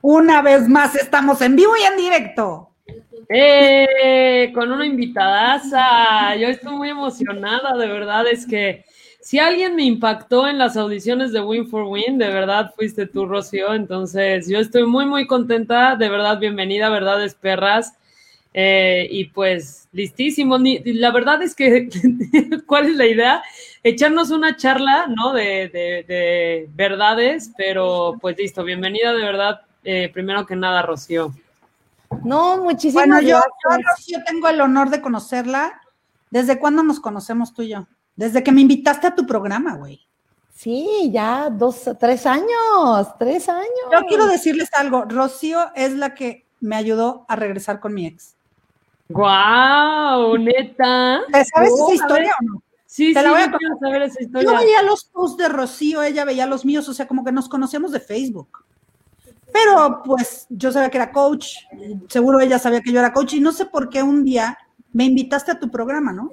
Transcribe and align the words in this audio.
Una 0.00 0.42
vez 0.42 0.68
más 0.68 0.94
estamos 0.94 1.40
en 1.42 1.56
vivo 1.56 1.72
y 1.76 1.84
en 1.84 1.96
directo. 1.96 2.70
¡Eh! 3.28 4.50
Con 4.54 4.70
una 4.70 4.86
invitadaza. 4.86 6.36
Yo 6.36 6.48
estoy 6.48 6.74
muy 6.74 6.90
emocionada, 6.90 7.76
de 7.76 7.86
verdad. 7.88 8.26
Es 8.26 8.46
que 8.46 8.84
si 9.20 9.38
alguien 9.38 9.74
me 9.74 9.84
impactó 9.84 10.46
en 10.48 10.58
las 10.58 10.76
audiciones 10.76 11.32
de 11.32 11.40
Win 11.40 11.68
for 11.68 11.84
Win, 11.84 12.16
de 12.16 12.28
verdad 12.28 12.72
fuiste 12.76 13.06
tú, 13.06 13.26
Rocío. 13.26 13.74
Entonces, 13.74 14.48
yo 14.48 14.58
estoy 14.58 14.86
muy, 14.86 15.04
muy 15.04 15.26
contenta. 15.26 15.96
De 15.96 16.08
verdad, 16.08 16.38
bienvenida, 16.38 16.88
verdades 16.88 17.34
perras. 17.34 17.94
Eh, 18.54 19.06
y 19.10 19.26
pues, 19.26 19.88
listísimo. 19.92 20.58
La 20.58 21.10
verdad 21.10 21.42
es 21.42 21.54
que, 21.54 21.88
¿cuál 22.66 22.86
es 22.86 22.96
la 22.96 23.06
idea? 23.06 23.42
Echarnos 23.82 24.30
una 24.30 24.56
charla, 24.56 25.06
¿no? 25.08 25.32
De, 25.32 25.68
de, 25.68 26.68
verdades, 26.74 27.52
pero 27.56 28.16
pues 28.20 28.36
listo, 28.38 28.64
bienvenida 28.64 29.12
de 29.12 29.22
verdad, 29.22 29.60
eh, 29.84 30.10
primero 30.12 30.46
que 30.46 30.56
nada, 30.56 30.82
Rocío. 30.82 31.32
No, 32.24 32.58
muchísimas 32.62 33.06
bueno, 33.06 33.20
yo, 33.20 33.38
Yo, 33.38 33.76
Rocío, 33.90 34.18
tengo 34.26 34.48
el 34.48 34.60
honor 34.60 34.90
de 34.90 35.00
conocerla. 35.00 35.80
¿Desde 36.30 36.58
cuándo 36.58 36.82
nos 36.82 37.00
conocemos 37.00 37.54
tú 37.54 37.62
y 37.62 37.68
yo? 37.68 37.86
Desde 38.16 38.42
que 38.42 38.52
me 38.52 38.60
invitaste 38.60 39.06
a 39.06 39.14
tu 39.14 39.26
programa, 39.26 39.74
güey. 39.74 40.00
Sí, 40.54 41.10
ya 41.12 41.50
dos, 41.50 41.88
tres 42.00 42.26
años, 42.26 43.16
tres 43.18 43.48
años. 43.48 43.68
Yo 43.92 44.00
quiero 44.08 44.26
decirles 44.26 44.68
algo. 44.74 45.04
Rocío 45.04 45.70
es 45.74 45.92
la 45.94 46.14
que 46.14 46.46
me 46.60 46.76
ayudó 46.76 47.24
a 47.28 47.36
regresar 47.36 47.78
con 47.78 47.94
mi 47.94 48.06
ex. 48.06 48.34
¡Guau! 49.08 50.36
neta. 50.36 51.20
¿Sabes 51.30 51.70
esa 51.72 51.94
historia 51.94 52.34
o 52.40 52.44
no? 52.44 52.62
Sí, 52.84 53.08
sí, 53.08 53.14
la 53.14 53.30
voy 53.30 53.42
a 53.42 53.78
saber 53.78 54.02
esa 54.02 54.22
historia. 54.22 54.50
Yo 54.50 54.56
veía 54.56 54.82
los 54.82 55.04
posts 55.04 55.36
de 55.36 55.48
Rocío, 55.48 56.02
ella 56.02 56.24
veía 56.24 56.46
los 56.46 56.64
míos, 56.64 56.88
o 56.88 56.94
sea, 56.94 57.06
como 57.06 57.24
que 57.24 57.32
nos 57.32 57.48
conocemos 57.48 57.92
de 57.92 58.00
Facebook. 58.00 58.64
Pero 59.52 60.02
pues 60.04 60.46
yo 60.50 60.70
sabía 60.72 60.90
que 60.90 60.98
era 60.98 61.12
coach, 61.12 61.54
seguro 62.08 62.40
ella 62.40 62.58
sabía 62.58 62.80
que 62.80 62.92
yo 62.92 62.98
era 62.98 63.12
coach 63.12 63.34
y 63.34 63.40
no 63.40 63.52
sé 63.52 63.66
por 63.66 63.88
qué 63.88 64.02
un 64.02 64.24
día 64.24 64.58
me 64.92 65.04
invitaste 65.04 65.52
a 65.52 65.58
tu 65.58 65.70
programa, 65.70 66.12
¿no? 66.12 66.30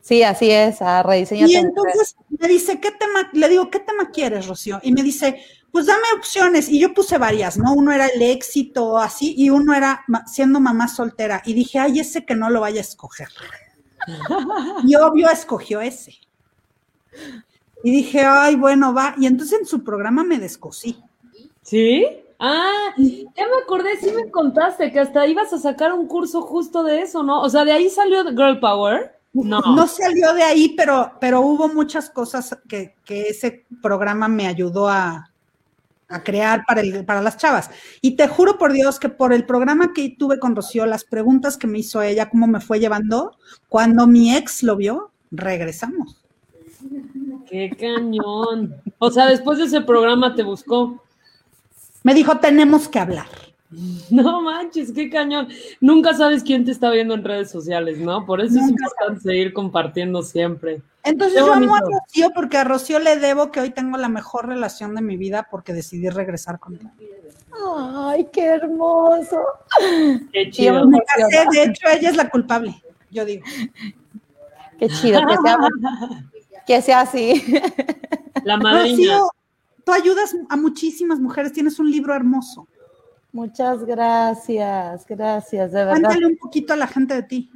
Sí, 0.00 0.22
así 0.22 0.50
es, 0.50 0.82
a 0.82 1.02
rediseñar. 1.02 1.48
Y 1.48 1.56
entonces 1.56 2.16
me 2.38 2.46
dice, 2.46 2.80
¿qué 2.80 2.92
tema? 2.92 3.28
Le 3.32 3.48
digo, 3.48 3.70
¿qué 3.70 3.80
tema 3.80 4.10
quieres, 4.10 4.46
Rocío? 4.46 4.78
Y 4.82 4.92
me 4.92 5.02
dice, 5.02 5.42
pues 5.72 5.86
dame 5.86 6.04
opciones. 6.16 6.68
Y 6.68 6.78
yo 6.78 6.94
puse 6.94 7.18
varias, 7.18 7.58
¿no? 7.58 7.74
Uno 7.74 7.92
era 7.92 8.06
el 8.06 8.22
éxito, 8.22 8.98
así, 8.98 9.34
y 9.36 9.50
uno 9.50 9.74
era 9.74 10.04
siendo 10.26 10.60
mamá 10.60 10.86
soltera. 10.86 11.42
Y 11.44 11.54
dije, 11.54 11.80
ay, 11.80 11.98
ese 11.98 12.24
que 12.24 12.36
no 12.36 12.50
lo 12.50 12.60
vaya 12.60 12.78
a 12.78 12.82
escoger. 12.82 13.28
y 14.84 14.94
obvio 14.94 15.28
escogió 15.28 15.80
ese. 15.80 16.14
Y 17.82 17.90
dije, 17.90 18.20
ay, 18.24 18.54
bueno, 18.56 18.94
va. 18.94 19.14
Y 19.18 19.26
entonces 19.26 19.58
en 19.58 19.66
su 19.66 19.82
programa 19.82 20.22
me 20.22 20.38
descosí. 20.38 21.02
¿Sí? 21.66 22.06
Ah, 22.38 22.94
ya 22.96 23.46
me 23.48 23.62
acordé, 23.62 23.96
sí 24.00 24.12
me 24.12 24.30
contaste 24.30 24.92
que 24.92 25.00
hasta 25.00 25.26
ibas 25.26 25.52
a 25.52 25.58
sacar 25.58 25.92
un 25.92 26.06
curso 26.06 26.42
justo 26.42 26.84
de 26.84 27.02
eso, 27.02 27.24
¿no? 27.24 27.42
O 27.42 27.50
sea, 27.50 27.64
de 27.64 27.72
ahí 27.72 27.90
salió 27.90 28.22
Girl 28.24 28.60
Power. 28.60 29.18
No. 29.32 29.60
No 29.60 29.86
salió 29.88 30.32
de 30.32 30.44
ahí, 30.44 30.74
pero, 30.76 31.12
pero 31.20 31.40
hubo 31.40 31.68
muchas 31.68 32.08
cosas 32.08 32.56
que, 32.68 32.94
ese 33.08 33.66
programa 33.82 34.28
me 34.28 34.46
ayudó 34.46 34.88
a, 34.88 35.30
crear 36.22 36.64
para, 36.66 36.82
el, 36.82 37.04
para 37.04 37.20
las 37.20 37.36
chavas. 37.36 37.68
Y 38.00 38.12
te 38.12 38.28
juro 38.28 38.58
por 38.58 38.72
Dios 38.72 39.00
que 39.00 39.08
por 39.08 39.32
el 39.32 39.44
programa 39.44 39.92
que 39.92 40.14
tuve 40.16 40.38
con 40.38 40.54
Rocío, 40.54 40.86
las 40.86 41.04
preguntas 41.04 41.56
que 41.56 41.66
me 41.66 41.80
hizo 41.80 42.00
ella, 42.00 42.30
cómo 42.30 42.46
me 42.46 42.60
fue 42.60 42.78
llevando, 42.78 43.36
cuando 43.68 44.06
mi 44.06 44.36
ex 44.36 44.62
lo 44.62 44.76
vio, 44.76 45.10
regresamos. 45.32 46.22
Qué 47.50 47.70
cañón. 47.76 48.76
O 48.98 49.10
sea, 49.10 49.26
después 49.26 49.58
de 49.58 49.64
ese 49.64 49.80
programa 49.80 50.34
te 50.36 50.44
buscó. 50.44 51.02
Me 52.06 52.14
dijo, 52.14 52.38
tenemos 52.38 52.88
que 52.88 53.00
hablar. 53.00 53.26
No 54.10 54.40
manches, 54.40 54.92
qué 54.92 55.10
cañón. 55.10 55.48
Nunca 55.80 56.14
sabes 56.14 56.44
quién 56.44 56.64
te 56.64 56.70
está 56.70 56.88
viendo 56.90 57.14
en 57.14 57.24
redes 57.24 57.50
sociales, 57.50 57.98
¿no? 57.98 58.24
Por 58.24 58.40
eso 58.40 58.60
es 58.60 58.68
importante 58.68 59.22
seguir 59.22 59.52
compartiendo 59.52 60.22
siempre. 60.22 60.82
Entonces 61.02 61.40
yo 61.40 61.52
amo 61.52 61.74
a 61.74 61.80
Rocío 61.80 62.30
porque 62.32 62.58
a 62.58 62.62
Rocío 62.62 63.00
le 63.00 63.16
debo 63.16 63.50
que 63.50 63.58
hoy 63.58 63.70
tengo 63.70 63.98
la 63.98 64.08
mejor 64.08 64.46
relación 64.46 64.94
de 64.94 65.02
mi 65.02 65.16
vida 65.16 65.48
porque 65.50 65.72
decidí 65.72 66.08
regresar 66.08 66.60
contigo. 66.60 66.92
Ay, 67.76 68.28
qué 68.32 68.44
hermoso. 68.44 69.42
Qué 70.32 70.48
chido. 70.52 70.86
de 70.86 71.62
hecho 71.64 71.88
ella 71.88 72.10
es 72.10 72.16
la 72.16 72.30
culpable, 72.30 72.80
yo 73.10 73.24
digo. 73.24 73.44
Qué 74.78 74.88
chido, 74.90 75.22
que 75.26 75.36
sea, 75.42 75.58
que 76.68 76.82
sea 76.82 77.00
así. 77.00 77.42
La 78.44 78.58
madrina. 78.58 79.22
Tú 79.86 79.92
ayudas 79.92 80.34
a 80.48 80.56
muchísimas 80.56 81.20
mujeres, 81.20 81.52
tienes 81.52 81.78
un 81.78 81.88
libro 81.88 82.12
hermoso. 82.12 82.66
Muchas 83.30 83.84
gracias, 83.84 85.06
gracias, 85.06 85.70
de 85.70 85.78
verdad. 85.78 85.92
Cuéntale 85.92 86.26
un 86.26 86.36
poquito 86.36 86.72
a 86.72 86.76
la 86.76 86.88
gente 86.88 87.14
de 87.14 87.22
ti. 87.22 87.52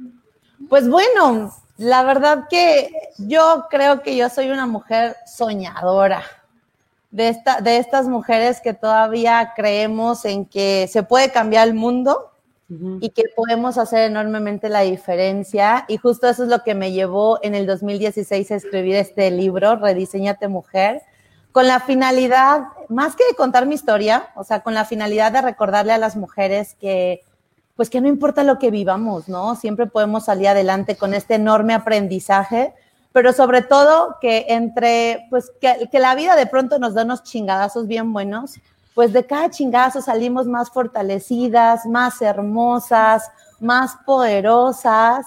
Pues 0.69 0.87
bueno, 0.87 1.53
la 1.77 2.03
verdad 2.03 2.47
que 2.49 2.89
yo 3.17 3.65
creo 3.69 4.01
que 4.01 4.15
yo 4.15 4.29
soy 4.29 4.49
una 4.49 4.65
mujer 4.65 5.17
soñadora. 5.25 6.23
De, 7.09 7.27
esta, 7.27 7.59
de 7.59 7.75
estas 7.75 8.07
mujeres 8.07 8.61
que 8.61 8.73
todavía 8.73 9.51
creemos 9.53 10.23
en 10.23 10.45
que 10.45 10.87
se 10.89 11.03
puede 11.03 11.29
cambiar 11.33 11.67
el 11.67 11.73
mundo 11.73 12.31
y 13.01 13.09
que 13.09 13.23
podemos 13.35 13.77
hacer 13.77 14.09
enormemente 14.09 14.69
la 14.69 14.79
diferencia. 14.79 15.83
Y 15.89 15.97
justo 15.97 16.29
eso 16.29 16.43
es 16.43 16.49
lo 16.49 16.63
que 16.63 16.75
me 16.75 16.93
llevó 16.93 17.39
en 17.43 17.55
el 17.55 17.65
2016 17.65 18.51
a 18.51 18.55
escribir 18.55 18.95
este 18.95 19.29
libro, 19.29 19.75
Rediseñate 19.75 20.47
Mujer, 20.47 21.01
con 21.51 21.67
la 21.67 21.79
finalidad, 21.79 22.63
más 22.89 23.15
que 23.15 23.25
de 23.25 23.35
contar 23.35 23.65
mi 23.65 23.75
historia, 23.75 24.29
o 24.35 24.43
sea, 24.43 24.61
con 24.61 24.73
la 24.73 24.85
finalidad 24.85 25.31
de 25.31 25.41
recordarle 25.41 25.93
a 25.93 25.97
las 25.97 26.15
mujeres 26.15 26.75
que, 26.79 27.23
pues 27.75 27.89
que 27.89 28.01
no 28.01 28.07
importa 28.07 28.43
lo 28.43 28.57
que 28.57 28.71
vivamos, 28.71 29.27
¿no? 29.27 29.55
Siempre 29.55 29.87
podemos 29.87 30.25
salir 30.25 30.47
adelante 30.47 30.95
con 30.95 31.13
este 31.13 31.35
enorme 31.35 31.73
aprendizaje, 31.73 32.73
pero 33.11 33.33
sobre 33.33 33.61
todo 33.61 34.17
que 34.21 34.45
entre, 34.49 35.27
pues 35.29 35.51
que, 35.59 35.89
que 35.91 35.99
la 35.99 36.15
vida 36.15 36.35
de 36.35 36.45
pronto 36.45 36.79
nos 36.79 36.93
da 36.93 37.03
unos 37.03 37.23
chingadazos 37.23 37.87
bien 37.87 38.13
buenos, 38.13 38.53
pues 38.93 39.11
de 39.11 39.25
cada 39.25 39.49
chingazo 39.49 40.01
salimos 40.01 40.47
más 40.47 40.69
fortalecidas, 40.69 41.85
más 41.85 42.21
hermosas, 42.21 43.29
más 43.59 43.97
poderosas 44.05 45.25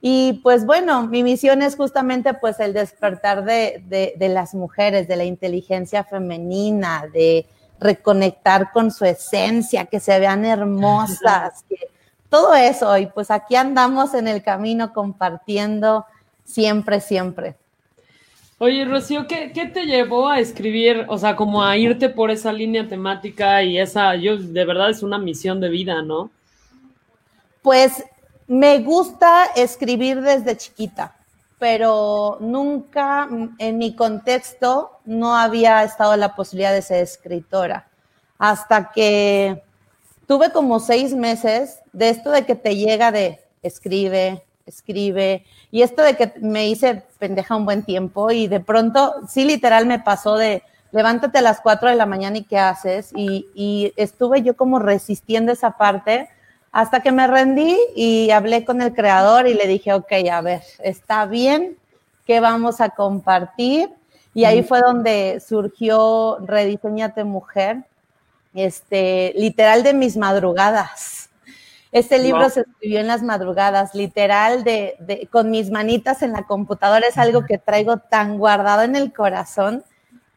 y 0.00 0.34
pues 0.44 0.64
bueno, 0.64 1.06
mi 1.08 1.24
misión 1.24 1.60
es 1.60 1.74
justamente 1.74 2.32
pues 2.34 2.60
el 2.60 2.72
despertar 2.72 3.44
de, 3.44 4.14
las 4.20 4.54
mujeres, 4.54 5.08
de 5.08 5.16
la 5.16 5.24
inteligencia 5.24 6.04
femenina, 6.04 7.06
de 7.12 7.46
reconectar 7.80 8.70
con 8.72 8.92
su 8.92 9.04
esencia, 9.04 9.86
que 9.86 9.98
se 9.98 10.18
vean 10.20 10.44
hermosas, 10.44 11.64
todo 12.28 12.54
eso. 12.54 12.96
Y 12.96 13.06
pues 13.06 13.30
aquí 13.30 13.56
andamos 13.56 14.14
en 14.14 14.28
el 14.28 14.42
camino 14.42 14.92
compartiendo 14.92 16.06
siempre, 16.44 17.00
siempre. 17.00 17.56
Oye, 18.60 18.84
Rocío, 18.84 19.26
¿qué, 19.28 19.52
¿qué, 19.52 19.66
te 19.66 19.84
llevó 19.84 20.28
a 20.28 20.40
escribir, 20.40 21.06
o 21.08 21.16
sea, 21.16 21.36
como 21.36 21.62
a 21.62 21.76
irte 21.76 22.08
por 22.08 22.32
esa 22.32 22.52
línea 22.52 22.88
temática 22.88 23.62
y 23.62 23.78
esa, 23.78 24.16
yo, 24.16 24.36
de 24.36 24.64
verdad 24.64 24.90
es 24.90 25.04
una 25.04 25.16
misión 25.16 25.60
de 25.60 25.68
vida, 25.68 26.02
¿no? 26.02 26.30
Pues 27.62 28.04
me 28.48 28.78
gusta 28.78 29.44
escribir 29.54 30.22
desde 30.22 30.56
chiquita, 30.56 31.14
pero 31.58 32.38
nunca 32.40 33.28
en 33.58 33.78
mi 33.78 33.94
contexto 33.94 34.98
no 35.04 35.36
había 35.36 35.84
estado 35.84 36.16
la 36.16 36.34
posibilidad 36.34 36.72
de 36.72 36.82
ser 36.82 37.02
escritora. 37.02 37.86
Hasta 38.38 38.90
que 38.90 39.62
tuve 40.26 40.50
como 40.50 40.80
seis 40.80 41.14
meses 41.14 41.80
de 41.92 42.08
esto 42.08 42.30
de 42.30 42.46
que 42.46 42.54
te 42.54 42.76
llega 42.76 43.12
de 43.12 43.38
escribe, 43.62 44.44
escribe, 44.64 45.44
y 45.70 45.82
esto 45.82 46.02
de 46.02 46.16
que 46.16 46.32
me 46.40 46.68
hice 46.68 47.04
pendeja 47.18 47.54
un 47.54 47.66
buen 47.66 47.82
tiempo 47.82 48.30
y 48.30 48.48
de 48.48 48.60
pronto, 48.60 49.14
sí, 49.28 49.44
literal 49.44 49.84
me 49.86 49.98
pasó 49.98 50.36
de 50.36 50.62
levántate 50.90 51.36
a 51.38 51.42
las 51.42 51.60
cuatro 51.60 51.90
de 51.90 51.96
la 51.96 52.06
mañana 52.06 52.38
y 52.38 52.44
qué 52.44 52.58
haces, 52.58 53.10
y, 53.14 53.46
y 53.54 53.92
estuve 53.96 54.40
yo 54.40 54.56
como 54.56 54.78
resistiendo 54.78 55.52
esa 55.52 55.72
parte 55.72 56.30
hasta 56.78 57.00
que 57.00 57.10
me 57.10 57.26
rendí 57.26 57.76
y 57.96 58.30
hablé 58.30 58.64
con 58.64 58.80
el 58.80 58.94
creador 58.94 59.48
y 59.48 59.54
le 59.54 59.66
dije, 59.66 59.92
ok, 59.92 60.12
a 60.30 60.40
ver, 60.42 60.62
está 60.78 61.26
bien, 61.26 61.76
¿qué 62.24 62.38
vamos 62.38 62.80
a 62.80 62.90
compartir? 62.90 63.90
Y 64.32 64.44
ahí 64.44 64.62
fue 64.62 64.80
donde 64.80 65.42
surgió 65.44 66.38
Rediseñate 66.38 67.24
Mujer, 67.24 67.78
este, 68.54 69.34
literal 69.36 69.82
de 69.82 69.92
mis 69.92 70.16
madrugadas. 70.16 71.30
Este 71.90 72.20
libro 72.20 72.48
se 72.48 72.60
escribió 72.60 73.00
en 73.00 73.08
las 73.08 73.24
madrugadas, 73.24 73.96
literal 73.96 74.62
de, 74.62 74.94
de, 75.00 75.26
con 75.32 75.50
mis 75.50 75.72
manitas 75.72 76.22
en 76.22 76.30
la 76.30 76.44
computadora. 76.44 77.08
Es 77.08 77.18
algo 77.18 77.44
que 77.44 77.58
traigo 77.58 77.96
tan 77.96 78.38
guardado 78.38 78.82
en 78.82 78.94
el 78.94 79.12
corazón 79.12 79.82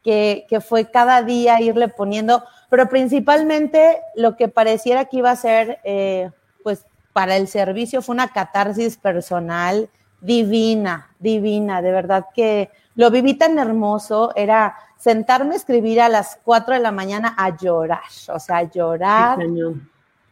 que, 0.03 0.47
que 0.49 0.59
fue 0.59 0.89
cada 0.89 1.21
día 1.21 1.61
irle 1.61 1.87
poniendo 1.87 2.43
pero 2.71 2.87
principalmente 2.87 3.97
lo 4.15 4.37
que 4.37 4.47
pareciera 4.47 5.03
que 5.03 5.17
iba 5.17 5.29
a 5.29 5.35
ser, 5.35 5.79
eh, 5.83 6.31
pues 6.63 6.85
para 7.11 7.35
el 7.35 7.49
servicio 7.49 8.01
fue 8.01 8.13
una 8.13 8.29
catarsis 8.29 8.95
personal 8.95 9.89
divina, 10.21 11.09
divina, 11.19 11.81
de 11.81 11.91
verdad 11.91 12.27
que 12.33 12.69
lo 12.95 13.11
viví 13.11 13.33
tan 13.33 13.59
hermoso, 13.59 14.31
era 14.37 14.77
sentarme 14.95 15.55
a 15.55 15.57
escribir 15.57 15.99
a 15.99 16.07
las 16.07 16.39
4 16.45 16.75
de 16.75 16.79
la 16.79 16.93
mañana 16.93 17.35
a 17.37 17.57
llorar, 17.57 17.99
o 18.29 18.39
sea, 18.39 18.59
a 18.59 18.63
llorar. 18.63 19.37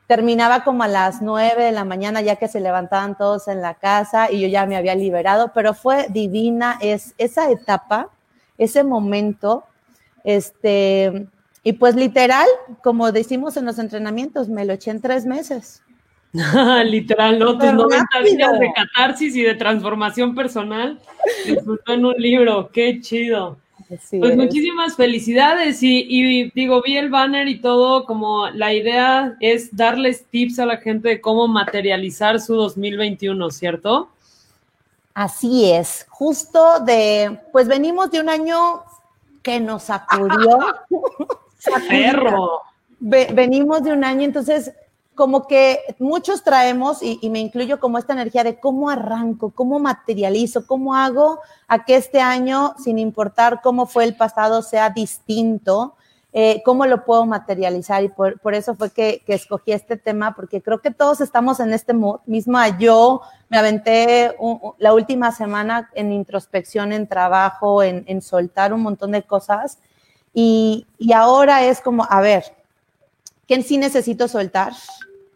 Terminaba 0.07 0.63
como 0.63 0.83
a 0.83 0.87
las 0.87 1.21
9 1.21 1.61
de 1.61 1.71
la 1.73 1.83
mañana 1.83 2.21
ya 2.21 2.37
que 2.37 2.47
se 2.47 2.61
levantaban 2.61 3.17
todos 3.17 3.49
en 3.49 3.61
la 3.61 3.73
casa 3.73 4.31
y 4.31 4.39
yo 4.39 4.47
ya 4.47 4.65
me 4.65 4.77
había 4.77 4.95
liberado, 4.95 5.51
pero 5.53 5.73
fue 5.73 6.07
divina 6.07 6.77
es 6.79 7.13
esa 7.17 7.51
etapa, 7.51 8.07
ese 8.57 8.85
momento, 8.85 9.65
este, 10.23 11.27
y 11.63 11.73
pues 11.73 11.95
literal, 11.95 12.47
como 12.83 13.11
decimos 13.11 13.57
en 13.57 13.65
los 13.65 13.79
entrenamientos, 13.79 14.49
me 14.49 14.65
lo 14.65 14.73
eché 14.73 14.91
en 14.91 15.01
tres 15.01 15.25
meses. 15.25 15.81
Literal, 16.85 17.39
¿no? 17.39 17.57
Tus 17.57 17.73
90 17.73 18.05
días 18.23 18.59
de 18.59 18.71
catarsis 18.73 19.35
y 19.35 19.41
de 19.41 19.55
transformación 19.55 20.35
personal 20.35 20.99
resultó 21.45 21.93
en 21.93 22.05
un 22.05 22.13
libro. 22.17 22.69
Qué 22.71 23.01
chido. 23.01 23.57
pues 23.87 24.37
muchísimas 24.37 24.95
felicidades 24.95 25.81
y, 25.81 26.51
digo, 26.53 26.83
vi 26.83 26.97
el 26.97 27.09
banner 27.09 27.47
y 27.47 27.59
todo, 27.59 28.05
como 28.05 28.47
la 28.49 28.73
idea 28.73 29.35
es 29.39 29.75
darles 29.75 30.25
tips 30.25 30.59
a 30.59 30.67
la 30.67 30.77
gente 30.77 31.09
de 31.09 31.21
cómo 31.21 31.47
materializar 31.47 32.39
su 32.39 32.55
2021, 32.55 33.49
¿cierto? 33.49 34.09
Así 35.15 35.71
es, 35.71 36.05
justo 36.09 36.79
de, 36.81 37.39
pues 37.51 37.67
venimos 37.67 38.11
de 38.11 38.21
un 38.21 38.29
año 38.29 38.83
que 39.41 39.59
nos 39.59 39.83
sacudió. 39.83 40.59
Perro. 41.89 42.61
venimos 42.99 43.83
de 43.83 43.93
un 43.93 44.03
año, 44.03 44.23
entonces 44.23 44.73
como 45.19 45.47
que 45.47 45.79
muchos 45.99 46.43
traemos, 46.43 47.03
y, 47.03 47.29
me 47.29 47.39
incluyo 47.39 47.81
como 47.81 47.97
esta 47.97 48.13
energía 48.13 48.45
de 48.45 48.57
cómo 48.57 48.89
arranco, 48.89 49.49
cómo 49.49 49.77
materializo, 49.77 50.65
cómo 50.65 50.95
hago 50.95 51.39
a 51.67 51.83
que 51.83 51.97
este 51.97 52.21
año, 52.21 52.73
sin 52.81 52.97
importar 52.97 53.59
cómo 53.61 53.85
fue 53.85 54.05
el 54.05 54.15
pasado, 54.15 54.61
sea 54.61 54.91
distinto, 54.91 55.97
eh, 56.31 56.61
cómo 56.63 56.85
lo 56.85 57.03
puedo 57.03 57.25
materializar. 57.25 58.01
Y 58.01 58.07
por, 58.07 58.53
eso 58.53 58.75
fue 58.75 58.91
que, 58.91 59.21
escogí 59.27 59.73
este 59.73 59.97
tema, 59.97 60.35
porque 60.35 60.61
creo 60.61 60.79
que 60.79 60.91
todos 60.91 61.19
estamos 61.19 61.59
en 61.59 61.73
este 61.73 61.93
mismo. 62.25 62.59
Yo 62.79 63.21
me 63.49 63.57
aventé 63.57 64.37
la 64.77 64.93
última 64.93 65.33
semana 65.33 65.89
en 65.95 66.13
introspección, 66.13 66.93
en 66.93 67.07
trabajo, 67.07 67.83
en, 67.83 68.21
soltar 68.21 68.71
un 68.71 68.83
montón 68.83 69.11
de 69.11 69.23
cosas. 69.23 69.79
Y, 70.39 70.85
y 70.97 71.13
ahora 71.13 71.65
es 71.65 71.81
como, 71.81 72.05
a 72.09 72.21
ver, 72.21 72.43
¿qué 73.47 73.61
sí 73.63 73.77
necesito 73.77 74.27
soltar? 74.27 74.73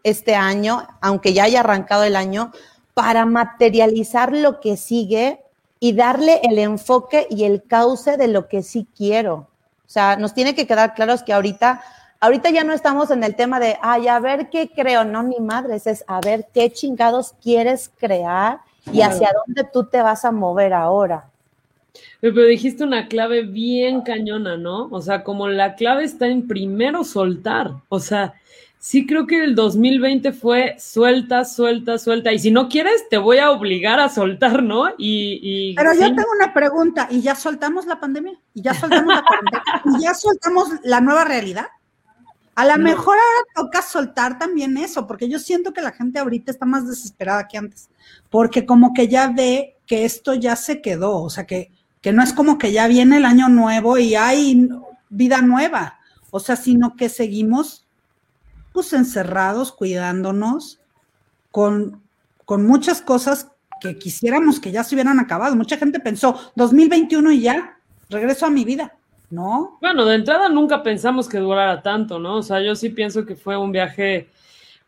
este 0.04 0.34
año, 0.36 0.86
aunque 1.00 1.32
ya 1.32 1.44
haya 1.44 1.60
arrancado 1.60 2.04
el 2.04 2.14
año, 2.14 2.52
para 2.92 3.26
materializar 3.26 4.32
lo 4.32 4.60
que 4.60 4.76
sigue 4.76 5.40
y 5.80 5.94
darle 5.94 6.40
el 6.44 6.58
enfoque 6.58 7.26
y 7.28 7.44
el 7.44 7.64
cauce 7.64 8.16
de 8.16 8.28
lo 8.28 8.46
que 8.46 8.62
sí 8.62 8.86
quiero. 8.96 9.48
O 9.86 9.90
sea, 9.90 10.16
nos 10.16 10.34
tiene 10.34 10.54
que 10.54 10.66
quedar 10.66 10.94
claros 10.94 11.22
que 11.22 11.32
ahorita, 11.32 11.82
ahorita 12.20 12.50
ya 12.50 12.62
no 12.62 12.72
estamos 12.72 13.10
en 13.10 13.24
el 13.24 13.34
tema 13.34 13.58
de, 13.58 13.76
ay, 13.82 14.06
a 14.06 14.20
ver 14.20 14.50
qué 14.50 14.70
creo, 14.70 15.04
no, 15.04 15.22
ni 15.22 15.40
madres, 15.40 15.86
es 15.86 16.04
a 16.06 16.20
ver 16.20 16.46
qué 16.54 16.70
chingados 16.70 17.34
quieres 17.42 17.90
crear 17.98 18.60
y 18.92 19.00
hacia 19.00 19.32
dónde 19.46 19.64
tú 19.64 19.84
te 19.86 20.02
vas 20.02 20.24
a 20.24 20.30
mover 20.30 20.74
ahora. 20.74 21.30
Pero 22.20 22.44
dijiste 22.44 22.84
una 22.84 23.08
clave 23.08 23.42
bien 23.42 24.02
cañona, 24.02 24.56
¿no? 24.56 24.88
O 24.90 25.00
sea, 25.00 25.22
como 25.22 25.48
la 25.48 25.74
clave 25.74 26.04
está 26.04 26.26
en 26.26 26.46
primero 26.46 27.04
soltar, 27.04 27.72
o 27.88 28.00
sea, 28.00 28.34
sí 28.84 29.06
creo 29.06 29.26
que 29.26 29.42
el 29.42 29.54
2020 29.54 30.32
fue 30.32 30.76
suelta, 30.78 31.46
suelta, 31.46 31.96
suelta. 31.98 32.32
Y 32.32 32.38
si 32.38 32.50
no 32.50 32.68
quieres, 32.68 33.08
te 33.08 33.16
voy 33.16 33.38
a 33.38 33.50
obligar 33.50 33.98
a 33.98 34.10
soltar, 34.10 34.62
¿no? 34.62 34.90
Y, 34.98 35.74
Pero 35.74 35.94
yo 35.94 36.00
tengo 36.00 36.28
una 36.36 36.52
pregunta. 36.52 37.08
¿Y 37.10 37.22
ya 37.22 37.34
soltamos 37.34 37.86
la 37.86 37.98
pandemia? 37.98 38.38
¿Y 38.52 38.60
ya 38.60 38.74
soltamos 38.74 39.14
la 39.14 39.22
pandemia? 39.22 39.98
¿Y 39.98 40.02
ya 40.02 40.12
soltamos 40.12 40.68
la 40.82 41.00
nueva 41.00 41.24
realidad? 41.24 41.66
A 42.56 42.66
lo 42.66 42.76
mejor 42.76 43.16
ahora 43.16 43.48
toca 43.54 43.80
soltar 43.80 44.38
también 44.38 44.76
eso, 44.76 45.06
porque 45.06 45.30
yo 45.30 45.38
siento 45.38 45.72
que 45.72 45.80
la 45.80 45.92
gente 45.92 46.18
ahorita 46.18 46.52
está 46.52 46.66
más 46.66 46.86
desesperada 46.86 47.48
que 47.48 47.56
antes, 47.58 47.88
porque 48.30 48.64
como 48.64 48.92
que 48.92 49.08
ya 49.08 49.28
ve 49.28 49.76
que 49.86 50.04
esto 50.04 50.34
ya 50.34 50.54
se 50.54 50.80
quedó, 50.80 51.20
o 51.22 51.30
sea, 51.30 51.46
que, 51.46 51.72
que 52.04 52.12
no 52.12 52.22
es 52.22 52.34
como 52.34 52.58
que 52.58 52.70
ya 52.70 52.86
viene 52.86 53.16
el 53.16 53.24
año 53.24 53.48
nuevo 53.48 53.96
y 53.96 54.14
hay 54.14 54.68
vida 55.08 55.40
nueva, 55.40 56.00
o 56.30 56.38
sea, 56.38 56.54
sino 56.54 56.96
que 56.96 57.08
seguimos 57.08 57.86
pues 58.74 58.92
encerrados, 58.92 59.72
cuidándonos, 59.72 60.80
con, 61.50 62.02
con 62.44 62.66
muchas 62.66 63.00
cosas 63.00 63.48
que 63.80 63.98
quisiéramos 63.98 64.60
que 64.60 64.70
ya 64.70 64.84
se 64.84 64.94
hubieran 64.94 65.18
acabado. 65.18 65.56
Mucha 65.56 65.78
gente 65.78 65.98
pensó, 65.98 66.38
2021 66.56 67.32
y 67.32 67.40
ya, 67.40 67.78
regreso 68.10 68.44
a 68.44 68.50
mi 68.50 68.66
vida. 68.66 68.92
¿No? 69.30 69.78
Bueno, 69.80 70.04
de 70.04 70.16
entrada 70.16 70.50
nunca 70.50 70.82
pensamos 70.82 71.26
que 71.26 71.38
durara 71.38 71.80
tanto, 71.80 72.18
¿no? 72.18 72.36
O 72.36 72.42
sea, 72.42 72.60
yo 72.60 72.76
sí 72.76 72.90
pienso 72.90 73.24
que 73.24 73.34
fue 73.34 73.56
un 73.56 73.72
viaje 73.72 74.28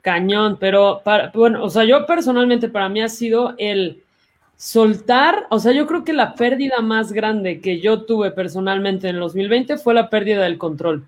cañón, 0.02 0.58
pero 0.60 1.00
bueno, 1.32 1.64
o 1.64 1.70
sea, 1.70 1.84
yo 1.84 2.04
personalmente 2.04 2.68
para 2.68 2.90
mí 2.90 3.00
ha 3.00 3.08
sido 3.08 3.54
el 3.56 4.02
soltar, 4.56 5.46
o 5.50 5.58
sea, 5.58 5.72
yo 5.72 5.86
creo 5.86 6.04
que 6.04 6.12
la 6.12 6.34
pérdida 6.34 6.80
más 6.80 7.12
grande 7.12 7.60
que 7.60 7.80
yo 7.80 8.02
tuve 8.02 8.30
personalmente 8.30 9.08
en 9.08 9.16
el 9.16 9.20
2020 9.20 9.78
fue 9.78 9.94
la 9.94 10.08
pérdida 10.08 10.42
del 10.42 10.58
control. 10.58 11.06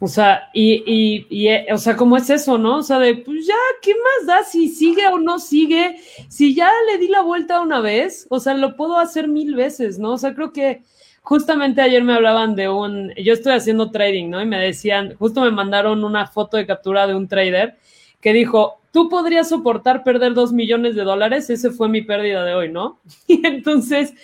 O 0.00 0.06
sea, 0.06 0.48
y, 0.52 1.26
y, 1.28 1.48
eh, 1.48 1.66
o 1.72 1.78
sea, 1.78 1.96
¿cómo 1.96 2.16
es 2.16 2.30
eso, 2.30 2.56
no? 2.56 2.76
O 2.78 2.82
sea, 2.82 3.00
de, 3.00 3.16
pues 3.16 3.46
ya, 3.46 3.56
¿qué 3.82 3.92
más 3.94 4.26
da 4.28 4.44
si 4.44 4.68
sigue 4.68 5.08
o 5.08 5.18
no 5.18 5.40
sigue? 5.40 5.96
Si 6.28 6.54
ya 6.54 6.70
le 6.90 6.98
di 6.98 7.08
la 7.08 7.22
vuelta 7.22 7.60
una 7.60 7.80
vez, 7.80 8.26
o 8.30 8.38
sea, 8.38 8.54
lo 8.54 8.76
puedo 8.76 8.96
hacer 8.98 9.26
mil 9.26 9.56
veces, 9.56 9.98
¿no? 9.98 10.12
O 10.12 10.18
sea, 10.18 10.34
creo 10.34 10.52
que 10.52 10.82
justamente 11.22 11.80
ayer 11.82 12.04
me 12.04 12.14
hablaban 12.14 12.54
de 12.54 12.68
un, 12.68 13.12
yo 13.16 13.32
estoy 13.32 13.54
haciendo 13.54 13.90
trading, 13.90 14.30
¿no? 14.30 14.40
Y 14.40 14.46
me 14.46 14.60
decían, 14.60 15.16
justo 15.18 15.40
me 15.40 15.50
mandaron 15.50 16.04
una 16.04 16.28
foto 16.28 16.56
de 16.56 16.66
captura 16.66 17.08
de 17.08 17.16
un 17.16 17.26
trader 17.26 17.76
que 18.20 18.32
dijo, 18.32 18.77
tú 18.92 19.08
podrías 19.08 19.48
soportar 19.48 20.04
perder 20.04 20.34
dos 20.34 20.52
millones 20.52 20.94
de 20.94 21.02
dólares, 21.02 21.50
ese 21.50 21.70
fue 21.70 21.88
mi 21.88 22.02
pérdida 22.02 22.44
de 22.44 22.54
hoy, 22.54 22.70
¿no? 22.70 22.98
Y 23.26 23.46
entonces 23.46 24.14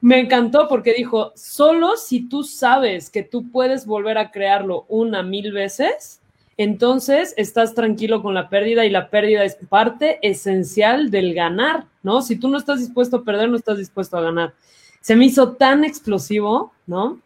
me 0.00 0.20
encantó 0.20 0.68
porque 0.68 0.92
dijo, 0.92 1.32
solo 1.34 1.96
si 1.96 2.28
tú 2.28 2.44
sabes 2.44 3.10
que 3.10 3.22
tú 3.22 3.50
puedes 3.50 3.86
volver 3.86 4.18
a 4.18 4.30
crearlo 4.30 4.84
una 4.88 5.22
mil 5.22 5.52
veces, 5.52 6.20
entonces 6.56 7.34
estás 7.36 7.74
tranquilo 7.74 8.22
con 8.22 8.34
la 8.34 8.48
pérdida 8.48 8.84
y 8.84 8.90
la 8.90 9.10
pérdida 9.10 9.44
es 9.44 9.56
parte 9.68 10.18
esencial 10.22 11.10
del 11.10 11.34
ganar, 11.34 11.86
¿no? 12.02 12.22
Si 12.22 12.36
tú 12.36 12.48
no 12.48 12.58
estás 12.58 12.80
dispuesto 12.80 13.18
a 13.18 13.24
perder, 13.24 13.48
no 13.48 13.56
estás 13.56 13.78
dispuesto 13.78 14.16
a 14.16 14.20
ganar. 14.20 14.54
Se 15.00 15.16
me 15.16 15.26
hizo 15.26 15.52
tan 15.52 15.84
explosivo, 15.84 16.72
¿no? 16.86 17.20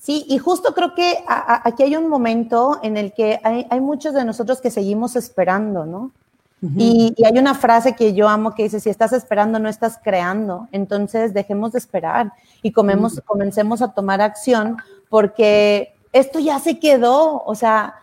Sí, 0.00 0.24
y 0.28 0.38
justo 0.38 0.72
creo 0.72 0.94
que 0.94 1.22
aquí 1.26 1.82
hay 1.82 1.94
un 1.94 2.08
momento 2.08 2.80
en 2.82 2.96
el 2.96 3.12
que 3.12 3.38
hay, 3.44 3.66
hay 3.68 3.80
muchos 3.82 4.14
de 4.14 4.24
nosotros 4.24 4.62
que 4.62 4.70
seguimos 4.70 5.14
esperando, 5.14 5.84
¿no? 5.84 6.10
y, 6.76 7.14
hay 7.24 7.38
una 7.38 7.54
frase 7.54 7.94
que 7.94 8.14
yo 8.14 8.28
amo 8.28 8.54
que 8.54 8.64
dice, 8.64 8.80
si 8.80 8.90
estás 8.90 9.12
esperando, 9.12 9.58
no 9.58 9.68
estás 9.68 9.98
creando. 10.02 10.68
Entonces, 10.72 11.34
dejemos 11.34 11.72
de 11.72 11.78
esperar 11.78 12.32
y 12.62 12.72
comemos, 12.72 13.20
comencemos 13.24 13.82
a 13.82 13.92
tomar 13.92 14.20
acción 14.20 14.76
porque 15.08 15.94
esto 16.12 16.38
ya 16.38 16.58
se 16.58 16.78
quedó. 16.78 17.42
O 17.44 17.54
sea, 17.54 17.94
mm, 17.94 17.99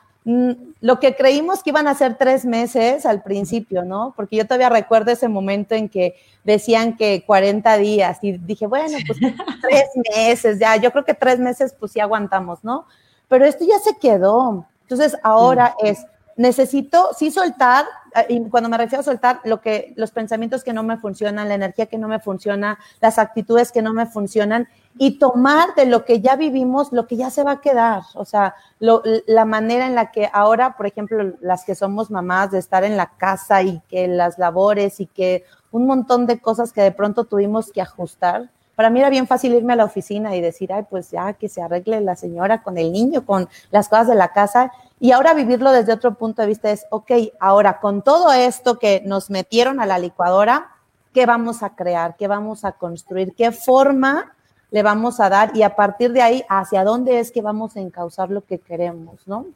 lo 0.81 0.99
que 0.99 1.15
creímos 1.15 1.63
que 1.63 1.69
iban 1.69 1.87
a 1.87 1.95
ser 1.95 2.15
tres 2.15 2.43
meses 2.43 3.05
al 3.05 3.23
principio, 3.23 3.85
¿no? 3.85 4.13
Porque 4.15 4.35
yo 4.35 4.45
todavía 4.45 4.67
recuerdo 4.67 5.11
ese 5.11 5.29
momento 5.29 5.73
en 5.73 5.87
que 5.87 6.15
decían 6.43 6.97
que 6.97 7.23
40 7.25 7.77
días 7.77 8.17
y 8.21 8.33
dije, 8.33 8.67
bueno, 8.67 8.97
pues 9.07 9.19
tres 9.61 9.85
meses, 10.13 10.59
ya, 10.59 10.75
yo 10.75 10.91
creo 10.91 11.05
que 11.05 11.13
tres 11.13 11.39
meses 11.39 11.73
pues 11.79 11.93
sí 11.93 12.01
aguantamos, 12.01 12.61
¿no? 12.61 12.85
Pero 13.29 13.45
esto 13.45 13.63
ya 13.65 13.79
se 13.79 13.97
quedó. 13.97 14.65
Entonces 14.81 15.17
ahora 15.23 15.75
es, 15.81 16.05
necesito 16.35 17.09
sí 17.17 17.31
soltar, 17.31 17.85
y 18.27 18.49
cuando 18.49 18.69
me 18.69 18.77
refiero 18.77 19.01
a 19.01 19.03
soltar, 19.03 19.41
lo 19.43 19.61
que, 19.61 19.93
los 19.95 20.11
pensamientos 20.11 20.63
que 20.63 20.73
no 20.73 20.83
me 20.83 20.97
funcionan, 20.97 21.49
la 21.49 21.55
energía 21.55 21.85
que 21.87 21.97
no 21.97 22.07
me 22.07 22.19
funciona, 22.19 22.79
las 23.01 23.19
actitudes 23.19 23.71
que 23.71 23.81
no 23.81 23.93
me 23.93 24.05
funcionan, 24.05 24.67
y 24.97 25.19
tomar 25.19 25.75
de 25.75 25.85
lo 25.85 26.05
que 26.05 26.21
ya 26.21 26.35
vivimos 26.35 26.91
lo 26.91 27.07
que 27.07 27.17
ya 27.17 27.29
se 27.29 27.43
va 27.43 27.51
a 27.51 27.61
quedar. 27.61 28.01
O 28.15 28.25
sea, 28.25 28.55
la 28.79 29.45
manera 29.45 29.85
en 29.85 29.95
la 29.95 30.11
que 30.11 30.29
ahora, 30.33 30.75
por 30.75 30.87
ejemplo, 30.87 31.33
las 31.41 31.65
que 31.65 31.75
somos 31.75 32.09
mamás, 32.09 32.51
de 32.51 32.59
estar 32.59 32.83
en 32.83 32.97
la 32.97 33.11
casa 33.17 33.61
y 33.61 33.81
que 33.87 34.07
las 34.07 34.39
labores 34.39 34.99
y 34.99 35.05
que 35.05 35.43
un 35.71 35.85
montón 35.85 36.25
de 36.25 36.39
cosas 36.39 36.73
que 36.73 36.81
de 36.81 36.91
pronto 36.91 37.25
tuvimos 37.25 37.71
que 37.71 37.81
ajustar. 37.81 38.49
Para 38.77 38.91
mí 38.91 38.99
era 38.99 39.09
bien 39.09 39.25
fácil 39.25 39.55
irme 39.55 39.73
a 39.73 39.75
la 39.75 39.85
oficina 39.85 40.35
y 40.35 40.41
decir, 40.41 40.71
ay, 40.71 40.83
pues 40.87 41.09
ya 41.09 41.33
que 41.33 41.49
se 41.49 41.63
arregle 41.63 41.99
la 41.99 42.15
señora 42.15 42.61
con 42.61 42.77
el 42.77 42.91
niño, 42.91 43.25
con 43.25 43.49
las 43.71 43.89
cosas 43.89 44.07
de 44.07 44.13
la 44.13 44.33
casa 44.33 44.71
y 44.99 45.13
ahora 45.13 45.33
vivirlo 45.33 45.71
desde 45.71 45.93
otro 45.93 46.13
punto 46.13 46.43
de 46.43 46.47
vista 46.47 46.69
es, 46.69 46.85
ok, 46.91 47.11
ahora 47.39 47.79
con 47.79 48.03
todo 48.03 48.31
esto 48.31 48.77
que 48.77 49.01
nos 49.03 49.31
metieron 49.31 49.79
a 49.79 49.87
la 49.87 49.97
licuadora, 49.97 50.75
¿qué 51.11 51.25
vamos 51.25 51.63
a 51.63 51.75
crear? 51.75 52.17
¿Qué 52.17 52.27
vamos 52.27 52.65
a 52.65 52.73
construir? 52.73 53.33
¿Qué 53.33 53.51
forma 53.51 54.35
le 54.69 54.83
vamos 54.83 55.19
a 55.19 55.29
dar? 55.29 55.57
Y 55.57 55.63
a 55.63 55.75
partir 55.75 56.11
de 56.13 56.21
ahí, 56.21 56.43
¿hacia 56.47 56.83
dónde 56.83 57.19
es 57.19 57.31
que 57.31 57.41
vamos 57.41 57.75
a 57.77 57.79
encauzar 57.79 58.29
lo 58.29 58.41
que 58.41 58.59
queremos, 58.59 59.27
no? 59.27 59.47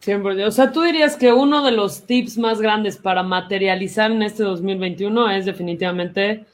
Siempre. 0.00 0.44
O 0.44 0.50
sea, 0.50 0.72
tú 0.72 0.82
dirías 0.82 1.14
que 1.14 1.32
uno 1.32 1.62
de 1.64 1.70
los 1.70 2.02
tips 2.02 2.36
más 2.36 2.60
grandes 2.60 2.96
para 2.96 3.22
materializar 3.22 4.10
en 4.10 4.22
este 4.22 4.42
2021 4.42 5.30
es 5.30 5.44
definitivamente 5.46 6.46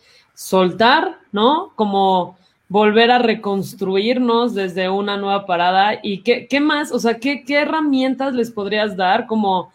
soltar, 0.42 1.18
¿no? 1.30 1.72
Como 1.76 2.36
volver 2.68 3.10
a 3.10 3.18
reconstruirnos 3.18 4.54
desde 4.54 4.88
una 4.88 5.16
nueva 5.16 5.46
parada. 5.46 6.00
¿Y 6.02 6.22
qué, 6.22 6.48
qué 6.48 6.60
más? 6.60 6.90
O 6.90 6.98
sea, 6.98 7.18
¿qué, 7.18 7.44
¿qué, 7.44 7.60
herramientas 7.60 8.34
les 8.34 8.50
podrías 8.50 8.96
dar 8.96 9.26
como 9.26 9.72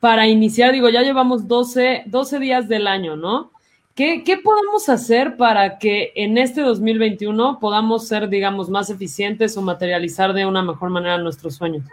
para 0.00 0.26
iniciar? 0.26 0.72
Digo, 0.72 0.88
ya 0.88 1.02
llevamos 1.02 1.46
12, 1.46 2.04
12 2.06 2.38
días 2.38 2.68
del 2.68 2.86
año, 2.86 3.16
¿no? 3.16 3.50
¿Qué, 3.94 4.24
¿Qué 4.24 4.38
podemos 4.38 4.88
hacer 4.88 5.36
para 5.36 5.78
que 5.78 6.12
en 6.14 6.38
este 6.38 6.62
2021 6.62 7.58
podamos 7.60 8.08
ser, 8.08 8.28
digamos, 8.28 8.70
más 8.70 8.90
eficientes 8.90 9.56
o 9.56 9.62
materializar 9.62 10.32
de 10.32 10.46
una 10.46 10.62
mejor 10.62 10.90
manera 10.90 11.18
nuestros 11.18 11.56
sueños? 11.56 11.84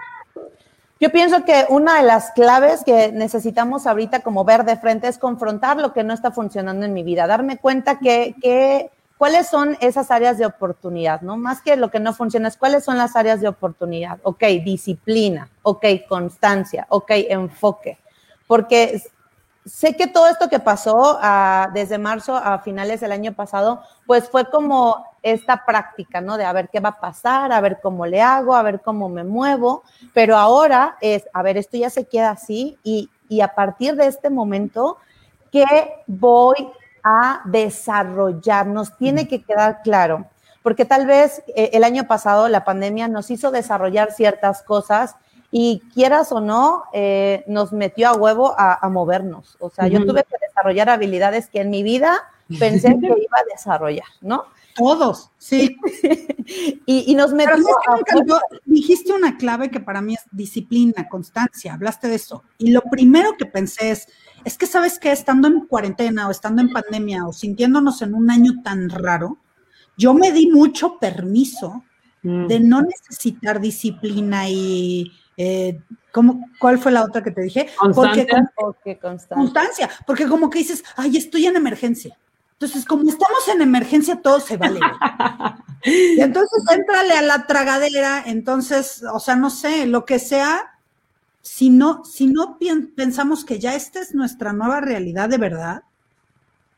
Yo 1.04 1.12
pienso 1.12 1.44
que 1.44 1.66
una 1.68 1.98
de 1.98 2.08
las 2.08 2.32
claves 2.32 2.86
que 2.86 3.12
necesitamos 3.12 3.88
ahorita 3.88 4.22
como 4.22 4.46
ver 4.46 4.64
de 4.64 4.78
frente 4.78 5.10
es 5.10 5.18
confrontar 5.18 5.76
lo 5.76 5.92
que 5.92 6.06
no 6.06 6.14
está 6.14 6.32
funcionando 6.32 6.86
en 6.86 6.94
mi 6.94 7.04
vida, 7.04 7.28
darme 7.28 7.58
cuenta 7.58 8.00
que, 8.00 8.36
que 8.42 8.90
cuáles 9.18 9.48
son 9.48 9.76
esas 9.82 10.12
áreas 10.12 10.38
de 10.38 10.46
oportunidad, 10.46 11.20
¿no? 11.20 11.36
Más 11.36 11.62
que 11.62 11.76
lo 11.76 11.92
que 11.92 12.00
no 12.00 12.14
funciona, 12.14 12.48
es 12.48 12.56
cuáles 12.56 12.86
son 12.86 12.98
las 12.98 13.18
áreas 13.18 13.42
de 13.42 13.50
oportunidad. 13.50 14.20
Ok, 14.24 14.46
disciplina, 14.64 15.50
ok, 15.64 15.86
constancia, 16.08 16.86
ok, 16.88 17.12
enfoque. 17.28 17.98
Porque 18.48 19.04
sé 19.66 19.96
que 19.96 20.08
todo 20.08 20.28
esto 20.28 20.50
que 20.50 20.60
pasó 20.60 21.18
ah, 21.22 21.70
desde 21.74 21.98
marzo 21.98 22.36
a 22.36 22.60
finales 22.60 23.00
del 23.02 23.12
año 23.12 23.34
pasado, 23.34 23.82
pues 24.06 24.30
fue 24.30 24.50
como 24.50 25.06
esta 25.22 25.66
práctica, 25.66 26.20
¿no? 26.20 26.38
De 26.38 26.46
a 26.46 26.54
ver 26.54 26.70
qué 26.70 26.80
va 26.80 26.90
a 26.90 27.00
pasar, 27.00 27.52
a 27.52 27.62
ver 27.62 27.80
cómo 27.82 28.06
le 28.06 28.22
hago, 28.22 28.56
a 28.56 28.62
ver 28.62 28.82
cómo 28.82 29.08
me 29.10 29.24
muevo, 29.24 29.84
pero 30.14 30.38
ahora 30.38 30.98
es, 31.00 31.24
a 31.34 31.42
ver, 31.42 31.58
esto 31.58 31.78
ya 31.78 31.90
se 31.90 32.06
queda 32.06 32.32
así 32.32 32.78
y, 32.84 33.10
y 33.30 33.42
a 33.42 33.56
partir 33.56 33.96
de 33.96 34.08
este 34.08 34.30
momento, 34.30 34.98
¿qué 35.52 36.04
voy 36.08 36.70
a 37.04 37.42
desarrollar? 37.46 38.68
Nos 38.68 38.98
tiene 38.98 39.28
que 39.28 39.44
quedar 39.44 39.82
claro, 39.82 40.26
porque 40.62 40.84
tal 40.84 41.06
vez 41.06 41.42
eh, 41.56 41.70
el 41.74 41.86
año 41.86 42.06
pasado 42.06 42.50
la 42.50 42.66
pandemia 42.66 43.08
nos 43.08 43.32
hizo 43.32 43.50
desarrollar 43.50 44.12
ciertas 44.12 44.62
cosas 44.62 45.16
y 45.56 45.84
quieras 45.94 46.32
o 46.32 46.42
no, 46.42 46.86
eh, 46.94 47.44
nos 47.46 47.74
metió 47.74 48.10
a 48.10 48.16
huevo 48.16 48.56
a, 48.58 48.90
movernos. 48.90 49.56
O 49.60 49.70
sea, 49.70 49.88
yo 49.88 50.04
tuve 50.04 50.24
que 50.24 50.36
desarrollar 50.42 50.90
habilidades 50.90 51.48
que 51.48 51.62
en 51.62 51.70
mi 51.70 51.84
vida 51.84 52.24
pensé 52.58 52.98
que 53.00 53.06
iba 53.06 53.38
a 53.38 53.52
desarrollar, 53.52 54.08
¿no? 54.22 54.46
Todos, 54.76 55.30
sí. 55.38 55.78
y, 56.88 57.14
nos 57.14 57.34
metió 57.34 57.54
a 57.88 58.42
dijiste 58.66 59.14
una 59.14 59.38
clave 59.38 59.70
que 59.70 59.80
para 59.80 60.02
mí 60.02 60.16
es 60.16 60.24
disciplina, 60.32 61.08
constancia, 61.08 61.76
hablaste 61.76 62.08
de 62.08 62.16
eso. 62.16 62.42
Y 62.58 62.72
lo 62.72 62.82
primero 62.82 63.38
que 63.38 63.46
pensé 63.46 63.92
es, 63.92 64.08
es 64.46 64.58
que 64.58 64.66
sabes 64.66 64.98
que 64.98 65.12
estando 65.12 65.48
en 65.48 65.68
cuarentena 65.68 66.28
o 66.28 66.32
estando 66.32 66.64
en 66.64 66.72
pandemia 66.72 67.28
o 67.28 67.32
sintiéndonos 67.32 68.02
en 68.02 68.16
un 68.16 68.32
año 68.32 68.54
tan 68.64 68.90
raro, 68.90 69.38
yo 69.98 70.16
me 70.16 70.32
di 70.32 70.50
mucho 70.50 70.98
permiso 70.98 71.84
mm. 72.24 72.48
de 72.48 72.60
no 72.60 72.82
necesitar 72.82 73.62
disciplina 73.62 74.50
y 74.50 75.12
eh, 75.38 75.80
¿cómo, 76.12 76.50
¿Cuál 76.60 76.80
fue 76.80 76.92
la 76.92 77.04
otra 77.04 77.24
que 77.24 77.32
te 77.32 77.42
dije? 77.42 77.70
Constancia. 77.78 78.52
Porque, 78.56 79.00
constancia. 79.00 79.90
Porque 80.06 80.28
como 80.28 80.50
que 80.50 80.60
dices, 80.60 80.84
ay, 80.96 81.18
estoy 81.18 81.48
en 81.48 81.56
emergencia. 81.56 82.18
Entonces, 82.54 82.86
como 82.86 83.10
estamos 83.10 83.48
en 83.54 83.62
emergencia, 83.62 84.22
todo 84.22 84.40
se 84.40 84.58
vale. 84.58 84.80
y 85.84 86.22
entonces, 86.22 86.64
entrale 86.72 87.14
a 87.14 87.22
la 87.22 87.46
tragadera, 87.46 88.24
entonces, 88.26 89.04
o 89.12 89.20
sea, 89.20 89.36
no 89.36 89.50
sé, 89.50 89.86
lo 89.86 90.06
que 90.06 90.20
sea, 90.20 90.80
si 91.42 91.70
no, 91.70 92.06
si 92.06 92.28
no 92.28 92.58
pensamos 92.96 93.44
que 93.44 93.60
ya 93.60 93.76
esta 93.76 94.00
es 94.00 94.16
nuestra 94.16 94.54
nueva 94.54 94.80
realidad 94.80 95.28
de 95.28 95.38
verdad, 95.38 95.84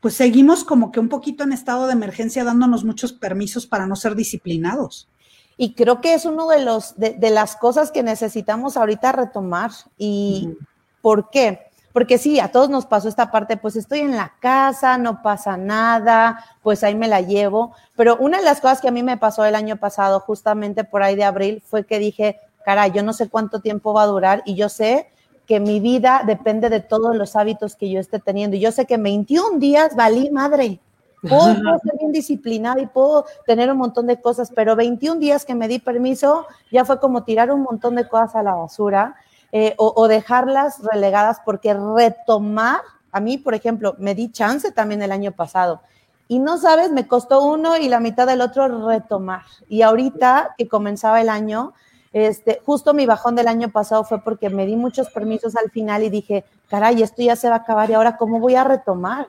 pues 0.00 0.14
seguimos 0.14 0.64
como 0.64 0.90
que 0.90 1.00
un 1.00 1.08
poquito 1.08 1.44
en 1.44 1.52
estado 1.52 1.86
de 1.86 1.92
emergencia 1.92 2.44
dándonos 2.44 2.84
muchos 2.84 3.12
permisos 3.12 3.66
para 3.66 3.86
no 3.86 3.96
ser 3.96 4.14
disciplinados. 4.16 5.08
Y 5.56 5.74
creo 5.74 6.00
que 6.00 6.14
es 6.14 6.24
uno 6.24 6.48
de 6.48 6.64
los 6.64 6.96
de, 6.98 7.30
las 7.30 7.56
cosas 7.56 7.90
que 7.90 8.02
necesitamos 8.02 8.76
ahorita 8.76 9.12
retomar. 9.12 9.70
¿Y 9.96 10.56
por 11.00 11.30
qué? 11.30 11.66
Porque 11.92 12.18
sí, 12.18 12.40
a 12.40 12.52
todos 12.52 12.68
nos 12.68 12.84
pasó 12.84 13.08
esta 13.08 13.30
parte, 13.30 13.56
pues 13.56 13.74
estoy 13.74 14.00
en 14.00 14.16
la 14.16 14.34
casa, 14.38 14.98
no 14.98 15.22
pasa 15.22 15.56
nada, 15.56 16.44
pues 16.62 16.84
ahí 16.84 16.94
me 16.94 17.08
la 17.08 17.22
llevo. 17.22 17.72
Pero 17.96 18.18
una 18.18 18.38
de 18.38 18.44
las 18.44 18.60
cosas 18.60 18.82
que 18.82 18.88
a 18.88 18.92
mí 18.92 19.02
me 19.02 19.16
pasó 19.16 19.46
el 19.46 19.54
año 19.54 19.78
pasado, 19.78 20.20
justamente 20.20 20.84
por 20.84 21.02
ahí 21.02 21.16
de 21.16 21.24
abril, 21.24 21.62
fue 21.64 21.86
que 21.86 21.98
dije, 21.98 22.38
caray, 22.66 22.90
yo 22.92 23.02
no 23.02 23.14
sé 23.14 23.30
cuánto 23.30 23.60
tiempo 23.60 23.94
va 23.94 24.02
a 24.02 24.06
durar 24.06 24.42
y 24.44 24.56
yo 24.56 24.68
sé 24.68 25.08
que 25.46 25.60
mi 25.60 25.80
vida 25.80 26.22
depende 26.26 26.68
de 26.68 26.80
todos 26.80 27.16
los 27.16 27.36
hábitos 27.36 27.76
que 27.76 27.88
yo 27.88 28.00
esté 28.00 28.18
teniendo. 28.18 28.56
Y 28.56 28.60
yo 28.60 28.72
sé 28.72 28.84
que 28.84 28.98
21 28.98 29.58
días 29.58 29.94
valí 29.96 30.28
madre. 30.30 30.80
Puedo, 31.28 31.54
ser 31.54 31.98
bien 31.98 32.12
disciplinada 32.12 32.80
y 32.80 32.86
puedo 32.86 33.26
tener 33.46 33.70
un 33.70 33.78
montón 33.78 34.06
de 34.06 34.20
cosas, 34.20 34.50
pero 34.54 34.76
21 34.76 35.20
días 35.20 35.44
que 35.44 35.54
me 35.54 35.68
di 35.68 35.78
permiso 35.78 36.46
ya 36.70 36.84
fue 36.84 37.00
como 37.00 37.24
tirar 37.24 37.50
un 37.50 37.62
montón 37.62 37.96
de 37.96 38.08
cosas 38.08 38.36
a 38.36 38.42
la 38.42 38.54
basura 38.54 39.16
eh, 39.52 39.74
o, 39.78 40.08
dejarlas 40.08 40.82
relegadas 40.82 41.40
porque 41.44 41.72
retomar, 41.72 42.80
a 43.12 43.20
mí, 43.20 43.38
por 43.38 43.54
ejemplo, 43.54 43.94
me 43.98 44.14
di 44.14 44.30
chance 44.30 44.70
también 44.72 45.02
el 45.02 45.12
año 45.12 45.32
pasado. 45.32 45.80
Y 46.28 46.40
no 46.40 46.58
sabes, 46.58 46.90
me 46.90 47.06
costó 47.06 47.42
uno 47.44 47.76
y 47.76 47.88
la 47.88 48.00
mitad 48.00 48.26
del 48.26 48.40
otro 48.40 48.86
retomar. 48.86 49.42
Y 49.68 49.82
ahorita 49.82 50.54
que 50.58 50.68
comenzaba 50.68 51.20
el 51.20 51.28
año, 51.28 51.72
este, 52.12 52.60
justo 52.66 52.94
mi 52.94 53.06
bajón 53.06 53.34
del 53.36 53.46
año 53.46 53.70
pasado 53.70 54.02
fue 54.04 54.22
porque 54.22 54.50
me 54.50 54.66
di 54.66 54.74
muchos 54.74 55.08
permisos 55.10 55.54
al 55.56 55.70
final 55.70 56.02
y 56.02 56.10
dije, 56.10 56.44
caray, 56.68 57.02
esto 57.02 57.22
ya 57.22 57.36
se 57.36 57.48
va 57.48 57.56
a 57.56 57.58
acabar 57.58 57.88
y 57.90 57.94
ahora 57.94 58.16
cómo 58.16 58.40
voy 58.40 58.56
a 58.56 58.64
retomar. 58.64 59.28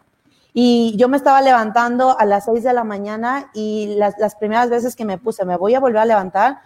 Y 0.59 0.95
yo 0.97 1.07
me 1.07 1.17
estaba 1.17 1.39
levantando 1.43 2.17
a 2.17 2.25
las 2.25 2.45
6 2.45 2.63
de 2.63 2.73
la 2.73 2.83
mañana 2.83 3.51
y 3.53 3.93
las, 3.95 4.17
las 4.17 4.33
primeras 4.33 4.71
veces 4.71 4.95
que 4.95 5.05
me 5.05 5.19
puse, 5.19 5.45
me 5.45 5.55
voy 5.55 5.75
a 5.75 5.79
volver 5.79 5.99
a 5.99 6.05
levantar, 6.05 6.61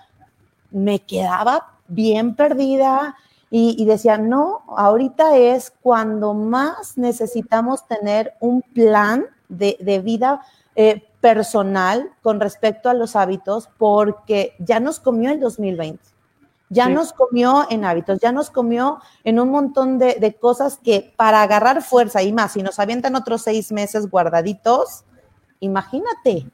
me 0.69 0.99
quedaba 0.99 1.73
bien 1.89 2.37
perdida 2.37 3.17
y, 3.49 3.83
decía, 3.83 4.17
no, 4.17 4.61
ahorita 4.77 5.35
es 5.35 5.73
cuando 5.81 6.33
más 6.33 6.97
necesitamos 6.97 7.85
tener 7.85 8.33
un 8.39 8.61
plan 8.61 9.25
de, 9.49 9.75
de 9.81 9.99
vida 9.99 10.39
eh, 10.77 11.05
personal 11.19 12.11
con 12.21 12.39
respecto 12.39 12.89
a 12.89 12.93
los 12.93 13.17
hábitos 13.17 13.67
porque 13.77 14.55
ya 14.59 14.79
nos 14.79 15.01
comió 15.01 15.31
el 15.31 15.41
2020 15.41 16.10
ya 16.71 16.87
nos 16.87 17.11
comió 17.11 17.67
en 17.69 17.83
hábitos, 17.83 18.19
ya 18.21 18.31
nos 18.31 18.49
comió 18.49 18.99
en 19.25 19.39
un 19.41 19.49
montón 19.49 19.99
de, 19.99 20.37
cosas 20.39 20.79
que 20.81 21.13
para 21.17 21.43
agarrar 21.43 21.83
fuerza 21.83 22.23
y 22.23 22.31
más, 22.31 22.53
si 22.53 22.63
nos 22.63 22.79
avientan 22.79 23.15
otros 23.15 23.41
seis 23.41 23.71
meses 23.73 24.09
guardaditos, 24.09 25.03
imagínate. 25.59 26.47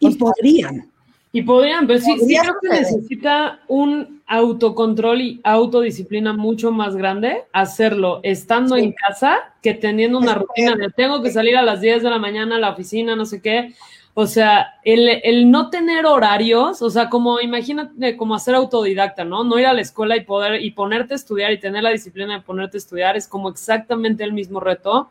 Y 0.00 0.16
podrían. 0.16 0.90
Y 1.32 1.42
podrían, 1.42 1.86
pero 1.86 2.00
sí, 2.00 2.18
sí 2.18 2.36
creo 2.36 2.56
que 2.60 2.68
necesita 2.68 3.60
un 3.68 4.20
autocontrol 4.26 5.20
y 5.20 5.40
autodisciplina 5.44 6.32
mucho 6.32 6.72
más 6.72 6.96
grande 6.96 7.44
hacerlo 7.52 8.18
estando 8.24 8.76
en 8.76 8.92
casa 8.92 9.54
que 9.62 9.74
teniendo 9.74 10.18
una 10.18 10.34
rutina 10.34 10.74
de 10.74 10.90
tengo 10.90 11.22
que 11.22 11.30
salir 11.30 11.56
a 11.56 11.62
las 11.62 11.80
10 11.80 12.02
de 12.02 12.10
la 12.10 12.18
mañana 12.18 12.56
a 12.56 12.58
la 12.58 12.70
oficina, 12.70 13.14
no 13.14 13.24
sé 13.24 13.40
qué, 13.40 13.72
o 14.14 14.26
sea, 14.26 14.74
el, 14.84 15.50
no 15.50 15.70
tener 15.70 16.04
horarios, 16.04 16.82
o 16.82 16.90
sea, 16.90 17.08
como 17.08 17.40
imagínate 17.40 18.16
como 18.16 18.34
hacer 18.34 18.54
autodidacta, 18.54 19.24
¿no? 19.24 19.44
No 19.44 19.58
ir 19.58 19.66
a 19.66 19.72
la 19.72 19.80
escuela 19.80 20.16
y 20.16 20.24
poder 20.24 20.62
y 20.62 20.72
ponerte 20.72 21.14
a 21.14 21.16
estudiar 21.16 21.52
y 21.52 21.60
tener 21.60 21.82
la 21.82 21.90
disciplina 21.90 22.34
de 22.34 22.40
ponerte 22.40 22.76
a 22.76 22.78
estudiar 22.78 23.16
es 23.16 23.28
como 23.28 23.48
exactamente 23.48 24.24
el 24.24 24.32
mismo 24.32 24.58
reto 24.58 25.10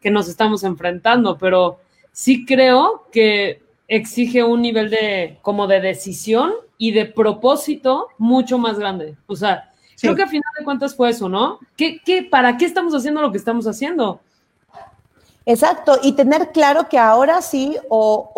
que 0.00 0.10
nos 0.10 0.28
estamos 0.28 0.62
enfrentando, 0.62 1.38
pero 1.38 1.80
sí 2.12 2.44
creo 2.44 3.06
que 3.10 3.62
exige 3.88 4.44
un 4.44 4.60
nivel 4.60 4.90
de 4.90 5.38
como 5.40 5.66
de 5.66 5.80
decisión 5.80 6.52
y 6.76 6.92
de 6.92 7.06
propósito 7.06 8.08
mucho 8.18 8.58
más 8.58 8.78
grande. 8.78 9.16
O 9.26 9.36
sea, 9.36 9.72
creo 9.98 10.14
que 10.14 10.22
a 10.22 10.28
final 10.28 10.52
de 10.58 10.64
cuentas 10.64 10.94
fue 10.94 11.10
eso, 11.10 11.30
¿no? 11.30 11.58
¿Qué, 11.76 12.00
qué, 12.04 12.22
¿Para 12.22 12.58
qué 12.58 12.66
estamos 12.66 12.94
haciendo 12.94 13.22
lo 13.22 13.32
que 13.32 13.38
estamos 13.38 13.66
haciendo? 13.66 14.20
Exacto, 15.46 15.98
y 16.02 16.12
tener 16.12 16.52
claro 16.52 16.88
que 16.88 16.98
ahora 16.98 17.42
sí 17.42 17.76
o, 17.90 18.32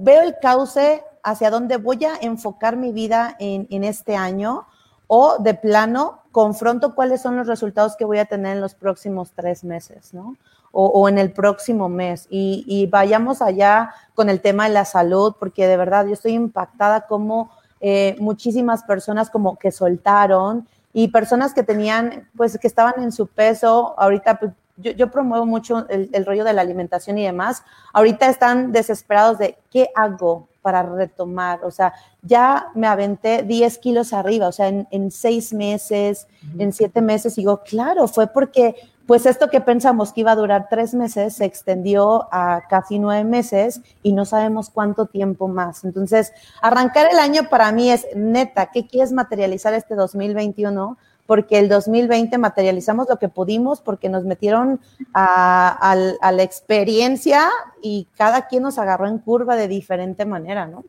veo 0.00 0.22
el 0.22 0.36
cauce 0.40 1.02
hacia 1.24 1.50
dónde 1.50 1.78
voy 1.78 2.04
a 2.04 2.16
enfocar 2.20 2.76
mi 2.76 2.92
vida 2.92 3.34
en, 3.40 3.82
este 3.82 4.14
año 4.14 4.66
o 5.08 5.38
de 5.38 5.54
plano 5.54 6.20
confronto 6.30 6.94
cuáles 6.94 7.22
son 7.22 7.36
los 7.36 7.48
resultados 7.48 7.96
que 7.96 8.04
voy 8.04 8.18
a 8.18 8.26
tener 8.26 8.56
en 8.56 8.60
los 8.60 8.74
próximos 8.74 9.32
tres 9.34 9.64
meses, 9.64 10.14
¿no? 10.14 10.36
O, 10.70 11.08
en 11.08 11.18
el 11.18 11.32
próximo 11.32 11.88
mes. 11.88 12.28
Y, 12.30 12.86
vayamos 12.86 13.42
allá 13.42 13.92
con 14.14 14.28
el 14.28 14.40
tema 14.40 14.68
de 14.68 14.74
la 14.74 14.84
salud, 14.84 15.34
porque 15.40 15.66
de 15.66 15.76
verdad 15.76 16.06
yo 16.06 16.12
estoy 16.12 16.32
impactada 16.34 17.06
como 17.06 17.50
eh, 17.80 18.14
muchísimas 18.20 18.84
personas 18.84 19.28
como 19.30 19.58
que 19.58 19.72
soltaron 19.72 20.68
y 20.92 21.08
personas 21.08 21.52
que 21.52 21.64
tenían, 21.64 22.28
pues 22.36 22.58
que 22.58 22.68
estaban 22.68 23.02
en 23.02 23.10
su 23.10 23.26
peso, 23.26 23.94
ahorita 23.98 24.38
yo, 24.78 25.10
promuevo 25.10 25.44
mucho 25.44 25.86
el, 25.88 26.24
rollo 26.24 26.44
de 26.44 26.52
la 26.52 26.62
alimentación 26.62 27.18
y 27.18 27.24
demás. 27.24 27.62
Ahorita 27.92 28.28
están 28.28 28.72
desesperados 28.72 29.38
de 29.38 29.58
qué 29.70 29.90
hago 29.94 30.48
para 30.62 30.82
retomar. 30.82 31.64
O 31.64 31.70
sea, 31.70 31.94
ya 32.22 32.68
me 32.74 32.86
aventé 32.86 33.42
10 33.42 33.78
kilos 33.78 34.12
arriba, 34.12 34.48
o 34.48 34.52
sea, 34.52 34.68
en, 34.68 35.10
seis 35.10 35.52
meses, 35.52 36.28
en 36.58 36.72
siete 36.72 37.00
meses. 37.00 37.36
digo, 37.36 37.62
claro, 37.64 38.06
fue 38.06 38.28
porque 38.28 38.76
pues 39.08 39.24
esto 39.24 39.48
que 39.48 39.62
pensamos 39.62 40.12
que 40.12 40.20
iba 40.20 40.32
a 40.32 40.36
durar 40.36 40.66
tres 40.68 40.92
meses 40.92 41.34
se 41.36 41.46
extendió 41.46 42.28
a 42.30 42.64
casi 42.68 42.98
nueve 42.98 43.24
meses 43.24 43.80
y 44.02 44.12
no 44.12 44.26
sabemos 44.26 44.68
cuánto 44.68 45.06
tiempo 45.06 45.48
más. 45.48 45.82
Entonces, 45.82 46.30
arrancar 46.60 47.08
el 47.10 47.18
año 47.18 47.48
para 47.48 47.72
mí 47.72 47.90
es 47.90 48.06
neta, 48.14 48.70
¿qué 48.70 48.86
quieres 48.86 49.12
materializar 49.12 49.72
este 49.72 49.94
2021? 49.94 50.98
Porque 51.28 51.58
el 51.58 51.68
2020 51.68 52.38
materializamos 52.38 53.06
lo 53.06 53.18
que 53.18 53.28
pudimos 53.28 53.82
porque 53.82 54.08
nos 54.08 54.24
metieron 54.24 54.80
a, 55.12 55.94
la 56.32 56.42
experiencia 56.42 57.50
y 57.82 58.06
cada 58.16 58.48
quien 58.48 58.62
nos 58.62 58.78
agarró 58.78 59.06
en 59.08 59.18
curva 59.18 59.54
de 59.54 59.68
diferente 59.68 60.24
manera, 60.24 60.66
¿no? 60.66 60.86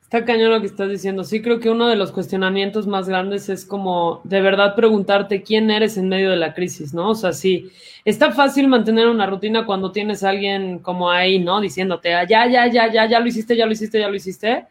Está 0.00 0.24
cañón 0.24 0.52
lo 0.52 0.60
que 0.60 0.68
estás 0.68 0.88
diciendo. 0.88 1.22
Sí, 1.22 1.42
creo 1.42 1.60
que 1.60 1.68
uno 1.68 1.86
de 1.86 1.96
los 1.96 2.12
cuestionamientos 2.12 2.86
más 2.86 3.10
grandes 3.10 3.50
es 3.50 3.66
como 3.66 4.22
de 4.24 4.40
verdad 4.40 4.74
preguntarte 4.74 5.42
quién 5.42 5.70
eres 5.70 5.98
en 5.98 6.08
medio 6.08 6.30
de 6.30 6.36
la 6.36 6.54
crisis, 6.54 6.94
¿no? 6.94 7.10
O 7.10 7.14
sea, 7.14 7.34
sí, 7.34 7.70
está 8.06 8.32
fácil 8.32 8.68
mantener 8.68 9.06
una 9.06 9.26
rutina 9.26 9.66
cuando 9.66 9.92
tienes 9.92 10.24
a 10.24 10.30
alguien 10.30 10.78
como 10.78 11.10
ahí, 11.10 11.40
¿no? 11.40 11.60
Diciéndote, 11.60 12.14
ah, 12.14 12.24
ya, 12.26 12.48
ya, 12.48 12.66
ya, 12.72 12.90
ya, 12.90 13.06
ya 13.06 13.20
lo 13.20 13.26
hiciste, 13.26 13.54
ya 13.54 13.66
lo 13.66 13.72
hiciste, 13.72 14.00
ya 14.00 14.08
lo 14.08 14.14
hiciste. 14.14 14.64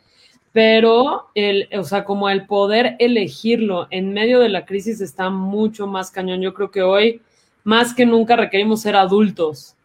Pero, 0.56 1.32
el, 1.36 1.68
o 1.78 1.84
sea, 1.84 2.06
como 2.06 2.30
el 2.30 2.46
poder 2.46 2.96
elegirlo 3.00 3.88
en 3.92 4.14
medio 4.14 4.40
de 4.40 4.48
la 4.48 4.66
crisis 4.66 5.02
está 5.02 5.30
mucho 5.30 5.86
más 5.86 6.12
cañón. 6.12 6.40
Yo 6.40 6.54
creo 6.54 6.72
que 6.72 6.82
hoy, 6.82 7.22
más 7.66 7.94
que 7.94 8.06
nunca, 8.06 8.38
requerimos 8.38 8.80
ser 8.80 8.96
adultos. 8.96 9.76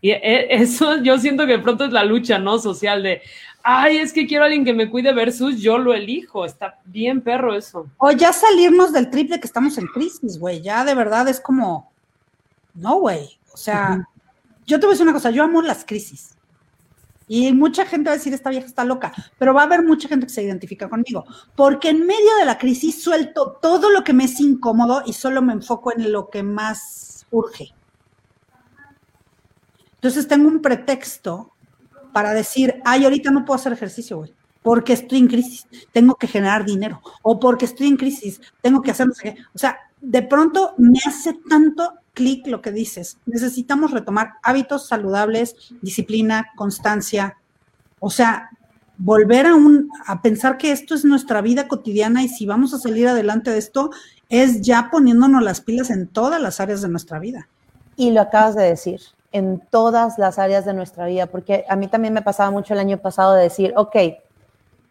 Y 0.00 0.10
e, 0.12 0.54
eso 0.54 0.98
yo 1.02 1.18
siento 1.18 1.46
que 1.46 1.54
de 1.54 1.58
pronto 1.58 1.84
es 1.84 1.90
la 1.90 2.04
lucha, 2.04 2.38
¿no? 2.38 2.60
Social 2.60 3.02
de, 3.02 3.22
ay, 3.64 3.96
es 3.96 4.12
que 4.12 4.24
quiero 4.28 4.44
a 4.44 4.46
alguien 4.46 4.64
que 4.64 4.72
me 4.72 4.88
cuide 4.88 5.12
versus 5.12 5.60
yo 5.60 5.78
lo 5.78 5.94
elijo. 5.94 6.44
Está 6.44 6.78
bien 6.84 7.22
perro 7.22 7.56
eso. 7.56 7.88
O 7.98 8.12
ya 8.12 8.32
salirnos 8.32 8.92
del 8.92 9.10
triple 9.10 9.40
que 9.40 9.48
estamos 9.48 9.78
en 9.78 9.88
crisis, 9.88 10.38
güey. 10.38 10.60
Ya 10.60 10.84
de 10.84 10.94
verdad 10.94 11.26
es 11.26 11.40
como, 11.40 11.90
no, 12.74 13.00
güey. 13.00 13.36
O 13.52 13.56
sea, 13.56 14.06
yo 14.64 14.78
te 14.78 14.86
voy 14.86 14.92
a 14.92 14.94
decir 14.94 15.02
una 15.02 15.12
cosa, 15.12 15.32
yo 15.32 15.42
amo 15.42 15.60
las 15.60 15.84
crisis. 15.84 16.36
Y 17.32 17.52
mucha 17.52 17.86
gente 17.86 18.10
va 18.10 18.14
a 18.14 18.16
decir, 18.16 18.34
esta 18.34 18.50
vieja 18.50 18.66
está 18.66 18.84
loca, 18.84 19.12
pero 19.38 19.54
va 19.54 19.60
a 19.60 19.64
haber 19.66 19.84
mucha 19.84 20.08
gente 20.08 20.26
que 20.26 20.32
se 20.32 20.42
identifica 20.42 20.88
conmigo, 20.88 21.24
porque 21.54 21.90
en 21.90 22.04
medio 22.04 22.34
de 22.40 22.44
la 22.44 22.58
crisis 22.58 23.00
suelto 23.00 23.56
todo 23.62 23.88
lo 23.88 24.02
que 24.02 24.12
me 24.12 24.24
es 24.24 24.40
incómodo 24.40 25.04
y 25.06 25.12
solo 25.12 25.40
me 25.40 25.52
enfoco 25.52 25.92
en 25.92 26.10
lo 26.10 26.28
que 26.28 26.42
más 26.42 27.24
urge. 27.30 27.72
Entonces 29.94 30.26
tengo 30.26 30.48
un 30.48 30.60
pretexto 30.60 31.52
para 32.12 32.34
decir, 32.34 32.82
ay, 32.84 33.04
ahorita 33.04 33.30
no 33.30 33.44
puedo 33.44 33.60
hacer 33.60 33.74
ejercicio, 33.74 34.16
güey, 34.16 34.34
porque 34.60 34.94
estoy 34.94 35.18
en 35.18 35.28
crisis, 35.28 35.68
tengo 35.92 36.16
que 36.16 36.26
generar 36.26 36.64
dinero, 36.64 37.00
o 37.22 37.38
porque 37.38 37.66
estoy 37.66 37.86
en 37.86 37.96
crisis, 37.96 38.40
tengo 38.60 38.82
que 38.82 38.90
hacer 38.90 39.06
no 39.06 39.14
sé 39.14 39.22
qué. 39.22 39.36
O 39.54 39.58
sea, 39.58 39.78
de 40.00 40.22
pronto 40.22 40.74
me 40.78 40.98
hace 41.06 41.34
tanto 41.48 41.92
clic 42.14 42.46
lo 42.46 42.60
que 42.62 42.72
dices. 42.72 43.18
Necesitamos 43.26 43.90
retomar 43.90 44.34
hábitos 44.42 44.88
saludables, 44.88 45.54
disciplina, 45.82 46.48
constancia. 46.56 47.36
O 47.98 48.10
sea, 48.10 48.50
volver 48.98 49.46
a, 49.46 49.54
un, 49.54 49.90
a 50.06 50.20
pensar 50.22 50.58
que 50.58 50.72
esto 50.72 50.94
es 50.94 51.04
nuestra 51.04 51.40
vida 51.40 51.68
cotidiana 51.68 52.22
y 52.22 52.28
si 52.28 52.46
vamos 52.46 52.74
a 52.74 52.78
salir 52.78 53.08
adelante 53.08 53.50
de 53.50 53.58
esto, 53.58 53.90
es 54.28 54.60
ya 54.60 54.88
poniéndonos 54.90 55.42
las 55.42 55.60
pilas 55.60 55.90
en 55.90 56.06
todas 56.06 56.40
las 56.40 56.60
áreas 56.60 56.82
de 56.82 56.88
nuestra 56.88 57.18
vida. 57.18 57.48
Y 57.96 58.10
lo 58.12 58.20
acabas 58.20 58.54
de 58.54 58.62
decir, 58.62 59.00
en 59.32 59.60
todas 59.70 60.18
las 60.18 60.38
áreas 60.38 60.64
de 60.64 60.74
nuestra 60.74 61.06
vida, 61.06 61.26
porque 61.26 61.64
a 61.68 61.76
mí 61.76 61.88
también 61.88 62.14
me 62.14 62.22
pasaba 62.22 62.50
mucho 62.50 62.74
el 62.74 62.80
año 62.80 62.98
pasado 62.98 63.34
de 63.34 63.44
decir, 63.44 63.72
ok, 63.76 63.96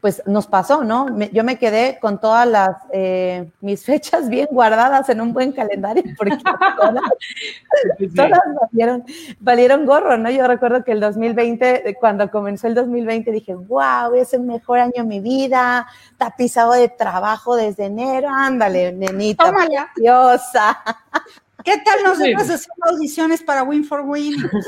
pues 0.01 0.23
nos 0.25 0.47
pasó, 0.47 0.83
¿no? 0.85 1.07
yo 1.33 1.43
me 1.43 1.57
quedé 1.57 1.99
con 1.99 2.21
todas 2.21 2.47
las, 2.47 2.77
eh, 2.93 3.49
mis 3.59 3.83
fechas 3.83 4.29
bien 4.29 4.47
guardadas 4.49 5.09
en 5.09 5.19
un 5.19 5.33
buen 5.33 5.51
calendario, 5.51 6.03
porque 6.17 6.37
todas, 8.15 8.39
valieron, 8.71 9.03
valieron, 9.39 9.85
gorro, 9.85 10.17
¿no? 10.17 10.29
Yo 10.29 10.47
recuerdo 10.47 10.85
que 10.85 10.93
el 10.93 11.01
2020, 11.01 11.97
cuando 11.99 12.31
comenzó 12.31 12.67
el 12.67 12.75
2020, 12.75 13.29
dije, 13.31 13.55
wow, 13.55 14.13
es 14.15 14.33
el 14.33 14.41
mejor 14.41 14.79
año 14.79 14.93
de 14.95 15.03
mi 15.03 15.19
vida, 15.19 15.85
tapizado 16.17 16.71
de 16.73 16.87
trabajo 16.87 17.57
desde 17.57 17.87
enero, 17.87 18.29
ándale, 18.29 18.93
nenita, 18.93 19.51
preciosa. 19.51 20.81
¿Qué 21.69 21.77
tal 21.85 22.03
nosotros 22.03 22.49
haciendo 22.49 22.85
audiciones 22.89 23.43
para 23.43 23.61
Win 23.61 23.83
for 23.83 24.01
Win? 24.01 24.35
Pues, 24.49 24.65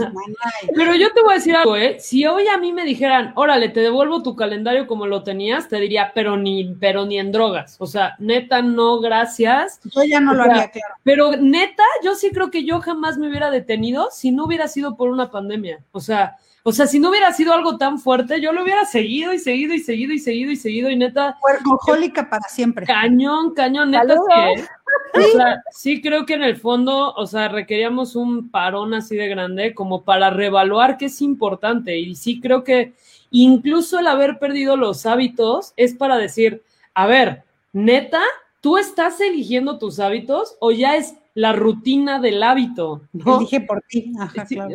Pero 0.76 0.96
yo 0.96 1.12
te 1.14 1.22
voy 1.22 1.32
a 1.32 1.38
decir 1.38 1.56
algo, 1.56 1.76
¿eh? 1.76 1.98
Si 2.00 2.26
hoy 2.28 2.48
a 2.48 2.58
mí 2.58 2.72
me 2.74 2.86
dijeran, 2.86 3.34
órale, 3.36 3.70
te 3.70 3.80
devuelvo 3.80 4.22
tu 4.22 4.36
calendario 4.36 4.86
como 4.86 5.08
lo 5.08 5.24
tenías, 5.24 5.68
te 5.68 5.78
diría, 5.78 6.12
pero 6.14 6.38
ni, 6.38 6.76
pero 6.80 7.06
ni 7.06 7.18
en 7.18 7.32
drogas. 7.32 7.76
O 7.80 7.88
sea, 7.88 8.16
neta, 8.20 8.62
no, 8.62 9.00
gracias. 9.00 9.80
Yo 9.84 10.04
ya 10.04 10.20
no 10.20 10.34
lo 10.34 10.44
haría, 10.44 10.70
claro. 10.70 10.96
Pero 11.04 11.32
neta, 11.38 11.84
yo 12.04 12.16
sí 12.16 12.30
creo 12.32 12.52
que 12.52 12.66
yo 12.66 12.82
jamás 12.82 13.18
me 13.18 13.30
hubiera 13.30 13.50
detenido 13.50 14.10
si 14.12 14.32
no 14.32 14.46
hubiera 14.46 14.68
sido 14.68 14.96
por 14.96 15.10
una 15.10 15.32
pandemia. 15.32 15.84
O 15.92 16.00
sea, 16.00 16.38
o 16.64 16.72
sea, 16.72 16.86
si 16.86 17.00
no 17.00 17.10
hubiera 17.10 17.34
sido 17.34 17.54
algo 17.54 17.78
tan 17.78 17.98
fuerte, 17.98 18.40
yo 18.40 18.52
lo 18.52 18.64
hubiera 18.64 18.86
seguido 18.86 19.34
y 19.34 19.40
seguido 19.40 19.74
y 19.74 19.80
seguido 19.80 20.14
y 20.14 20.20
seguido 20.20 20.52
y 20.52 20.56
seguido 20.56 20.90
y 20.92 20.96
neta. 20.96 21.38
Workahólica 21.42 22.30
para 22.30 22.48
siempre. 22.48 22.86
Cañón, 22.86 23.54
cañón, 23.56 23.92
neta. 23.92 24.16
Sí, 24.16 25.20
o 25.20 25.38
sea, 25.38 25.64
sí 25.72 26.02
creo 26.02 26.26
que 26.26 26.36
en 26.36 26.44
el 26.44 26.58
fondo, 26.58 27.14
o 27.14 27.26
sea, 27.26 27.48
requeríamos 27.48 28.16
un 28.16 28.52
parón 28.52 28.94
así 28.94 29.16
de 29.16 29.28
grande 29.28 29.74
como 29.74 30.04
para 30.04 30.30
reevaluar 30.30 30.98
qué 30.98 31.06
es 31.06 31.22
importante. 31.22 31.98
Y 31.98 32.14
sí 32.16 32.40
creo 32.40 32.64
que 32.64 32.94
incluso 33.32 33.98
el 33.98 34.08
haber 34.08 34.38
perdido 34.38 34.78
los 34.78 35.08
hábitos 35.08 35.74
es 35.78 35.96
para 35.96 36.18
decir, 36.18 36.62
a 36.94 37.08
ver, 37.08 37.44
neta, 37.74 38.22
¿tú 38.62 38.78
estás 38.78 39.20
eligiendo 39.20 39.80
tus 39.80 40.00
hábitos 40.00 40.58
o 40.60 40.72
ya 40.72 40.96
es 40.96 41.16
la 41.34 41.54
rutina 41.54 42.20
del 42.20 42.44
hábito, 42.44 43.02
¿no? 43.14 43.38
Elige 43.38 43.62
por 43.62 43.82
ti. 43.88 44.12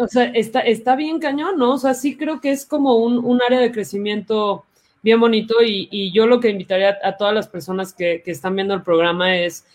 O 0.00 0.08
sea, 0.08 0.24
está, 0.24 0.60
está 0.60 0.96
bien 0.96 1.18
cañón, 1.18 1.58
¿no? 1.58 1.74
O 1.74 1.78
sea, 1.78 1.94
sí 1.94 2.16
creo 2.16 2.40
que 2.40 2.50
es 2.50 2.64
como 2.64 2.96
un, 2.96 3.40
área 3.46 3.60
de 3.60 3.72
crecimiento 3.72 4.64
bien 5.02 5.20
bonito 5.20 5.56
y, 5.62 6.10
yo 6.12 6.26
lo 6.26 6.40
que 6.40 6.50
invitaría 6.50 6.96
a, 7.02 7.16
todas 7.16 7.34
las 7.34 7.48
personas 7.48 7.92
que, 7.92 8.22
están 8.24 8.56
viendo 8.56 8.74
el 8.74 8.82
programa 8.82 9.36
es 9.36 9.66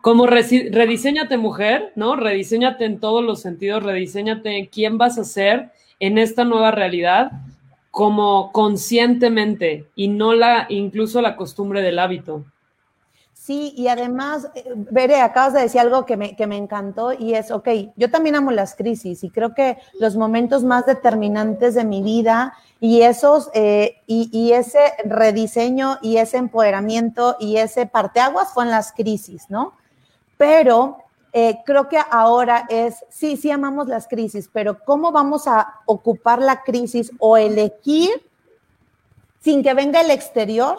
como 0.00 0.26
rediseñate 0.26 1.36
mujer, 1.36 1.92
¿no? 1.94 2.16
Rediseñate 2.16 2.84
en 2.84 2.98
todos 2.98 3.24
los 3.24 3.40
sentidos, 3.40 3.82
rediseñate 3.82 4.68
quién 4.72 4.98
vas 4.98 5.18
a 5.18 5.24
ser 5.24 5.70
en 6.00 6.18
esta 6.18 6.44
nueva 6.44 6.70
realidad 6.70 7.32
como 7.90 8.52
conscientemente 8.52 9.86
y 9.96 10.08
no 10.08 10.34
la 10.34 10.66
incluso 10.68 11.20
la 11.20 11.36
costumbre 11.36 11.82
del 11.82 11.98
hábito. 11.98 12.44
Sí, 13.48 13.72
y 13.78 13.88
además, 13.88 14.46
eh, 14.54 14.74
Bere, 14.76 15.22
acabas 15.22 15.54
de 15.54 15.62
decir 15.62 15.80
algo 15.80 16.04
que 16.04 16.18
me, 16.18 16.36
que 16.36 16.46
me 16.46 16.58
encantó 16.58 17.14
y 17.14 17.32
es, 17.32 17.50
ok, 17.50 17.66
yo 17.96 18.10
también 18.10 18.36
amo 18.36 18.50
las 18.50 18.74
crisis 18.74 19.24
y 19.24 19.30
creo 19.30 19.54
que 19.54 19.78
los 19.98 20.16
momentos 20.16 20.64
más 20.64 20.84
determinantes 20.84 21.74
de 21.74 21.86
mi 21.86 22.02
vida 22.02 22.52
y 22.78 23.00
esos, 23.00 23.48
eh, 23.54 24.02
y, 24.06 24.28
y, 24.38 24.52
ese 24.52 24.80
rediseño 25.02 25.96
y 26.02 26.18
ese 26.18 26.36
empoderamiento 26.36 27.36
y 27.40 27.56
ese 27.56 27.86
parteaguas 27.86 28.52
fue 28.52 28.64
en 28.64 28.70
las 28.70 28.92
crisis, 28.92 29.46
¿no? 29.48 29.72
Pero 30.36 30.98
eh, 31.32 31.60
creo 31.64 31.88
que 31.88 32.00
ahora 32.10 32.66
es, 32.68 33.02
sí, 33.08 33.38
sí 33.38 33.50
amamos 33.50 33.88
las 33.88 34.08
crisis, 34.08 34.50
pero 34.52 34.84
¿cómo 34.84 35.10
vamos 35.10 35.48
a 35.48 35.80
ocupar 35.86 36.42
la 36.42 36.64
crisis 36.64 37.12
o 37.18 37.38
elegir 37.38 38.10
sin 39.40 39.62
que 39.62 39.72
venga 39.72 40.02
el 40.02 40.10
exterior? 40.10 40.76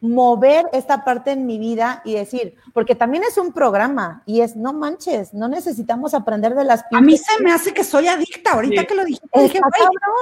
Mover 0.00 0.66
esta 0.72 1.04
parte 1.04 1.32
en 1.32 1.46
mi 1.46 1.58
vida 1.58 2.02
y 2.04 2.14
decir, 2.14 2.54
porque 2.74 2.94
también 2.94 3.24
es 3.24 3.38
un 3.38 3.52
programa 3.52 4.22
y 4.26 4.40
es, 4.40 4.54
no 4.54 4.72
manches, 4.72 5.32
no 5.32 5.48
necesitamos 5.48 6.12
aprender 6.12 6.54
de 6.54 6.64
las 6.64 6.84
A 6.92 7.00
mí 7.00 7.16
se 7.16 7.42
me 7.42 7.52
hace 7.52 7.72
que 7.72 7.82
soy 7.82 8.06
adicta, 8.06 8.52
ahorita 8.52 8.84
que 8.84 8.94
lo 8.94 9.04
dijiste, 9.04 9.40
dije, 9.40 9.58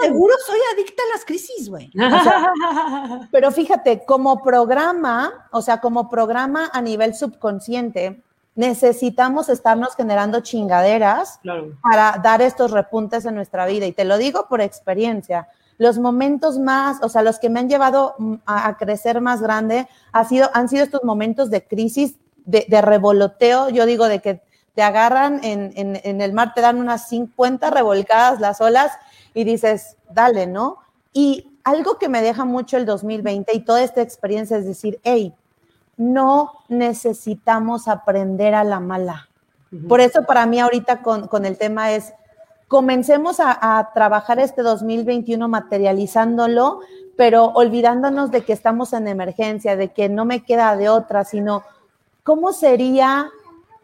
seguro 0.02 0.34
soy 0.46 0.58
adicta 0.74 1.02
a 1.02 1.16
las 1.16 1.24
crisis, 1.24 1.68
güey. 1.68 1.90
pero 3.32 3.50
fíjate, 3.50 4.04
como 4.04 4.42
programa, 4.42 5.48
o 5.50 5.60
sea, 5.60 5.80
como 5.80 6.08
programa 6.08 6.70
a 6.72 6.80
nivel 6.80 7.14
subconsciente, 7.14 8.22
necesitamos 8.54 9.48
estarnos 9.48 9.96
generando 9.96 10.40
chingaderas 10.40 11.40
para 11.82 12.20
dar 12.22 12.40
estos 12.42 12.70
repuntes 12.70 13.24
en 13.24 13.34
nuestra 13.34 13.66
vida. 13.66 13.86
Y 13.86 13.92
te 13.92 14.04
lo 14.04 14.18
digo 14.18 14.46
por 14.48 14.60
experiencia 14.60 15.48
los 15.78 15.98
momentos 15.98 16.58
más, 16.58 16.98
o 17.02 17.08
sea, 17.08 17.22
los 17.22 17.38
que 17.38 17.50
me 17.50 17.60
han 17.60 17.68
llevado 17.68 18.14
mm, 18.18 18.34
a, 18.46 18.76
crecer 18.76 19.20
más 19.20 19.42
grande 19.42 19.88
ha 20.12 20.24
sido, 20.24 20.50
han 20.54 20.68
sido 20.68 20.84
estos 20.84 21.04
momentos 21.04 21.50
de 21.50 21.66
crisis, 21.66 22.16
de, 22.44 22.80
revoloteo, 22.82 23.70
yo 23.70 23.86
digo, 23.86 24.06
de 24.06 24.20
que 24.20 24.42
te 24.74 24.82
agarran 24.82 25.40
en, 25.44 25.72
en, 25.76 26.20
el 26.20 26.32
mar, 26.32 26.52
te 26.54 26.60
dan 26.60 26.78
unas 26.78 27.08
50 27.08 27.70
revolcadas 27.70 28.40
las 28.40 28.60
olas 28.60 28.92
y 29.32 29.44
dices, 29.44 29.96
dale, 30.10 30.46
¿no? 30.46 30.78
Y 31.12 31.58
algo 31.62 31.96
que 31.96 32.08
me 32.08 32.20
deja 32.20 32.44
mucho 32.44 32.76
el 32.76 32.84
2020 32.84 33.54
y 33.54 33.60
toda 33.60 33.82
esta 33.82 34.02
experiencia 34.02 34.58
es 34.58 34.66
decir, 34.66 35.00
hey, 35.04 35.32
no 35.96 36.52
necesitamos 36.68 37.88
aprender 37.88 38.54
a 38.54 38.64
la 38.64 38.80
mala. 38.80 39.28
Por 39.88 40.00
eso 40.00 40.24
para 40.24 40.46
mí 40.46 40.60
ahorita 40.60 41.02
con, 41.02 41.26
con 41.28 41.46
el 41.46 41.56
tema 41.56 41.92
es, 41.92 42.12
comencemos 42.74 43.36
a, 43.38 43.90
trabajar 43.94 44.40
este 44.40 44.62
2021 44.62 45.46
materializándolo, 45.48 46.80
pero 47.16 47.52
olvidándonos 47.54 48.32
de 48.32 48.40
que 48.40 48.52
estamos 48.52 48.92
en 48.94 49.06
emergencia, 49.06 49.76
de 49.76 49.92
que 49.92 50.08
no 50.08 50.24
me 50.24 50.42
queda 50.42 50.76
de 50.76 50.88
otra, 50.88 51.22
sino 51.22 51.62
cómo 52.24 52.52
sería 52.52 53.30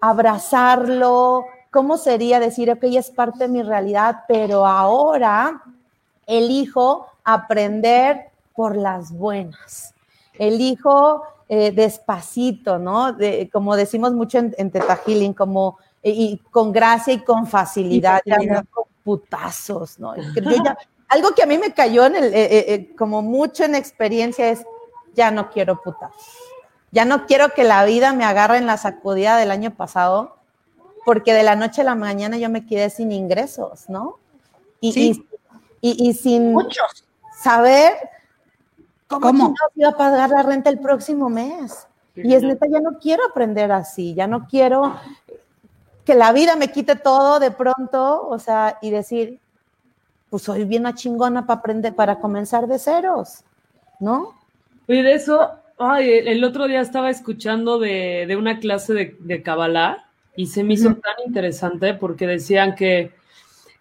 abrazarlo, 0.00 1.44
¿cómo 1.70 1.98
sería 1.98 2.40
decir, 2.40 2.68
ok, 2.68 2.82
es 2.82 3.12
parte 3.12 3.44
de 3.44 3.48
mi 3.48 3.62
realidad, 3.62 4.24
pero 4.26 4.66
ahora 4.66 5.62
elijo 6.26 7.06
aprender 7.22 8.30
por 8.56 8.74
las 8.74 9.12
buenas? 9.12 9.94
Elijo 10.34 11.22
eh, 11.48 11.70
despacito, 11.70 12.80
¿no? 12.80 13.16
como 13.52 13.76
decimos 13.76 14.14
mucho 14.14 14.38
en, 14.38 14.52
en 14.58 14.72
Teta 14.72 14.96
Healing, 14.96 15.32
como 15.32 15.78
y, 16.02 16.38
con 16.50 16.72
gracia 16.72 17.12
y 17.12 17.20
con 17.20 17.46
facilidad, 17.46 18.20
ya 18.24 18.38
no 18.38 18.62
con 18.70 18.84
putazos, 19.04 19.98
¿no? 19.98 20.14
algo 21.10 21.32
que 21.34 21.42
a 21.42 21.46
mí 21.46 21.58
me 21.58 21.74
cayó 21.74 22.06
en 22.06 22.16
el, 22.16 22.24
eh, 22.32 22.72
eh, 22.72 22.94
como 22.96 23.20
mucho 23.20 23.64
en 23.64 23.74
experiencia 23.74 24.48
es, 24.48 24.64
ya 25.14 25.30
no 25.32 25.50
quiero 25.50 25.82
putazos. 25.82 26.38
Ya 26.92 27.04
no 27.04 27.26
quiero 27.26 27.50
que 27.50 27.64
la 27.64 27.84
vida 27.84 28.12
me 28.12 28.24
agarre 28.24 28.58
en 28.58 28.66
la 28.66 28.76
sacudida 28.76 29.36
del 29.36 29.50
año 29.50 29.72
pasado, 29.72 30.36
porque 31.04 31.32
de 31.32 31.42
la 31.42 31.56
noche 31.56 31.80
a 31.80 31.84
la 31.84 31.96
mañana 31.96 32.38
yo 32.38 32.48
me 32.48 32.64
quedé 32.64 32.90
sin 32.90 33.10
ingresos, 33.10 33.88
¿no? 33.88 34.18
Y, 34.80 35.24
y, 35.80 36.14
sin 36.14 36.52
Muchos. 36.52 37.04
saber 37.42 37.92
cómo, 39.08 39.54
iba 39.74 39.90
a 39.90 39.96
pagar 39.96 40.30
la 40.30 40.42
renta 40.42 40.70
el 40.70 40.78
próximo 40.78 41.28
mes. 41.28 41.86
y 42.14 42.34
es 42.34 42.42
neta, 42.42 42.66
ya 42.68 42.80
no 42.80 42.98
quiero 42.98 43.24
aprender 43.26 43.72
así, 43.72 44.14
ya 44.14 44.26
no 44.26 44.46
quiero 44.46 44.96
que 46.04 46.14
la 46.14 46.32
vida 46.32 46.56
me 46.56 46.72
quite 46.72 46.96
todo 46.96 47.38
de 47.38 47.50
pronto, 47.50 48.28
o 48.28 48.38
sea, 48.38 48.78
y 48.82 48.90
decir, 48.90 49.38
pues 50.30 50.42
soy 50.44 50.64
bien 50.64 50.82
una 50.82 50.94
chingona 50.94 51.46
para 51.46 51.60
aprender, 51.60 51.94
para 51.94 52.18
comenzar 52.20 52.66
de 52.66 52.78
ceros, 52.78 53.40
¿no? 53.98 54.34
Y 54.86 55.02
de 55.02 55.14
eso, 55.14 55.50
ay, 55.78 56.10
el 56.10 56.42
otro 56.44 56.66
día 56.66 56.80
estaba 56.80 57.10
escuchando 57.10 57.78
de, 57.78 58.24
de 58.26 58.36
una 58.36 58.58
clase 58.60 58.94
de, 58.94 59.16
de 59.20 59.42
Kabbalah 59.42 60.06
y 60.36 60.46
se 60.46 60.64
me 60.64 60.74
hizo 60.74 60.94
tan 60.94 61.14
interesante 61.26 61.94
porque 61.94 62.26
decían 62.26 62.74
que 62.74 63.12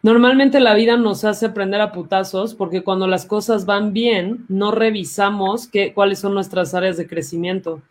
normalmente 0.02 0.60
la 0.60 0.74
vida 0.74 0.98
nos 0.98 1.24
hace 1.24 1.48
aprender 1.48 1.82
a 1.82 1.92
putazos 1.92 2.56
porque 2.56 2.84
cuando 2.84 3.08
las 3.08 3.26
cosas 3.26 3.66
van 3.66 3.94
bien, 3.94 4.46
no 4.50 4.72
revisamos 4.72 5.68
qué, 5.68 5.94
cuáles 5.94 6.20
son 6.20 6.34
nuestras 6.34 6.74
áreas 6.74 6.98
de 6.98 7.08
crecimiento. 7.08 7.82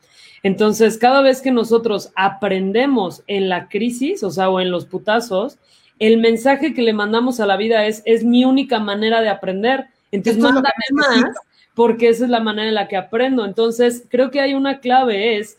Entonces, 0.42 0.98
cada 0.98 1.20
vez 1.20 1.40
que 1.40 1.50
nosotros 1.50 2.10
aprendemos 2.14 3.22
en 3.26 3.48
la 3.48 3.68
crisis, 3.68 4.22
o 4.22 4.30
sea, 4.30 4.50
o 4.50 4.60
en 4.60 4.70
los 4.70 4.86
putazos, 4.86 5.58
el 5.98 6.18
mensaje 6.18 6.74
que 6.74 6.82
le 6.82 6.92
mandamos 6.92 7.40
a 7.40 7.46
la 7.46 7.56
vida 7.56 7.86
es, 7.86 8.02
es 8.04 8.24
mi 8.24 8.44
única 8.44 8.78
manera 8.78 9.20
de 9.20 9.28
aprender. 9.28 9.86
Entonces, 10.12 10.42
mándame 10.42 10.70
más, 10.92 11.34
porque 11.74 12.08
esa 12.08 12.24
es 12.24 12.30
la 12.30 12.40
manera 12.40 12.68
en 12.68 12.74
la 12.74 12.88
que 12.88 12.96
aprendo. 12.96 13.44
Entonces, 13.44 14.04
creo 14.08 14.30
que 14.30 14.40
hay 14.40 14.54
una 14.54 14.80
clave, 14.80 15.38
es, 15.38 15.58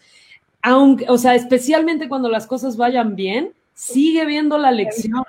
aunque, 0.61 1.05
o 1.09 1.17
sea, 1.17 1.35
especialmente 1.35 2.07
cuando 2.07 2.29
las 2.29 2.47
cosas 2.47 2.77
vayan 2.77 3.15
bien, 3.15 3.53
sigue 3.73 4.25
viendo 4.25 4.57
la 4.57 4.71
lección. 4.71 5.23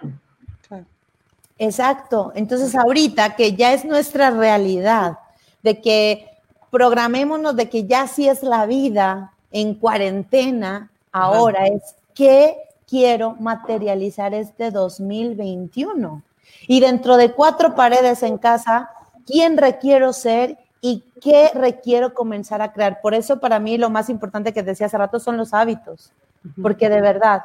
Exacto. 1.59 2.33
Entonces, 2.35 2.75
ahorita 2.75 3.37
que 3.37 3.53
ya 3.55 3.75
es 3.75 3.85
nuestra 3.85 4.31
realidad, 4.31 5.19
de 5.63 5.81
que 5.81 6.27
programémonos 6.71 7.55
de 7.55 7.69
que 7.69 7.85
ya 7.85 8.07
sí 8.07 8.29
es 8.29 8.43
la 8.43 8.65
vida, 8.65 9.33
en 9.51 9.75
cuarentena 9.75 10.91
ahora 11.13 11.67
es 11.67 11.95
qué 12.15 12.57
quiero 12.87 13.37
materializar 13.39 14.35
este 14.35 14.71
2021. 14.71 16.23
Y 16.67 16.81
dentro 16.81 17.17
de 17.17 17.33
cuatro 17.33 17.75
paredes 17.75 18.23
en 18.23 18.39
casa, 18.39 18.91
¿quién 19.27 19.57
requiero 19.57 20.13
ser 20.13 20.59
y 20.81 21.05
qué 21.21 21.51
requiero 21.55 22.15
comenzar 22.15 22.63
a 22.63 22.73
crear? 22.73 23.01
Por 23.01 23.15
eso 23.15 23.39
para 23.41 23.59
mí 23.59 23.79
lo 23.79 23.91
más 23.91 24.09
importante 24.11 24.53
que 24.53 24.63
decía 24.63 24.87
hace 24.87 24.99
rato 24.99 25.21
son 25.21 25.37
los 25.37 25.55
hábitos, 25.55 26.13
porque 26.61 26.89
de 26.89 27.01
verdad, 27.01 27.43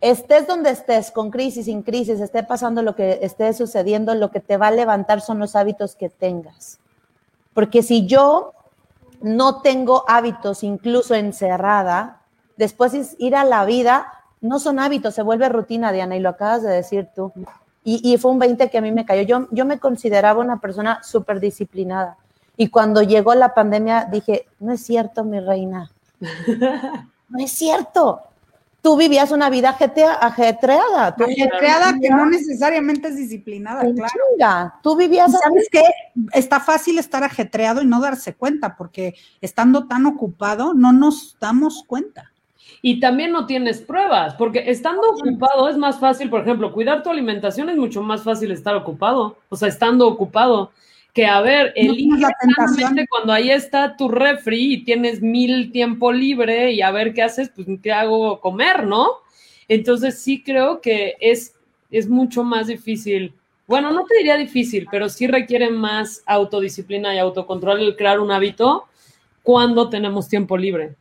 estés 0.00 0.46
donde 0.46 0.70
estés, 0.70 1.10
con 1.10 1.30
crisis, 1.30 1.66
sin 1.66 1.82
crisis, 1.82 2.20
esté 2.20 2.42
pasando 2.42 2.82
lo 2.82 2.96
que 2.96 3.20
esté 3.22 3.52
sucediendo, 3.52 4.14
lo 4.14 4.30
que 4.30 4.40
te 4.40 4.56
va 4.56 4.68
a 4.68 4.72
levantar 4.72 5.20
son 5.20 5.38
los 5.38 5.54
hábitos 5.56 5.94
que 5.94 6.08
tengas. 6.08 6.78
Porque 7.54 7.82
si 7.82 8.06
yo 8.06 8.54
no 9.22 9.60
tengo 9.62 10.04
hábitos, 10.08 10.62
incluso 10.62 11.14
encerrada, 11.14 12.20
después 12.56 13.16
ir 13.18 13.36
a 13.36 13.44
la 13.44 13.64
vida, 13.64 14.12
no 14.40 14.58
son 14.58 14.78
hábitos, 14.78 15.14
se 15.14 15.22
vuelve 15.22 15.48
rutina, 15.48 15.92
Diana, 15.92 16.16
y 16.16 16.20
lo 16.20 16.30
acabas 16.30 16.62
de 16.62 16.70
decir 16.70 17.08
tú. 17.14 17.32
Y, 17.84 18.16
fue 18.18 18.30
un 18.30 18.38
20 18.38 18.70
que 18.70 18.78
a 18.78 18.80
mí 18.80 18.92
me 18.92 19.04
cayó. 19.04 19.22
Yo, 19.22 19.48
yo 19.50 19.64
me 19.64 19.80
consideraba 19.80 20.40
una 20.40 20.60
persona 20.60 21.02
súper 21.02 21.40
disciplinada. 21.40 22.16
Y 22.56 22.68
cuando 22.68 23.02
llegó 23.02 23.34
la 23.34 23.54
pandemia 23.54 24.04
dije, 24.04 24.46
no 24.60 24.72
es 24.72 24.84
cierto, 24.84 25.24
mi 25.24 25.40
reina. 25.40 25.90
No 27.28 27.42
es 27.42 27.50
cierto 27.50 28.20
tú 28.82 28.96
vivías 28.96 29.30
una 29.30 29.48
vida 29.48 29.70
ajetreada. 29.70 31.14
ajetreada 31.16 31.98
que 32.00 32.10
no 32.10 32.26
necesariamente 32.26 33.08
es 33.08 33.16
disciplinada, 33.16 33.82
claro. 34.36 34.72
tú 34.82 34.96
vivías... 34.96 35.32
¿Sabes 35.32 35.68
qué? 35.70 35.84
Está 36.32 36.60
fácil 36.60 36.98
estar 36.98 37.22
ajetreado 37.22 37.80
y 37.80 37.86
no 37.86 38.00
darse 38.00 38.34
cuenta, 38.34 38.76
porque 38.76 39.14
estando 39.40 39.86
tan 39.86 40.04
ocupado 40.06 40.74
no 40.74 40.92
nos 40.92 41.36
damos 41.40 41.84
cuenta. 41.86 42.32
Y 42.84 42.98
también 42.98 43.30
no 43.30 43.46
tienes 43.46 43.80
pruebas, 43.80 44.34
porque 44.34 44.64
estando 44.66 45.02
ocupado 45.10 45.68
es 45.68 45.76
más 45.76 46.00
fácil, 46.00 46.28
por 46.28 46.40
ejemplo, 46.40 46.72
cuidar 46.72 47.04
tu 47.04 47.10
alimentación 47.10 47.68
es 47.70 47.76
mucho 47.76 48.02
más 48.02 48.24
fácil 48.24 48.50
estar 48.50 48.74
ocupado, 48.74 49.36
o 49.48 49.56
sea, 49.56 49.68
estando 49.68 50.08
ocupado 50.08 50.72
que 51.12 51.26
a 51.26 51.40
ver, 51.42 51.72
elige 51.76 53.06
cuando 53.08 53.32
ahí 53.32 53.50
está 53.50 53.96
tu 53.96 54.08
refri 54.08 54.74
y 54.74 54.84
tienes 54.84 55.20
mil 55.20 55.70
tiempo 55.70 56.10
libre 56.10 56.72
y 56.72 56.80
a 56.80 56.90
ver 56.90 57.12
qué 57.12 57.22
haces, 57.22 57.50
pues 57.54 57.66
qué 57.82 57.92
hago 57.92 58.40
comer, 58.40 58.86
¿no? 58.86 59.08
Entonces 59.68 60.20
sí 60.20 60.42
creo 60.42 60.80
que 60.80 61.16
es, 61.20 61.54
es 61.90 62.08
mucho 62.08 62.44
más 62.44 62.66
difícil. 62.66 63.34
Bueno, 63.66 63.90
no 63.92 64.04
te 64.06 64.16
diría 64.16 64.36
difícil, 64.36 64.86
pero 64.90 65.08
sí 65.08 65.26
requiere 65.26 65.70
más 65.70 66.22
autodisciplina 66.26 67.14
y 67.14 67.18
autocontrol 67.18 67.80
el 67.80 67.96
crear 67.96 68.18
un 68.18 68.30
hábito 68.30 68.86
cuando 69.42 69.90
tenemos 69.90 70.28
tiempo 70.28 70.56
libre. 70.56 70.94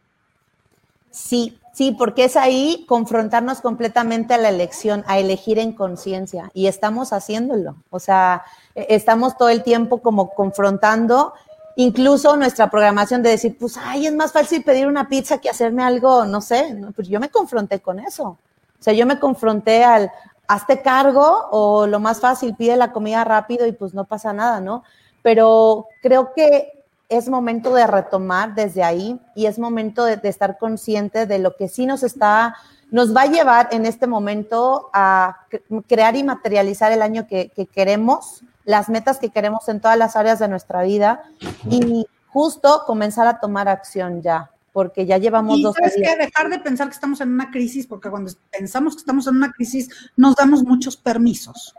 Sí, 1.09 1.57
sí, 1.71 1.91
porque 1.91 2.25
es 2.25 2.37
ahí 2.37 2.85
confrontarnos 2.87 3.61
completamente 3.61 4.33
a 4.33 4.37
la 4.37 4.49
elección, 4.49 5.03
a 5.07 5.19
elegir 5.19 5.59
en 5.59 5.73
conciencia 5.73 6.51
y 6.53 6.67
estamos 6.67 7.13
haciéndolo. 7.13 7.75
O 7.89 7.99
sea, 7.99 8.43
e-, 8.75 8.87
estamos 8.89 9.37
todo 9.37 9.49
el 9.49 9.63
tiempo 9.63 10.01
como 10.01 10.29
confrontando 10.29 11.33
incluso 11.77 12.35
nuestra 12.35 12.69
programación 12.69 13.23
de 13.23 13.29
decir, 13.29 13.57
pues, 13.57 13.77
ay, 13.77 14.05
es 14.05 14.13
más 14.13 14.33
fácil 14.33 14.63
pedir 14.63 14.87
una 14.87 15.07
pizza 15.07 15.37
que 15.37 15.49
hacerme 15.49 15.83
algo, 15.83 16.25
no 16.25 16.41
sé, 16.41 16.77
pues 16.95 17.07
yo 17.07 17.19
me 17.19 17.29
confronté 17.29 17.79
con 17.79 17.99
eso. 17.99 18.25
O 18.25 18.83
sea, 18.83 18.93
yo 18.93 19.05
me 19.05 19.19
confronté 19.19 19.83
al, 19.83 20.11
hazte 20.51 20.81
cargo 20.81 21.47
o 21.51 21.87
lo 21.87 22.01
más 22.01 22.19
fácil, 22.19 22.55
pide 22.55 22.75
la 22.75 22.91
comida 22.91 23.23
rápido 23.23 23.65
y 23.65 23.71
pues 23.71 23.93
no 23.93 24.03
pasa 24.03 24.33
nada, 24.33 24.59
¿no? 24.59 24.83
Pero 25.21 25.87
creo 26.01 26.33
que 26.35 26.80
es 27.11 27.27
momento 27.27 27.73
de 27.73 27.85
retomar 27.85 28.55
desde 28.55 28.83
ahí 28.83 29.19
y 29.35 29.45
es 29.45 29.59
momento 29.59 30.05
de, 30.05 30.19
estar 30.23 30.57
consciente 30.57 31.25
de 31.25 31.39
lo 31.39 31.57
que 31.57 31.67
sí 31.67 31.85
nos 31.85 32.03
está, 32.03 32.55
nos 32.89 33.13
va 33.15 33.23
a 33.23 33.25
llevar 33.25 33.67
en 33.71 33.85
este 33.85 34.07
momento 34.07 34.89
a 34.93 35.45
crear 35.87 36.15
y 36.15 36.23
materializar 36.23 36.91
el 36.93 37.01
año 37.01 37.27
que, 37.27 37.49
que 37.49 37.67
queremos, 37.67 38.43
las 38.63 38.87
metas 38.87 39.19
que 39.19 39.29
queremos 39.29 39.67
en 39.67 39.81
todas 39.81 39.97
las 39.97 40.15
áreas 40.15 40.39
de 40.39 40.47
nuestra 40.47 40.83
vida 40.83 41.21
y 41.69 42.07
justo 42.27 42.83
comenzar 42.87 43.27
a 43.27 43.41
tomar 43.41 43.67
acción 43.67 44.21
ya, 44.21 44.49
porque 44.71 45.05
ya 45.05 45.17
llevamos 45.17 45.59
y 45.59 45.63
dos 45.63 45.75
sabes 45.75 45.95
que 45.95 46.15
dejar 46.15 46.49
de 46.49 46.59
pensar 46.59 46.87
que 46.87 46.93
estamos 46.93 47.19
en 47.19 47.33
una 47.33 47.51
crisis, 47.51 47.87
porque 47.87 48.09
cuando 48.09 48.31
pensamos 48.49 48.95
que 48.95 49.01
estamos 49.01 49.27
en 49.27 49.35
una 49.35 49.51
crisis 49.51 49.89
nos 50.15 50.35
damos 50.35 50.63
muchos 50.63 50.95
permisos. 50.95 51.75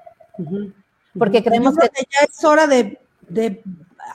Porque 1.18 1.42
creemos 1.42 1.74
que... 1.74 1.88
ya 1.96 2.26
es 2.28 2.44
hora 2.44 2.66
de, 2.66 3.00
de 3.28 3.62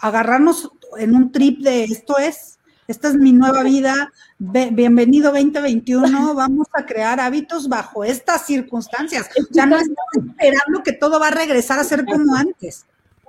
agarrarnos 0.01 0.71
en 0.97 1.15
un 1.15 1.31
trip 1.31 1.60
de 1.62 1.83
esto 1.86 2.17
es, 2.17 2.60
esta 2.88 3.10
es 3.10 3.15
mi 3.15 3.33
nueva 3.33 3.63
vida, 3.63 4.12
bienvenido 4.38 5.31
2021, 5.31 6.33
vamos 6.36 6.67
a 6.73 6.86
crear 6.86 7.19
hábitos 7.19 7.67
bajo 7.67 8.03
estas 8.03 8.45
circunstancias. 8.45 9.29
Ya 9.51 9.65
no 9.65 9.77
estamos 9.77 10.29
esperando 10.29 10.83
que 10.83 10.93
todo 10.93 11.19
va 11.19 11.27
a 11.27 11.31
regresar 11.31 11.79
a 11.79 11.83
ser 11.83 12.05
como 12.05 12.36
antes. 12.36 12.86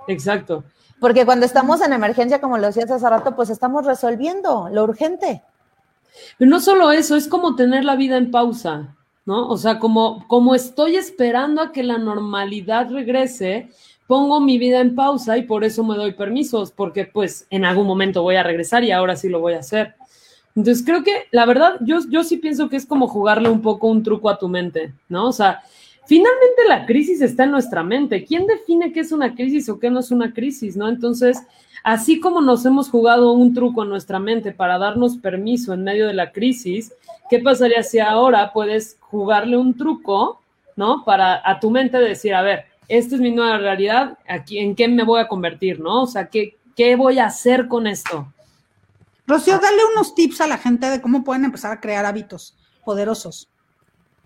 Exacto. 0.07 0.63
Porque 0.99 1.25
cuando 1.25 1.45
estamos 1.45 1.81
en 1.81 1.93
emergencia, 1.93 2.41
como 2.41 2.57
lo 2.57 2.67
decías 2.67 2.91
hace 2.91 3.09
rato, 3.09 3.35
pues 3.35 3.49
estamos 3.49 3.85
resolviendo 3.85 4.69
lo 4.71 4.83
urgente. 4.83 5.43
Pero 6.37 6.49
no 6.49 6.59
solo 6.59 6.91
eso, 6.91 7.15
es 7.15 7.27
como 7.27 7.55
tener 7.55 7.85
la 7.85 7.95
vida 7.95 8.17
en 8.17 8.31
pausa, 8.31 8.95
¿no? 9.25 9.47
O 9.47 9.57
sea, 9.57 9.79
como, 9.79 10.27
como 10.27 10.55
estoy 10.55 10.95
esperando 10.95 11.61
a 11.61 11.71
que 11.71 11.83
la 11.83 11.97
normalidad 11.97 12.89
regrese, 12.89 13.71
pongo 14.09 14.41
mi 14.41 14.57
vida 14.57 14.81
en 14.81 14.95
pausa 14.95 15.37
y 15.37 15.43
por 15.43 15.63
eso 15.63 15.83
me 15.83 15.95
doy 15.95 16.13
permisos, 16.13 16.71
porque 16.71 17.05
pues 17.05 17.45
en 17.51 17.63
algún 17.63 17.85
momento 17.85 18.23
voy 18.23 18.37
a 18.37 18.43
regresar 18.43 18.83
y 18.83 18.91
ahora 18.91 19.15
sí 19.15 19.29
lo 19.29 19.39
voy 19.39 19.53
a 19.53 19.59
hacer. 19.59 19.93
Entonces 20.55 20.83
creo 20.83 21.03
que 21.03 21.27
la 21.29 21.45
verdad, 21.45 21.75
yo, 21.81 21.99
yo 22.09 22.23
sí 22.23 22.37
pienso 22.37 22.69
que 22.69 22.77
es 22.77 22.87
como 22.87 23.07
jugarle 23.07 23.49
un 23.49 23.61
poco 23.61 23.85
un 23.85 24.01
truco 24.01 24.31
a 24.31 24.39
tu 24.39 24.47
mente, 24.47 24.93
¿no? 25.09 25.27
O 25.27 25.31
sea, 25.31 25.61
finalmente 26.07 26.63
la 26.67 26.87
crisis 26.87 27.21
está 27.21 27.43
en 27.43 27.51
nuestra 27.51 27.83
mente. 27.83 28.25
¿Quién 28.25 28.47
define 28.47 28.91
qué 28.91 29.01
es 29.01 29.11
una 29.11 29.35
crisis 29.35 29.69
o 29.69 29.77
qué 29.77 29.91
no 29.91 29.99
es 29.99 30.09
una 30.09 30.33
crisis, 30.33 30.75
no? 30.75 30.89
Entonces, 30.89 31.43
así 31.83 32.19
como 32.19 32.41
nos 32.41 32.65
hemos 32.65 32.89
jugado 32.89 33.31
un 33.33 33.53
truco 33.53 33.83
en 33.83 33.89
nuestra 33.89 34.17
mente 34.17 34.51
para 34.51 34.79
darnos 34.79 35.17
permiso 35.17 35.71
en 35.71 35.83
medio 35.83 36.07
de 36.07 36.15
la 36.15 36.31
crisis, 36.31 36.95
¿qué 37.29 37.37
pasaría 37.37 37.83
si 37.83 37.99
ahora 37.99 38.53
puedes 38.53 38.97
jugarle 39.01 39.55
un 39.55 39.77
truco, 39.77 40.41
¿no? 40.75 41.05
Para 41.05 41.47
a 41.47 41.59
tu 41.59 41.69
mente 41.69 41.99
decir, 41.99 42.33
a 42.33 42.41
ver, 42.41 42.68
esta 42.89 43.15
es 43.15 43.21
mi 43.21 43.31
nueva 43.31 43.59
realidad, 43.59 44.17
aquí, 44.27 44.57
¿en 44.57 44.75
qué 44.75 44.87
me 44.87 45.03
voy 45.03 45.21
a 45.21 45.27
convertir, 45.27 45.79
no? 45.79 46.03
O 46.03 46.07
sea, 46.07 46.27
¿qué, 46.27 46.57
qué 46.75 46.95
voy 46.95 47.19
a 47.19 47.27
hacer 47.27 47.67
con 47.67 47.87
esto? 47.87 48.33
Rocío, 49.27 49.59
dale 49.59 49.77
unos 49.93 50.15
tips 50.15 50.41
a 50.41 50.47
la 50.47 50.57
gente 50.57 50.89
de 50.89 50.99
cómo 50.99 51.23
pueden 51.23 51.45
empezar 51.45 51.71
a 51.71 51.79
crear 51.79 52.03
hábitos 52.05 52.57
poderosos. 52.83 53.47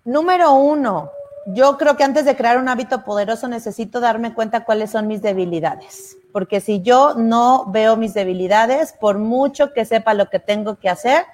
Número 0.02 0.54
uno, 0.54 1.10
yo 1.46 1.76
creo 1.76 1.96
que 1.96 2.04
antes 2.04 2.24
de 2.24 2.36
crear 2.36 2.56
un 2.56 2.68
hábito 2.70 3.04
poderoso 3.04 3.48
necesito 3.48 4.00
darme 4.00 4.32
cuenta 4.32 4.64
cuáles 4.64 4.90
son 4.90 5.06
mis 5.06 5.20
debilidades. 5.20 6.16
Porque 6.32 6.60
si 6.60 6.80
yo 6.80 7.14
no 7.14 7.66
veo 7.66 7.96
mis 7.98 8.14
debilidades, 8.14 8.94
por 8.94 9.18
mucho 9.18 9.74
que 9.74 9.84
sepa 9.84 10.14
lo 10.14 10.30
que 10.30 10.38
tengo 10.38 10.76
que 10.76 10.88
hacer, 10.88 11.24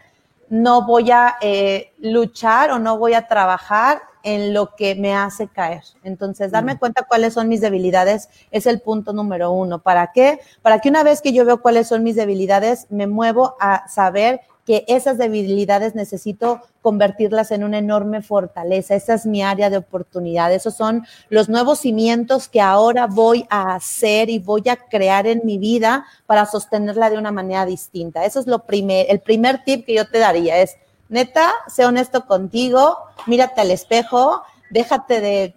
no 0.48 0.84
voy 0.84 1.12
a 1.12 1.36
eh, 1.40 1.92
luchar 2.00 2.72
o 2.72 2.80
no 2.80 2.98
voy 2.98 3.14
a 3.14 3.28
trabajar 3.28 4.02
en 4.22 4.54
lo 4.54 4.74
que 4.76 4.94
me 4.94 5.14
hace 5.14 5.48
caer. 5.48 5.82
Entonces, 6.02 6.50
darme 6.50 6.78
cuenta 6.78 7.06
cuáles 7.08 7.34
son 7.34 7.48
mis 7.48 7.60
debilidades 7.60 8.28
es 8.50 8.66
el 8.66 8.80
punto 8.80 9.12
número 9.12 9.50
uno. 9.50 9.80
¿Para 9.80 10.12
qué? 10.12 10.40
Para 10.62 10.80
que 10.80 10.88
una 10.88 11.02
vez 11.02 11.20
que 11.20 11.32
yo 11.32 11.44
veo 11.44 11.60
cuáles 11.60 11.88
son 11.88 12.02
mis 12.02 12.16
debilidades, 12.16 12.86
me 12.90 13.06
muevo 13.06 13.56
a 13.60 13.88
saber 13.88 14.40
que 14.66 14.84
esas 14.88 15.18
debilidades 15.18 15.94
necesito 15.94 16.60
convertirlas 16.82 17.50
en 17.50 17.64
una 17.64 17.78
enorme 17.78 18.22
fortaleza. 18.22 18.94
Esa 18.94 19.14
es 19.14 19.26
mi 19.26 19.42
área 19.42 19.70
de 19.70 19.78
oportunidad. 19.78 20.52
Esos 20.52 20.74
son 20.74 21.04
los 21.28 21.48
nuevos 21.48 21.80
cimientos 21.80 22.48
que 22.48 22.60
ahora 22.60 23.06
voy 23.06 23.46
a 23.50 23.74
hacer 23.74 24.30
y 24.30 24.38
voy 24.38 24.62
a 24.68 24.76
crear 24.76 25.26
en 25.26 25.40
mi 25.44 25.58
vida 25.58 26.06
para 26.26 26.46
sostenerla 26.46 27.10
de 27.10 27.18
una 27.18 27.32
manera 27.32 27.66
distinta. 27.66 28.24
Eso 28.24 28.40
es 28.40 28.46
lo 28.46 28.60
primer, 28.60 29.06
el 29.08 29.20
primer 29.20 29.64
tip 29.64 29.84
que 29.84 29.94
yo 29.94 30.06
te 30.06 30.18
daría 30.18 30.58
es, 30.58 30.76
neta, 31.10 31.52
sé 31.68 31.84
honesto 31.84 32.26
contigo, 32.26 32.96
mírate 33.26 33.60
al 33.60 33.70
espejo, 33.70 34.42
déjate 34.70 35.20
de, 35.20 35.54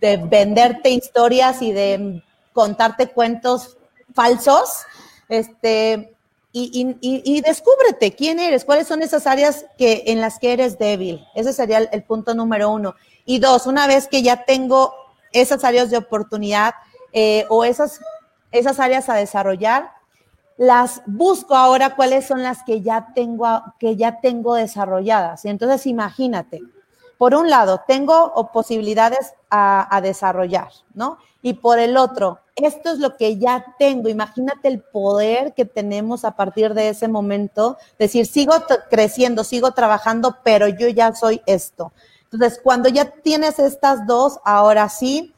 de 0.00 0.16
venderte 0.18 0.90
historias 0.90 1.60
y 1.62 1.72
de 1.72 2.22
contarte 2.52 3.08
cuentos 3.08 3.76
falsos. 4.14 4.84
Este, 5.28 6.14
y, 6.54 7.40
descúbrete 7.40 8.14
quién 8.14 8.38
eres, 8.38 8.66
cuáles 8.66 8.86
son 8.86 9.02
esas 9.02 9.26
áreas 9.26 9.64
que, 9.78 10.04
en 10.06 10.20
las 10.20 10.38
que 10.38 10.52
eres 10.52 10.78
débil. 10.78 11.26
Ese 11.34 11.52
sería 11.54 11.78
el, 11.78 12.02
punto 12.02 12.34
número 12.34 12.70
uno. 12.70 12.94
Y 13.24 13.38
dos, 13.38 13.66
una 13.66 13.86
vez 13.86 14.06
que 14.06 14.22
ya 14.22 14.44
tengo 14.44 14.92
esas 15.32 15.64
áreas 15.64 15.90
de 15.90 15.96
oportunidad 15.96 16.74
eh, 17.14 17.46
o 17.48 17.64
esas, 17.64 18.00
esas 18.50 18.78
áreas 18.80 19.08
a 19.08 19.14
desarrollar, 19.14 19.90
las 20.56 21.02
busco 21.06 21.54
ahora 21.54 21.96
cuáles 21.96 22.26
son 22.26 22.42
las 22.42 22.62
que 22.64 22.82
ya 22.82 23.08
tengo, 23.14 23.62
que 23.78 23.96
ya 23.96 24.20
tengo 24.20 24.54
desarrolladas. 24.54 25.44
Y 25.44 25.48
entonces 25.48 25.86
imagínate, 25.86 26.60
por 27.22 27.34
un 27.34 27.48
lado, 27.48 27.82
tengo 27.86 28.50
posibilidades 28.52 29.34
a, 29.48 30.00
desarrollar, 30.02 30.70
¿no? 30.94 31.18
Y 31.40 31.54
por 31.54 31.78
el 31.78 31.96
otro, 31.96 32.40
esto 32.56 32.90
es 32.90 32.98
lo 32.98 33.16
que 33.16 33.38
ya 33.38 33.64
tengo. 33.78 34.08
Imagínate 34.08 34.66
el 34.66 34.80
poder 34.80 35.54
que 35.54 35.64
tenemos 35.64 36.24
a 36.24 36.32
partir 36.32 36.74
de 36.74 36.88
ese 36.88 37.06
momento. 37.06 37.76
Decir, 37.98 38.26
sigo 38.26 38.54
creciendo, 38.90 39.44
sigo 39.44 39.70
trabajando, 39.70 40.38
pero 40.42 40.66
yo 40.66 40.88
ya 40.88 41.14
soy 41.14 41.40
esto. 41.46 41.92
Entonces, 42.24 42.60
cuando 42.60 42.88
ya 42.88 43.04
tienes 43.04 43.58
estas 43.58 44.06
dos, 44.06 44.40
ahora 44.44 44.88
sí, 44.88 45.31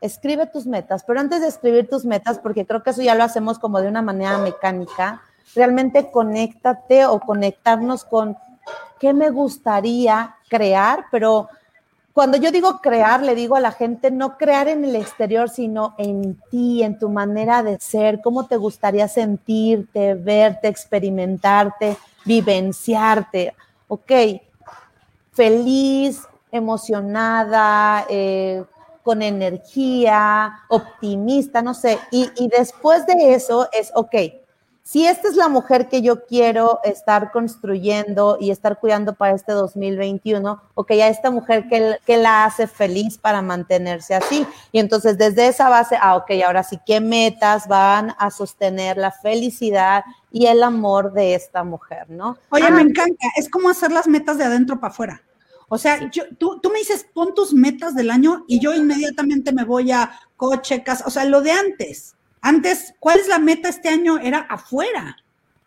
escribe 0.00 0.46
tus 0.46 0.66
metas. 0.66 1.04
Pero 1.04 1.20
antes 1.20 1.40
de 1.40 1.48
escribir 1.48 1.88
tus 1.88 2.04
metas, 2.04 2.38
porque 2.38 2.66
creo 2.66 2.82
que 2.82 2.90
eso 2.90 3.02
ya 3.02 3.14
lo 3.14 3.24
hacemos 3.24 3.58
como 3.58 3.80
de 3.80 3.88
una 3.88 4.02
manera 4.02 4.38
mecánica, 4.38 5.22
realmente 5.54 6.10
conéctate 6.10 7.06
o 7.06 7.20
conectarnos 7.20 8.04
con 8.04 8.36
qué 8.98 9.12
me 9.12 9.30
gustaría 9.30 10.36
crear, 10.48 11.06
pero 11.10 11.48
cuando 12.12 12.36
yo 12.36 12.50
digo 12.50 12.80
crear, 12.80 13.22
le 13.22 13.34
digo 13.34 13.56
a 13.56 13.60
la 13.60 13.72
gente 13.72 14.10
no 14.10 14.36
crear 14.36 14.68
en 14.68 14.84
el 14.84 14.96
exterior, 14.96 15.48
sino 15.48 15.94
en 15.96 16.38
ti, 16.50 16.82
en 16.82 16.98
tu 16.98 17.08
manera 17.08 17.62
de 17.62 17.78
ser, 17.80 18.20
cómo 18.20 18.46
te 18.46 18.56
gustaría 18.56 19.08
sentirte, 19.08 20.14
verte, 20.14 20.68
experimentarte, 20.68 21.96
vivenciarte. 22.24 23.54
Ok, 23.88 24.12
feliz, 25.32 26.22
emocionada, 26.50 28.04
eh, 28.08 28.64
con 29.10 29.22
energía, 29.22 30.60
optimista, 30.68 31.62
no 31.62 31.74
sé. 31.74 31.98
Y, 32.12 32.30
y 32.36 32.46
después 32.46 33.04
de 33.06 33.34
eso 33.34 33.68
es, 33.72 33.90
ok, 33.96 34.14
si 34.84 35.04
esta 35.04 35.26
es 35.26 35.34
la 35.34 35.48
mujer 35.48 35.88
que 35.88 36.00
yo 36.00 36.24
quiero 36.26 36.78
estar 36.84 37.32
construyendo 37.32 38.38
y 38.40 38.52
estar 38.52 38.78
cuidando 38.78 39.16
para 39.16 39.34
este 39.34 39.50
2021, 39.50 40.62
ok, 40.74 40.90
a 40.92 41.08
esta 41.08 41.32
mujer 41.32 41.66
que, 41.68 42.16
la 42.16 42.44
hace 42.44 42.68
feliz 42.68 43.18
para 43.18 43.42
mantenerse 43.42 44.14
así. 44.14 44.46
Y 44.70 44.78
entonces 44.78 45.18
desde 45.18 45.48
esa 45.48 45.68
base, 45.68 45.96
ah, 46.00 46.14
ok, 46.14 46.30
ahora 46.46 46.62
sí, 46.62 46.78
¿qué 46.86 47.00
metas 47.00 47.66
van 47.66 48.14
a 48.16 48.30
sostener 48.30 48.96
la 48.96 49.10
felicidad 49.10 50.04
y 50.30 50.46
el 50.46 50.62
amor 50.62 51.12
de 51.12 51.34
esta 51.34 51.64
mujer, 51.64 52.08
no? 52.08 52.38
Oye, 52.50 52.70
me 52.70 52.78
ah. 52.78 52.84
encanta, 52.84 53.26
es 53.36 53.50
como 53.50 53.70
hacer 53.70 53.90
las 53.90 54.06
metas 54.06 54.38
de 54.38 54.44
adentro 54.44 54.78
para 54.78 54.92
afuera. 54.92 55.22
O 55.72 55.78
sea, 55.78 56.10
yo, 56.10 56.24
tú, 56.36 56.58
tú, 56.60 56.68
me 56.70 56.80
dices, 56.80 57.06
pon 57.14 57.32
tus 57.32 57.54
metas 57.54 57.94
del 57.94 58.10
año 58.10 58.44
y 58.48 58.58
yo 58.58 58.74
inmediatamente 58.74 59.52
me 59.52 59.62
voy 59.62 59.92
a 59.92 60.10
coche, 60.36 60.82
casa, 60.82 61.04
o 61.06 61.10
sea, 61.10 61.24
lo 61.24 61.42
de 61.42 61.52
antes. 61.52 62.16
Antes, 62.40 62.94
¿cuál 62.98 63.20
es 63.20 63.28
la 63.28 63.38
meta 63.38 63.68
este 63.68 63.88
año? 63.88 64.18
Era 64.18 64.40
afuera, 64.40 65.16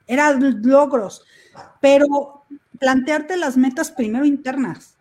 eran 0.05 0.61
logros, 0.61 1.23
pero 1.79 2.43
plantearte 2.79 3.37
las 3.37 3.55
metas 3.55 3.91
primero 3.91 4.25
internas. 4.25 4.97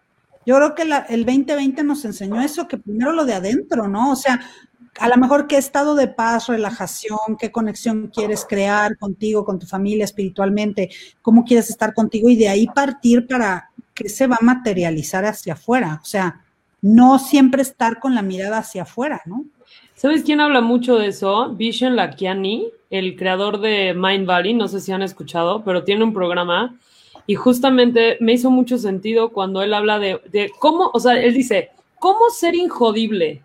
Yo 0.47 0.55
creo 0.55 0.75
que 0.77 0.83
el 0.83 1.27
2020 1.27 1.83
nos 1.83 2.05
enseñó 2.05 2.41
eso, 2.41 2.69
que 2.69 2.79
primero 2.79 3.11
lo 3.11 3.25
de 3.25 3.35
adentro, 3.35 3.89
¿no? 3.89 4.13
O 4.13 4.17
sea, 4.17 4.41
a 5.01 5.09
lo 5.09 5.17
mejor 5.17 5.49
qué 5.49 5.57
estado 5.57 5.97
de 5.97 6.07
paz, 6.07 6.47
relajación, 6.47 7.37
qué 7.41 7.51
conexión 7.51 8.09
quieres 8.15 8.47
crear 8.49 8.97
contigo, 8.99 9.45
con 9.45 9.59
tu 9.59 9.67
familia 9.67 10.05
espiritualmente, 10.05 10.91
cómo 11.23 11.45
quieres 11.45 11.71
estar 11.71 11.93
contigo 11.93 12.29
y 12.29 12.37
de 12.37 12.49
ahí 12.49 12.67
partir 12.67 13.27
para 13.27 13.72
que 13.95 14.09
se 14.09 14.27
va 14.27 14.39
a 14.41 14.45
materializar 14.45 15.25
hacia 15.25 15.55
afuera. 15.55 16.01
O 16.03 16.05
sea, 16.05 16.43
no 16.81 17.19
siempre 17.19 17.63
estar 17.63 18.01
con 18.01 18.15
la 18.15 18.23
mirada 18.23 18.59
hacia 18.59 18.83
afuera, 18.83 19.23
¿no? 19.25 19.45
¿Sabes 19.95 20.25
quién 20.25 20.41
habla 20.41 20.61
mucho 20.61 20.99
de 20.99 21.09
eso? 21.09 21.51
Vishen 21.51 21.95
Lakiani, 21.95 22.69
el 22.91 23.17
creador 23.17 23.61
de 23.61 23.95
Mind 23.95 24.27
Valley, 24.27 24.53
no 24.53 24.67
sé 24.67 24.81
si 24.81 24.91
han 24.91 25.03
escuchado, 25.03 25.63
pero 25.65 25.85
tiene 25.85 26.03
un 26.03 26.13
programa 26.13 26.77
y 27.27 27.37
justamente 27.37 28.17
me 28.21 28.33
hizo 28.33 28.51
mucho 28.51 28.79
sentido 28.79 29.31
cuando 29.31 29.63
él 29.63 29.73
habla 29.75 29.99
de, 29.99 30.51
cómo, 30.59 30.91
o 30.93 30.99
sea, 30.99 31.21
él 31.21 31.35
dice, 31.35 31.71
¿cómo 31.99 32.31
ser 32.31 32.55
injodible? 32.55 33.45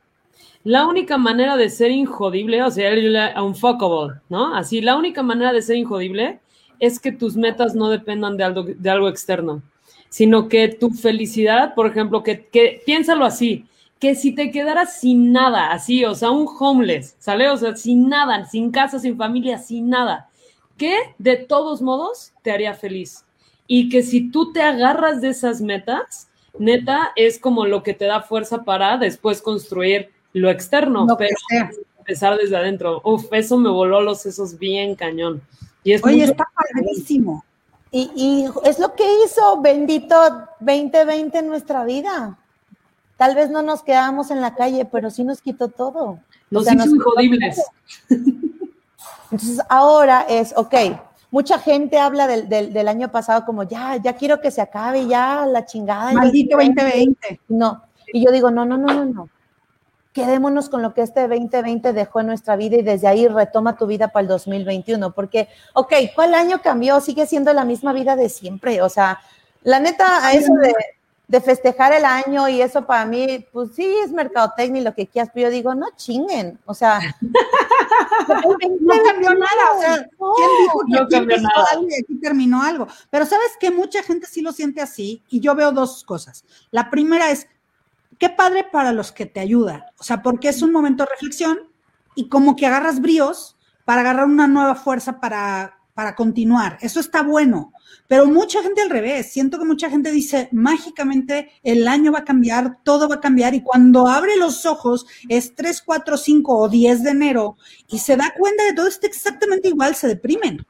La 0.63 0.87
única 0.87 1.17
manera 1.17 1.55
de 1.55 1.69
ser 1.69 1.91
injodible, 1.91 2.63
o 2.63 2.71
sea, 2.71 2.89
él 2.89 3.15
unfuckable, 3.41 4.19
¿no? 4.29 4.55
Así, 4.55 4.81
la 4.81 4.95
única 4.97 5.21
manera 5.23 5.53
de 5.53 5.61
ser 5.61 5.77
injodible 5.77 6.39
es 6.79 6.99
que 6.99 7.11
tus 7.11 7.37
metas 7.37 7.75
no 7.75 7.89
dependan 7.89 8.35
de 8.35 8.43
algo, 8.43 8.63
de 8.63 8.89
algo 8.89 9.09
externo, 9.09 9.61
sino 10.09 10.47
que 10.47 10.69
tu 10.69 10.89
felicidad, 10.91 11.73
por 11.75 11.87
ejemplo, 11.87 12.23
que, 12.23 12.45
que 12.47 12.81
piénsalo 12.85 13.25
así, 13.25 13.65
que 13.99 14.15
si 14.15 14.33
te 14.33 14.51
quedaras 14.51 14.99
sin 14.99 15.31
nada, 15.31 15.71
así, 15.71 16.05
o 16.05 16.13
sea, 16.13 16.31
un 16.31 16.47
homeless, 16.59 17.15
¿sale? 17.19 17.49
O 17.49 17.57
sea, 17.57 17.75
sin 17.75 18.09
nada, 18.09 18.45
sin 18.45 18.71
casa, 18.71 18.99
sin 18.99 19.17
familia, 19.17 19.57
sin 19.57 19.89
nada, 19.89 20.29
que 20.77 20.95
de 21.17 21.37
todos 21.37 21.81
modos 21.81 22.33
te 22.43 22.51
haría 22.51 22.73
feliz. 22.73 23.25
Y 23.65 23.89
que 23.89 24.03
si 24.03 24.29
tú 24.29 24.53
te 24.53 24.61
agarras 24.61 25.19
de 25.19 25.29
esas 25.29 25.61
metas, 25.61 26.29
neta, 26.57 27.11
es 27.15 27.39
como 27.39 27.65
lo 27.65 27.83
que 27.83 27.93
te 27.93 28.05
da 28.05 28.21
fuerza 28.21 28.63
para 28.63 28.97
después 28.97 29.41
construir 29.41 30.09
lo 30.33 30.49
externo, 30.49 31.07
pero 31.17 31.35
empezar 31.97 32.37
desde 32.37 32.55
adentro. 32.55 33.01
Uf, 33.03 33.25
eso 33.31 33.57
me 33.57 33.69
voló 33.69 34.01
los 34.01 34.21
sesos 34.21 34.57
bien 34.57 34.95
cañón. 34.95 35.41
Y 35.83 35.93
es 35.93 36.03
Oye, 36.03 36.23
está 36.23 36.45
padrísimo. 36.55 37.43
Y, 37.91 38.11
y 38.15 38.67
es 38.67 38.79
lo 38.79 38.93
que 38.93 39.05
hizo 39.23 39.61
bendito 39.61 40.15
2020 40.59 41.37
en 41.37 41.47
nuestra 41.47 41.83
vida. 41.83 42.37
Tal 43.17 43.33
vez 43.33 43.49
no 43.49 43.61
nos 43.61 43.81
quedamos 43.81 44.29
en 44.29 44.41
la 44.41 44.55
calle, 44.55 44.85
pero 44.85 45.09
sí 45.09 45.23
nos 45.23 45.41
quitó 45.41 45.69
todo. 45.69 46.19
Nos 46.51 46.71
hizo 46.71 46.85
injodibles. 46.85 47.61
Entonces 49.31 49.59
ahora 49.69 50.25
es, 50.29 50.53
ok, 50.55 50.73
mucha 51.31 51.59
gente 51.59 51.97
habla 51.99 52.27
del, 52.27 52.47
del, 52.47 52.87
año 52.87 53.11
pasado 53.11 53.45
como, 53.45 53.63
ya, 53.63 53.97
ya 53.97 54.13
quiero 54.13 54.39
que 54.39 54.51
se 54.51 54.61
acabe, 54.61 55.07
ya 55.07 55.45
la 55.45 55.65
chingada. 55.65 56.13
Maldito 56.13 56.57
2020. 56.57 57.41
No, 57.49 57.83
y 58.13 58.25
yo 58.25 58.31
digo, 58.31 58.51
no, 58.51 58.65
no, 58.65 58.77
no, 58.77 58.93
no, 58.93 59.05
no. 59.05 59.29
Quedémonos 60.17 60.67
con 60.69 60.81
lo 60.81 60.95
que 60.95 61.03
este 61.03 61.27
2020 61.27 61.93
dejó 61.93 62.21
en 62.21 62.25
nuestra 62.25 62.55
vida 62.55 62.77
y 62.77 62.81
desde 62.81 63.07
ahí 63.07 63.27
retoma 63.27 63.77
tu 63.77 63.85
vida 63.85 64.07
para 64.07 64.21
el 64.23 64.27
2021, 64.27 65.11
porque, 65.13 65.47
ok, 65.75 65.93
¿cuál 66.15 66.33
año 66.33 66.59
cambió? 66.59 66.99
Sigue 67.01 67.27
siendo 67.27 67.53
la 67.53 67.63
misma 67.65 67.93
vida 67.93 68.15
de 68.15 68.27
siempre. 68.27 68.81
O 68.81 68.89
sea, 68.89 69.19
la 69.61 69.79
neta, 69.79 70.25
a 70.25 70.33
eso 70.33 70.51
de, 70.55 70.73
de 71.27 71.39
festejar 71.39 71.93
el 71.93 72.03
año 72.03 72.47
y 72.47 72.63
eso 72.63 72.87
para 72.87 73.05
mí, 73.05 73.45
pues 73.53 73.75
sí, 73.75 73.85
es 74.03 74.11
mercadotecnia 74.11 74.81
y 74.81 74.85
lo 74.85 74.95
que 74.95 75.05
quieras, 75.05 75.29
pero 75.31 75.49
yo 75.49 75.51
digo, 75.51 75.75
no 75.75 75.85
chinguen, 75.95 76.57
o 76.65 76.73
sea, 76.73 76.99
no 77.21 79.03
cambió 79.05 79.35
nada, 79.35 79.71
o 79.75 79.79
sea, 79.79 79.95
¿quién 79.97 80.49
dijo 80.63 80.79
que 80.87 80.93
No 80.95 81.01
aquí 81.03 81.13
cambió 81.13 81.37
nada. 81.37 81.65
algo 81.73 81.87
y 81.89 81.93
aquí 81.93 82.15
terminó 82.19 82.63
algo? 82.63 82.87
Pero 83.11 83.27
sabes 83.27 83.51
que 83.59 83.69
mucha 83.69 84.01
gente 84.01 84.25
sí 84.25 84.41
lo 84.41 84.51
siente 84.51 84.81
así 84.81 85.21
y 85.29 85.41
yo 85.41 85.53
veo 85.53 85.71
dos 85.71 86.03
cosas. 86.03 86.43
La 86.71 86.89
primera 86.89 87.29
es, 87.29 87.47
qué 88.17 88.29
padre 88.29 88.65
para 88.71 88.91
los 88.91 89.11
que 89.11 89.25
te 89.25 89.39
ayudan, 89.39 89.83
o 89.97 90.03
sea, 90.03 90.21
porque 90.21 90.49
es 90.49 90.61
un 90.61 90.71
momento 90.71 91.03
de 91.03 91.09
reflexión 91.11 91.59
y 92.15 92.29
como 92.29 92.55
que 92.55 92.65
agarras 92.65 92.99
bríos 92.99 93.57
para 93.85 94.01
agarrar 94.01 94.25
una 94.25 94.47
nueva 94.47 94.75
fuerza 94.75 95.19
para, 95.19 95.79
para 95.93 96.15
continuar. 96.15 96.77
Eso 96.81 96.99
está 96.99 97.23
bueno. 97.23 97.73
Pero 98.07 98.25
mucha 98.27 98.61
gente 98.61 98.81
al 98.81 98.89
revés, 98.89 99.31
siento 99.31 99.57
que 99.59 99.65
mucha 99.65 99.89
gente 99.89 100.11
dice, 100.11 100.47
mágicamente 100.51 101.51
el 101.63 101.87
año 101.87 102.11
va 102.11 102.19
a 102.19 102.23
cambiar, 102.23 102.77
todo 102.83 103.09
va 103.09 103.15
a 103.15 103.19
cambiar 103.19 103.53
y 103.53 103.61
cuando 103.61 104.07
abre 104.07 104.37
los 104.37 104.65
ojos 104.65 105.05
es 105.27 105.55
3, 105.55 105.81
4, 105.81 106.17
5 106.17 106.57
o 106.57 106.69
10 106.69 107.03
de 107.03 107.09
enero 107.09 107.57
y 107.87 107.99
se 107.99 108.15
da 108.15 108.33
cuenta 108.37 108.63
de 108.63 108.73
todo 108.73 108.87
está 108.87 109.07
exactamente 109.07 109.69
igual, 109.69 109.95
se 109.95 110.07
deprimen. 110.07 110.65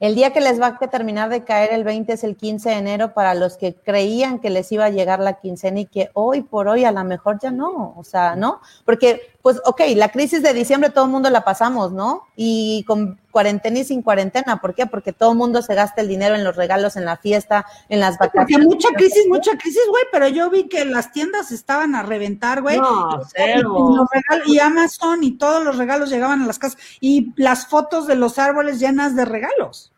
El 0.00 0.14
día 0.14 0.32
que 0.32 0.40
les 0.40 0.58
va 0.58 0.78
a 0.80 0.88
terminar 0.88 1.28
de 1.28 1.44
caer 1.44 1.74
el 1.74 1.84
20 1.84 2.14
es 2.14 2.24
el 2.24 2.34
15 2.34 2.70
de 2.70 2.76
enero 2.76 3.12
para 3.12 3.34
los 3.34 3.58
que 3.58 3.74
creían 3.74 4.38
que 4.38 4.48
les 4.48 4.72
iba 4.72 4.86
a 4.86 4.90
llegar 4.90 5.20
la 5.20 5.34
quincena 5.34 5.80
y 5.80 5.84
que 5.84 6.08
hoy 6.14 6.40
por 6.40 6.68
hoy 6.68 6.84
a 6.84 6.90
lo 6.90 7.04
mejor 7.04 7.38
ya 7.38 7.50
no, 7.50 7.92
o 7.94 8.02
sea, 8.02 8.34
¿no? 8.34 8.62
Porque, 8.86 9.20
pues, 9.42 9.60
ok, 9.66 9.82
la 9.96 10.08
crisis 10.08 10.42
de 10.42 10.54
diciembre 10.54 10.88
todo 10.88 11.04
el 11.04 11.10
mundo 11.10 11.28
la 11.28 11.44
pasamos, 11.44 11.92
¿no? 11.92 12.22
Y 12.34 12.82
con 12.86 13.19
cuarentena 13.30 13.78
y 13.78 13.84
sin 13.84 14.02
cuarentena, 14.02 14.60
¿por 14.60 14.74
qué? 14.74 14.86
Porque 14.86 15.12
todo 15.12 15.32
el 15.32 15.38
mundo 15.38 15.62
se 15.62 15.74
gasta 15.74 16.00
el 16.02 16.08
dinero 16.08 16.34
en 16.34 16.44
los 16.44 16.56
regalos, 16.56 16.96
en 16.96 17.04
la 17.04 17.16
fiesta, 17.16 17.64
en 17.88 18.00
las 18.00 18.18
Porque 18.18 18.38
vacaciones. 18.38 18.66
mucha 18.68 18.88
crisis, 18.90 19.26
mucha 19.28 19.52
crisis, 19.56 19.82
güey, 19.88 20.04
pero 20.12 20.28
yo 20.28 20.50
vi 20.50 20.68
que 20.68 20.84
las 20.84 21.12
tiendas 21.12 21.52
estaban 21.52 21.94
a 21.94 22.02
reventar, 22.02 22.62
güey. 22.62 22.78
No, 22.78 23.20
Y 23.22 23.24
cero. 23.34 24.06
y 24.46 24.58
Amazon 24.58 25.22
y 25.24 25.32
todos 25.38 25.64
los 25.64 25.76
regalos 25.78 26.10
llegaban 26.10 26.42
a 26.42 26.46
las 26.46 26.58
casas 26.58 26.78
y 27.00 27.32
las 27.36 27.66
fotos 27.66 28.06
de 28.06 28.16
los 28.16 28.38
árboles 28.38 28.80
llenas 28.80 29.14
de 29.16 29.24
regalos. 29.24 29.92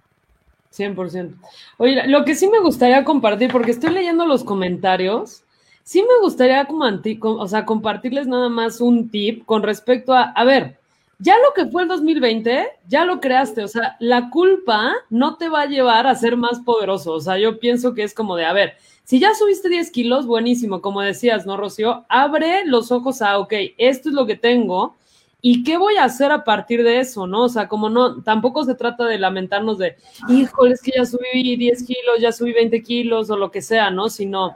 100%. 0.76 1.34
Oye, 1.78 2.06
lo 2.08 2.24
que 2.24 2.34
sí 2.34 2.48
me 2.48 2.60
gustaría 2.60 3.04
compartir, 3.04 3.50
porque 3.52 3.72
estoy 3.72 3.90
leyendo 3.90 4.24
los 4.26 4.42
comentarios, 4.42 5.42
sí 5.82 6.00
me 6.02 6.20
gustaría 6.22 6.64
como 6.66 6.84
anti- 6.84 7.18
o 7.22 7.46
sea, 7.46 7.66
compartirles 7.66 8.26
nada 8.26 8.48
más 8.48 8.80
un 8.80 9.10
tip 9.10 9.44
con 9.44 9.62
respecto 9.62 10.14
a, 10.14 10.22
a 10.32 10.44
ver, 10.44 10.78
ya 11.22 11.37
lo 11.38 11.54
que 11.54 11.70
fue 11.70 11.82
el 11.82 11.88
2020, 11.88 12.66
ya 12.88 13.04
lo 13.04 13.20
creaste, 13.20 13.62
o 13.62 13.68
sea, 13.68 13.96
la 14.00 14.28
culpa 14.28 14.92
no 15.08 15.37
te 15.37 15.48
va 15.48 15.62
a 15.62 15.66
llevar 15.66 16.08
a 16.08 16.16
ser 16.16 16.37
más 16.37 16.58
poderoso, 16.61 17.12
o 17.12 17.20
sea, 17.20 17.38
yo 17.38 17.61
pienso 17.61 17.94
que 17.94 18.02
es 18.02 18.12
como 18.12 18.35
de, 18.35 18.44
a 18.44 18.52
ver, 18.52 18.74
si 19.04 19.20
ya 19.20 19.32
subiste 19.35 19.68
10 19.68 19.90
kilos, 19.92 20.26
buenísimo, 20.26 20.80
como 20.80 21.00
decías, 21.00 21.46
¿no, 21.46 21.56
Rocío? 21.56 22.04
Abre 22.08 22.64
los 22.66 22.90
ojos 22.90 23.22
a, 23.22 23.38
ok, 23.38 23.52
esto 23.78 24.08
es 24.08 24.14
lo 24.14 24.26
que 24.26 24.37
tengo, 24.37 24.96
¿Y 25.44 25.64
qué 25.64 25.76
voy 25.76 25.96
a 25.96 26.04
hacer 26.04 26.30
a 26.30 26.44
partir 26.44 26.85
de 26.85 27.00
eso, 27.00 27.26
no? 27.26 27.42
O 27.42 27.48
sea, 27.48 27.66
como 27.66 27.90
no, 27.90 28.22
tampoco 28.22 28.64
se 28.64 28.76
trata 28.76 29.06
de 29.06 29.18
lamentarnos 29.18 29.76
de, 29.76 29.96
híjole, 30.28 30.74
es 30.74 30.80
que 30.80 30.92
ya 30.96 31.04
subí 31.04 31.56
10 31.56 31.82
kilos, 31.82 32.20
ya 32.20 32.30
subí 32.30 32.52
20 32.52 32.80
kilos 32.80 33.28
o 33.28 33.37
lo 33.37 33.50
que 33.50 33.61
sea, 33.61 33.90
¿no? 33.90 34.08
Sino, 34.08 34.54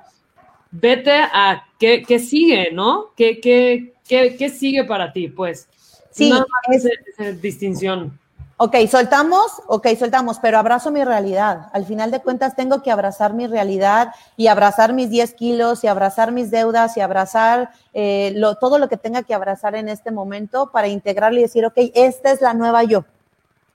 vete 0.70 1.10
a 1.10 1.66
qué, 1.80 2.04
qué 2.06 2.20
sigue, 2.20 2.70
¿no? 2.70 3.06
¿Qué, 3.16 3.40
qué, 3.40 3.94
qué, 4.06 4.36
qué 4.38 4.48
sigue 4.48 4.84
para 4.84 5.12
ti, 5.12 5.26
pues? 5.26 5.68
Sí, 6.16 6.30
Nada 6.30 6.46
más 6.68 6.76
es- 6.76 6.84
esa- 6.86 7.24
esa 7.28 7.32
distinción. 7.38 8.18
Ok, 8.58 8.74
soltamos, 8.90 9.62
ok, 9.66 9.86
soltamos, 9.98 10.38
pero 10.38 10.56
abrazo 10.58 10.90
mi 10.90 11.04
realidad. 11.04 11.68
Al 11.74 11.84
final 11.84 12.10
de 12.10 12.22
cuentas 12.22 12.56
tengo 12.56 12.82
que 12.82 12.90
abrazar 12.90 13.34
mi 13.34 13.46
realidad 13.46 14.14
y 14.34 14.46
abrazar 14.46 14.94
mis 14.94 15.10
10 15.10 15.34
kilos 15.34 15.84
y 15.84 15.88
abrazar 15.88 16.32
mis 16.32 16.50
deudas 16.50 16.96
y 16.96 17.02
abrazar 17.02 17.70
eh, 17.92 18.32
lo, 18.36 18.54
todo 18.54 18.78
lo 18.78 18.88
que 18.88 18.96
tenga 18.96 19.24
que 19.24 19.34
abrazar 19.34 19.74
en 19.74 19.90
este 19.90 20.10
momento 20.10 20.70
para 20.70 20.88
integrarlo 20.88 21.38
y 21.38 21.42
decir, 21.42 21.66
ok, 21.66 21.74
esta 21.94 22.30
es 22.32 22.40
la 22.40 22.54
nueva 22.54 22.82
yo. 22.84 23.04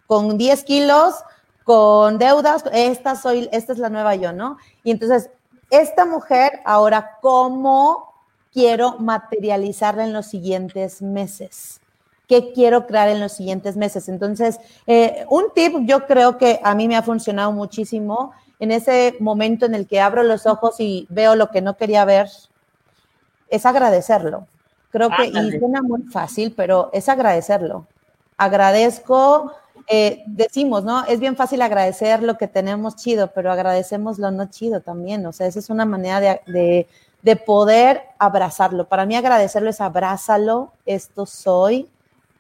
Con 0.08 0.39
10 0.39 0.63
kilos, 0.63 1.13
con 1.63 2.17
deudas, 2.17 2.63
esta, 2.73 3.15
soy, 3.15 3.49
esta 3.51 3.73
es 3.73 3.77
la 3.80 3.89
nueva 3.89 4.15
yo, 4.15 4.34
¿no? 4.34 4.58
Y 4.84 4.89
entonces, 4.89 5.30
esta 5.69 6.06
mujer, 6.06 6.60
ahora, 6.65 7.19
¿cómo 7.21 8.12
quiero 8.51 8.97
materializarla 8.97 10.06
en 10.06 10.13
los 10.13 10.25
siguientes 10.25 11.04
meses? 11.04 11.81
Qué 12.32 12.54
quiero 12.54 12.88
crear 12.88 13.10
en 13.10 13.20
los 13.20 13.34
siguientes 13.34 13.76
meses. 13.76 14.08
Entonces, 14.08 14.58
eh, 14.88 15.26
un 15.30 15.52
tip 15.54 15.74
yo 15.82 16.08
creo 16.08 16.38
que 16.38 16.62
a 16.63 16.74
mí 16.74 16.88
me 16.88 16.96
ha 16.96 17.04
funcionado 17.04 17.52
muchísimo 17.52 18.32
en 18.58 18.72
ese 18.72 19.17
momento 19.20 19.65
en 19.65 19.76
el 19.76 19.86
que 19.86 20.00
abro 20.00 20.24
los 20.24 20.46
ojos 20.46 20.80
y 20.80 21.08
veo 21.10 21.36
lo 21.36 21.52
que 21.52 21.60
no 21.60 21.76
quería 21.76 22.06
ver, 22.06 22.30
es 23.50 23.65
agradecerlo. 23.65 24.48
Creo 24.91 25.10
que, 25.10 25.26
y 25.26 25.38
Ándale. 25.38 25.60
suena 25.60 25.82
muy 25.82 26.04
fácil, 26.04 26.54
pero 26.56 26.89
es 26.94 27.10
agradecerlo. 27.10 27.86
Agradezco, 28.38 29.52
eh, 29.89 30.24
decimos, 30.26 30.86
¿no? 30.86 31.04
Es 31.04 31.20
bien 31.20 31.36
fácil 31.36 31.62
agradecer 31.62 32.24
lo 32.24 32.38
que 32.38 32.48
tenemos 32.48 32.96
chido, 32.96 33.28
pero 33.36 33.52
agradecemos 33.52 34.20
lo 34.20 34.32
no 34.32 34.46
chido 34.46 34.80
también. 34.80 35.26
O 35.26 35.34
sea, 35.34 35.48
esa 35.48 35.60
es 35.60 35.70
una 35.70 35.84
manera 35.84 36.22
de, 36.22 36.41
de, 36.46 36.88
de 37.24 37.36
poder 37.36 38.04
abrazarlo. 38.20 38.88
Para 38.88 39.06
mí 39.06 39.17
agradecerlo 39.17 39.70
es 39.70 39.82
abrázalo, 39.82 40.72
esto 40.86 41.26
soy, 41.26 41.89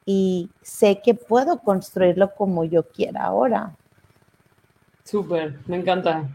y 0.05 0.49
sé 0.61 1.01
que 1.03 1.13
puedo 1.13 1.59
construirlo 1.59 2.33
como 2.35 2.63
yo 2.63 2.83
quiera 2.83 3.25
ahora. 3.25 3.75
Súper, 5.03 5.59
me 5.67 5.77
encanta. 5.77 6.29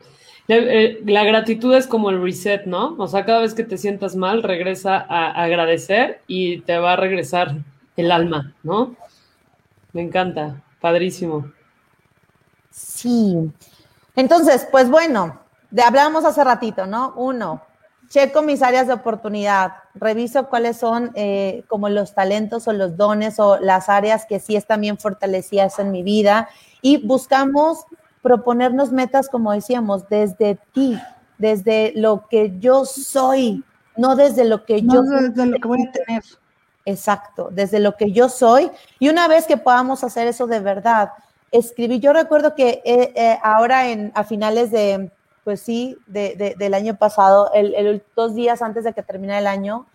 La, 0.47 0.57
eh, 0.57 1.01
la 1.05 1.25
gratitud 1.25 1.75
es 1.75 1.87
como 1.87 2.11
el 2.11 2.23
reset, 2.23 2.67
¿no? 2.67 2.95
O 2.99 3.09
sea, 3.09 3.25
cada 3.25 3.41
vez 3.41 3.55
que 3.55 3.65
te 3.65 3.79
sientas 3.79 4.15
mal, 4.15 4.43
regresa 4.43 5.05
a 5.09 5.43
agradecer 5.43 6.21
y 6.27 6.61
te 6.61 6.79
va 6.79 6.93
a 6.93 6.97
regresar 6.97 7.57
el 7.97 8.13
alma, 8.13 8.55
¿no? 8.63 8.95
Me 9.93 10.03
encanta, 10.03 10.63
padrísimo. 10.81 11.51
Sí. 12.71 13.51
Entonces, 14.15 14.69
pues 14.71 14.91
bueno, 14.91 15.41
de, 15.71 15.83
hablábamos 15.83 16.25
hace 16.25 16.45
ratito, 16.45 16.87
¿no? 16.87 17.15
Uno, 17.17 17.63
checo 18.09 18.43
mis 18.43 18.63
áreas 18.63 18.87
de 18.87 18.95
oportunidad, 18.95 19.73
reviso 19.95 20.49
cuáles 20.49 20.77
son 20.77 21.11
eh, 21.15 21.65
como 21.69 21.89
los 21.89 22.15
talentos 22.15 22.69
o 22.69 22.73
los 22.73 22.97
dones 22.97 23.39
o 23.39 23.59
las 23.59 23.89
áreas 23.89 24.27
que 24.27 24.41
sí 24.41 24.57
están 24.57 24.81
bien 24.81 24.99
fortalecidas 24.99 25.79
en 25.79 25.91
mi 25.91 26.03
vida 26.03 26.49
y 26.83 27.05
buscamos 27.07 27.85
proponernos 28.23 28.93
metas, 28.93 29.29
como 29.29 29.53
decíamos, 29.53 30.09
desde 30.09 30.59
ti, 30.73 30.99
desde 31.39 31.93
lo 31.95 32.27
que 32.29 32.59
yo 32.59 32.85
soy, 32.85 33.63
no 33.97 34.17
desde 34.17 34.45
lo 34.45 34.65
que 34.65 34.83
yo 34.83 35.03
No 35.03 35.21
desde 35.21 35.47
lo 35.47 35.59
que 35.59 35.69
voy 35.69 35.83
a 35.83 35.93
tener. 35.93 36.23
Exacto, 36.85 37.49
desde 37.53 37.81
lo 37.81 37.97
que 37.97 38.13
yo 38.13 38.29
soy. 38.29 38.71
Y 38.99 39.09
una 39.09 39.29
vez 39.29 39.47
que 39.47 39.57
podamos 39.57 40.05
hacer 40.05 40.29
eso 40.29 40.47
de 40.47 40.61
verdad, 40.61 41.11
escribí, 41.51 41.99
yo 41.99 42.13
recuerdo 42.13 42.55
que 42.55 42.83
eh, 42.85 43.13
eh, 43.15 43.39
ahora 43.43 43.89
en, 43.91 44.13
a 44.15 44.25
finales 44.25 44.71
de, 44.71 45.11
pues 45.47 45.61
sí, 45.61 45.97
de, 46.09 46.35
de, 46.35 46.57
del 46.59 46.75
año 46.75 46.97
pasado, 46.97 47.53
el, 47.55 47.73
el, 47.77 48.03
dos 48.17 48.35
días 48.35 48.63
antes 48.63 48.83
de 48.83 48.93
que 48.93 49.05
terminara 49.05 49.39
el 49.39 49.47
año, 49.47 49.87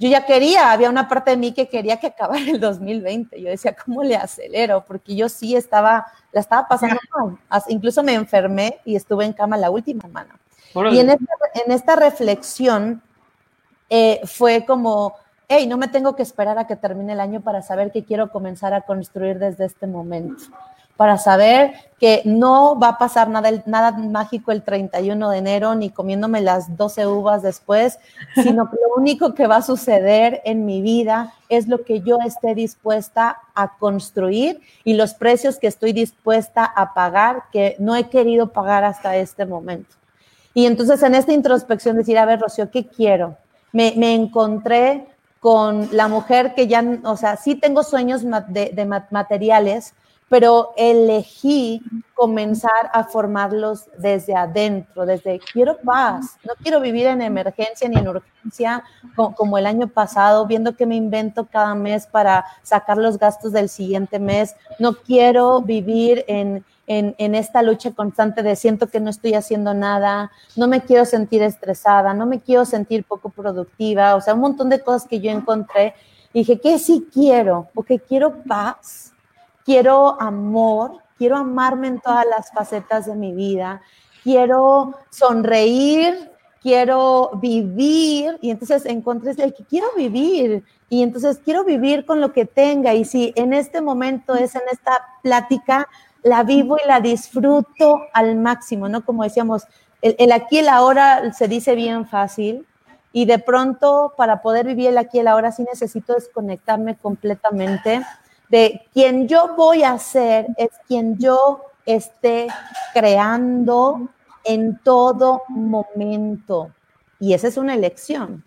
yo 0.00 0.08
ya 0.08 0.26
quería, 0.26 0.72
había 0.72 0.90
una 0.90 1.08
parte 1.08 1.30
de 1.30 1.36
mí 1.36 1.52
que 1.52 1.68
quería 1.68 2.00
que 2.00 2.08
acabara 2.08 2.42
el 2.42 2.58
2020. 2.58 3.40
Yo 3.40 3.48
decía, 3.48 3.76
¿cómo 3.76 4.02
le 4.02 4.16
acelero? 4.16 4.84
Porque 4.84 5.14
yo 5.14 5.28
sí 5.28 5.54
estaba, 5.54 6.08
la 6.32 6.40
estaba 6.40 6.66
pasando 6.66 6.96
mal. 7.48 7.62
Incluso 7.68 8.02
me 8.02 8.14
enfermé 8.14 8.80
y 8.84 8.96
estuve 8.96 9.24
en 9.24 9.34
cama 9.34 9.56
la 9.56 9.70
última 9.70 10.02
semana. 10.02 10.36
Y 10.74 10.98
en 10.98 11.10
esta, 11.10 11.34
en 11.64 11.70
esta 11.70 11.94
reflexión 11.94 13.02
eh, 13.88 14.20
fue 14.24 14.64
como, 14.66 15.14
hey, 15.46 15.68
no 15.68 15.76
me 15.76 15.86
tengo 15.86 16.16
que 16.16 16.24
esperar 16.24 16.58
a 16.58 16.66
que 16.66 16.74
termine 16.74 17.12
el 17.12 17.20
año 17.20 17.40
para 17.40 17.62
saber 17.62 17.92
que 17.92 18.02
quiero 18.02 18.32
comenzar 18.32 18.74
a 18.74 18.80
construir 18.80 19.38
desde 19.38 19.64
este 19.64 19.86
momento, 19.86 20.42
para 20.96 21.18
saber 21.18 21.72
que 21.98 22.22
no 22.24 22.78
va 22.78 22.88
a 22.88 22.98
pasar 22.98 23.28
nada, 23.28 23.50
nada 23.66 23.92
mágico 23.92 24.50
el 24.50 24.62
31 24.62 25.30
de 25.30 25.38
enero, 25.38 25.74
ni 25.74 25.90
comiéndome 25.90 26.40
las 26.40 26.76
12 26.76 27.06
uvas 27.06 27.42
después, 27.42 27.98
sino 28.34 28.68
que 28.70 28.76
lo 28.76 29.00
único 29.00 29.34
que 29.34 29.46
va 29.46 29.56
a 29.56 29.62
suceder 29.62 30.42
en 30.44 30.66
mi 30.66 30.82
vida 30.82 31.32
es 31.48 31.68
lo 31.68 31.84
que 31.84 32.00
yo 32.00 32.18
esté 32.26 32.54
dispuesta 32.54 33.38
a 33.54 33.76
construir 33.78 34.60
y 34.84 34.94
los 34.94 35.14
precios 35.14 35.58
que 35.58 35.68
estoy 35.68 35.92
dispuesta 35.92 36.64
a 36.64 36.92
pagar, 36.92 37.44
que 37.52 37.76
no 37.78 37.94
he 37.94 38.08
querido 38.08 38.48
pagar 38.52 38.84
hasta 38.84 39.16
este 39.16 39.46
momento. 39.46 39.94
Y 40.54 40.66
entonces 40.66 41.02
en 41.02 41.14
esta 41.14 41.32
introspección 41.32 41.96
decir, 41.96 42.18
a 42.18 42.26
ver, 42.26 42.40
Rocío, 42.40 42.70
¿qué 42.70 42.86
quiero? 42.86 43.36
Me, 43.72 43.94
me 43.96 44.14
encontré 44.14 45.06
con 45.40 45.88
la 45.90 46.06
mujer 46.06 46.54
que 46.54 46.68
ya, 46.68 46.84
o 47.04 47.16
sea, 47.16 47.36
sí 47.36 47.56
tengo 47.56 47.82
sueños 47.82 48.22
de, 48.48 48.70
de 48.72 48.84
materiales, 49.10 49.94
pero 50.32 50.72
elegí 50.78 51.82
comenzar 52.14 52.90
a 52.94 53.04
formarlos 53.04 53.90
desde 53.98 54.34
adentro, 54.34 55.04
desde 55.04 55.38
quiero 55.52 55.76
paz, 55.76 56.38
no 56.46 56.54
quiero 56.62 56.80
vivir 56.80 57.06
en 57.06 57.20
emergencia 57.20 57.86
ni 57.86 57.96
en 57.96 58.08
urgencia 58.08 58.82
como, 59.14 59.58
el 59.58 59.66
año 59.66 59.88
pasado, 59.88 60.46
viendo 60.46 60.74
que 60.74 60.86
me 60.86 60.96
invento 60.96 61.44
cada 61.44 61.74
mes 61.74 62.06
para 62.06 62.46
sacar 62.62 62.96
los 62.96 63.18
gastos 63.18 63.52
del 63.52 63.68
siguiente 63.68 64.18
mes, 64.18 64.56
no 64.78 64.94
quiero 64.94 65.60
vivir 65.60 66.24
en, 66.26 66.64
en, 66.86 67.14
en, 67.18 67.34
esta 67.34 67.60
lucha 67.60 67.92
constante 67.92 68.42
de 68.42 68.56
siento 68.56 68.86
que 68.86 69.00
no 69.00 69.10
estoy 69.10 69.34
haciendo 69.34 69.74
nada, 69.74 70.30
no 70.56 70.66
me 70.66 70.80
quiero 70.80 71.04
sentir 71.04 71.42
estresada, 71.42 72.14
no 72.14 72.24
me 72.24 72.40
quiero 72.40 72.64
sentir 72.64 73.04
poco 73.04 73.28
productiva, 73.28 74.14
o 74.16 74.22
sea, 74.22 74.32
un 74.32 74.40
montón 74.40 74.70
de 74.70 74.80
cosas 74.80 75.06
que 75.06 75.20
yo 75.20 75.30
encontré. 75.30 75.94
Y 76.32 76.38
dije, 76.38 76.58
¿qué 76.58 76.78
sí 76.78 77.06
quiero? 77.12 77.68
Porque 77.74 77.98
quiero 77.98 78.42
paz, 78.44 79.11
quiero 79.64 80.20
amor, 80.20 80.98
quiero 81.18 81.36
amarme 81.36 81.88
en 81.88 82.00
todas 82.00 82.26
las 82.26 82.50
facetas 82.52 83.06
de 83.06 83.14
mi 83.14 83.32
vida, 83.32 83.82
quiero 84.22 84.94
sonreír, 85.10 86.30
quiero 86.62 87.30
vivir, 87.34 88.38
y 88.40 88.50
entonces 88.50 88.86
encontré 88.86 89.32
el 89.32 89.52
que 89.52 89.64
quiero 89.64 89.88
vivir, 89.96 90.64
y 90.88 91.02
entonces 91.02 91.40
quiero 91.44 91.64
vivir 91.64 92.06
con 92.06 92.20
lo 92.20 92.32
que 92.32 92.44
tenga, 92.44 92.94
y 92.94 93.04
si 93.04 93.32
en 93.36 93.52
este 93.52 93.80
momento 93.80 94.34
es 94.34 94.54
en 94.54 94.62
esta 94.70 95.04
plática, 95.22 95.88
la 96.22 96.44
vivo 96.44 96.76
y 96.82 96.86
la 96.86 97.00
disfruto 97.00 98.02
al 98.12 98.36
máximo, 98.36 98.88
¿no? 98.88 99.04
Como 99.04 99.24
decíamos, 99.24 99.64
el, 100.02 100.30
aquí 100.32 100.56
y 100.56 100.58
el 100.60 100.68
ahora 100.68 101.32
se 101.32 101.48
dice 101.48 101.74
bien 101.74 102.06
fácil, 102.06 102.66
y 103.12 103.26
de 103.26 103.38
pronto 103.38 104.14
para 104.16 104.40
poder 104.40 104.66
vivir 104.66 104.88
el 104.88 104.98
aquí 104.98 105.18
y 105.18 105.20
el 105.20 105.28
ahora 105.28 105.52
sí 105.52 105.64
necesito 105.64 106.14
desconectarme 106.14 106.96
completamente 106.96 108.02
de 108.52 108.82
quien 108.92 109.26
yo 109.26 109.56
voy 109.56 109.82
a 109.82 109.98
ser, 109.98 110.46
es 110.58 110.68
quien 110.86 111.16
yo 111.16 111.62
esté 111.86 112.48
creando 112.92 114.10
en 114.44 114.78
todo 114.84 115.42
momento. 115.48 116.70
Y 117.18 117.32
esa 117.32 117.48
es 117.48 117.56
una 117.56 117.74
elección 117.74 118.44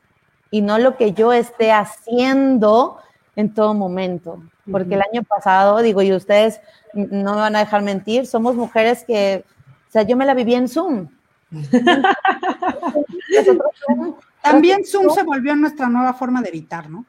y 0.51 0.62
no 0.62 0.78
lo 0.78 0.95
que 0.95 1.14
yo 1.14 1.34
esté 1.34 1.72
haciendo 1.72 2.99
en 3.36 3.51
todo 3.53 3.74
momento. 3.74 4.43
Porque 4.72 4.93
el 4.93 5.01
año 5.01 5.24
pasado, 5.24 5.82
digo, 5.82 6.03
y 6.03 6.14
ustedes 6.14 6.62
no 6.93 7.34
me 7.34 7.41
van 7.41 7.56
a 7.56 7.60
dejar 7.60 7.82
mentir, 7.82 8.28
somos 8.28 8.56
mujeres 8.56 9.03
que, 9.06 9.43
o 9.88 9.91
sea, 9.91 10.03
yo 10.03 10.16
me 10.16 10.28
la 10.28 10.36
viví 10.36 10.53
en 10.53 10.68
Zoom. 10.68 11.08
También 14.43 14.86
Zoom 14.86 15.10
se 15.10 15.24
volvió 15.24 15.56
nuestra 15.56 15.89
nueva 15.89 16.14
forma 16.14 16.43
de 16.43 16.49
evitar, 16.49 16.91
¿no? 16.91 17.06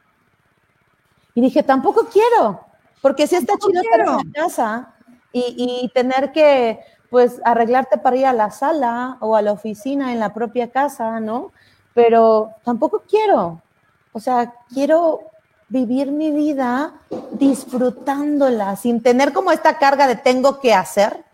Y 1.34 1.42
dije, 1.42 1.62
tampoco 1.62 2.09
quiero, 2.11 2.65
porque 3.01 3.26
si 3.26 3.36
está 3.36 3.55
chido 3.59 3.80
estar 3.80 4.20
en 4.20 4.32
casa 4.32 4.94
y, 5.32 5.82
y 5.84 5.88
tener 5.90 6.32
que, 6.32 6.80
pues 7.11 7.40
arreglarte 7.44 7.99
para 7.99 8.16
ir 8.16 8.26
a 8.26 8.32
la 8.32 8.51
sala 8.51 9.16
o 9.20 9.36
a 9.36 9.42
la 9.42 9.53
oficina 9.53 10.12
en 10.12 10.20
la 10.20 10.34
propia 10.34 10.70
casa, 10.70 11.20
¿no? 11.20 11.53
Pero 11.94 12.51
tampoco 12.64 13.05
quiero, 13.09 13.62
o 14.12 14.20
sea, 14.20 14.55
quiero 14.72 15.20
vivir 15.68 16.12
mi 16.12 16.30
vida 16.30 16.94
disfrutándola, 17.32 18.76
sin 18.76 19.03
tener 19.03 19.32
como 19.32 19.51
esta 19.53 19.78
carga 19.78 20.07
de 20.07 20.16
tengo 20.16 20.61
que 20.61 20.74
hacer, 20.74 21.24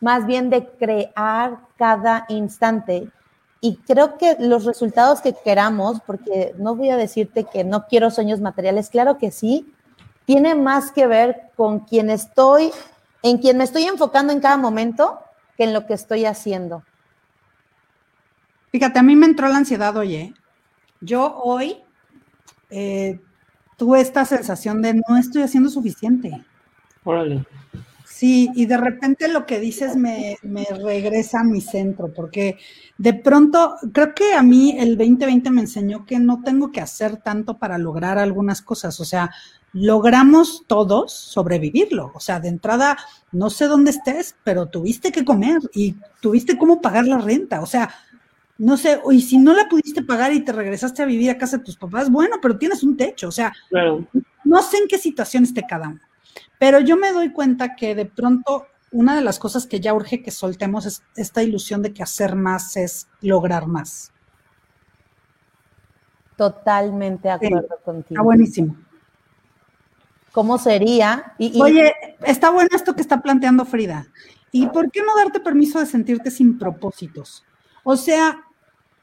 más 0.00 0.26
bien 0.26 0.50
de 0.50 0.66
crear 0.66 1.58
cada 1.76 2.24
instante. 2.28 3.10
Y 3.60 3.76
creo 3.78 4.16
que 4.18 4.36
los 4.38 4.64
resultados 4.64 5.20
que 5.20 5.32
queramos, 5.32 6.00
porque 6.06 6.54
no 6.58 6.76
voy 6.76 6.90
a 6.90 6.96
decirte 6.96 7.44
que 7.44 7.64
no 7.64 7.86
quiero 7.86 8.10
sueños 8.10 8.40
materiales, 8.40 8.90
claro 8.90 9.18
que 9.18 9.32
sí, 9.32 9.74
tiene 10.28 10.54
más 10.54 10.92
que 10.92 11.06
ver 11.06 11.52
con 11.56 11.80
quien 11.80 12.10
estoy 12.10 12.70
en 13.22 13.38
quien 13.38 13.56
me 13.56 13.64
estoy 13.64 13.84
enfocando 13.84 14.30
en 14.30 14.40
cada 14.40 14.58
momento 14.58 15.18
que 15.56 15.64
en 15.64 15.72
lo 15.72 15.86
que 15.86 15.94
estoy 15.94 16.26
haciendo. 16.26 16.84
Fíjate, 18.70 18.98
a 18.98 19.02
mí 19.02 19.16
me 19.16 19.24
entró 19.24 19.48
la 19.48 19.56
ansiedad, 19.56 19.96
oye. 19.96 20.34
Yo 21.00 21.34
hoy 21.42 21.78
eh, 22.68 23.18
tuve 23.78 24.02
esta 24.02 24.26
sensación 24.26 24.82
de 24.82 25.00
no 25.08 25.16
estoy 25.16 25.40
haciendo 25.40 25.70
suficiente. 25.70 26.44
Órale. 27.04 27.46
Sí, 28.18 28.50
y 28.56 28.66
de 28.66 28.76
repente 28.76 29.28
lo 29.28 29.46
que 29.46 29.60
dices 29.60 29.94
me, 29.94 30.38
me, 30.42 30.64
regresa 30.64 31.38
a 31.38 31.44
mi 31.44 31.60
centro, 31.60 32.12
porque 32.12 32.58
de 32.96 33.14
pronto 33.14 33.76
creo 33.92 34.12
que 34.12 34.34
a 34.34 34.42
mí 34.42 34.74
el 34.76 34.98
2020 34.98 35.52
me 35.52 35.60
enseñó 35.60 36.04
que 36.04 36.18
no 36.18 36.42
tengo 36.42 36.72
que 36.72 36.80
hacer 36.80 37.18
tanto 37.18 37.58
para 37.58 37.78
lograr 37.78 38.18
algunas 38.18 38.60
cosas. 38.60 38.98
O 38.98 39.04
sea, 39.04 39.30
logramos 39.72 40.64
todos 40.66 41.12
sobrevivirlo. 41.12 42.10
O 42.12 42.18
sea, 42.18 42.40
de 42.40 42.48
entrada, 42.48 42.98
no 43.30 43.50
sé 43.50 43.68
dónde 43.68 43.92
estés, 43.92 44.34
pero 44.42 44.66
tuviste 44.66 45.12
que 45.12 45.24
comer 45.24 45.60
y 45.72 45.94
tuviste 46.20 46.58
cómo 46.58 46.80
pagar 46.80 47.06
la 47.06 47.18
renta. 47.18 47.60
O 47.60 47.66
sea, 47.66 47.88
no 48.58 48.76
sé, 48.76 49.00
y 49.12 49.20
si 49.20 49.38
no 49.38 49.54
la 49.54 49.68
pudiste 49.68 50.02
pagar 50.02 50.32
y 50.32 50.40
te 50.40 50.50
regresaste 50.50 51.04
a 51.04 51.06
vivir 51.06 51.30
a 51.30 51.38
casa 51.38 51.58
de 51.58 51.62
tus 51.62 51.76
papás, 51.76 52.10
bueno, 52.10 52.38
pero 52.42 52.58
tienes 52.58 52.82
un 52.82 52.96
techo. 52.96 53.28
O 53.28 53.32
sea, 53.32 53.52
no 54.42 54.60
sé 54.62 54.78
en 54.78 54.88
qué 54.88 54.98
situación 54.98 55.44
esté 55.44 55.62
cada 55.64 55.90
uno. 55.90 56.00
Pero 56.58 56.80
yo 56.80 56.96
me 56.96 57.12
doy 57.12 57.32
cuenta 57.32 57.74
que 57.76 57.94
de 57.94 58.06
pronto 58.06 58.66
una 58.90 59.14
de 59.14 59.22
las 59.22 59.38
cosas 59.38 59.66
que 59.66 59.80
ya 59.80 59.94
urge 59.94 60.22
que 60.22 60.30
soltemos 60.30 60.86
es 60.86 61.02
esta 61.16 61.42
ilusión 61.42 61.82
de 61.82 61.92
que 61.92 62.02
hacer 62.02 62.34
más 62.34 62.76
es 62.76 63.08
lograr 63.20 63.66
más. 63.66 64.12
Totalmente 66.36 67.28
de 67.28 67.34
acuerdo 67.34 67.78
contigo. 67.84 68.14
Está 68.14 68.22
buenísimo 68.22 68.76
cómo 70.38 70.56
sería. 70.56 71.34
Y, 71.36 71.60
Oye, 71.60 71.92
está 72.24 72.50
bueno 72.50 72.68
esto 72.72 72.94
que 72.94 73.02
está 73.02 73.20
planteando 73.20 73.64
Frida. 73.64 74.06
¿Y 74.52 74.66
por 74.68 74.88
qué 74.92 75.02
no 75.02 75.16
darte 75.16 75.40
permiso 75.40 75.80
de 75.80 75.86
sentirte 75.86 76.30
sin 76.30 76.56
propósitos? 76.56 77.44
O 77.82 77.96
sea, 77.96 78.44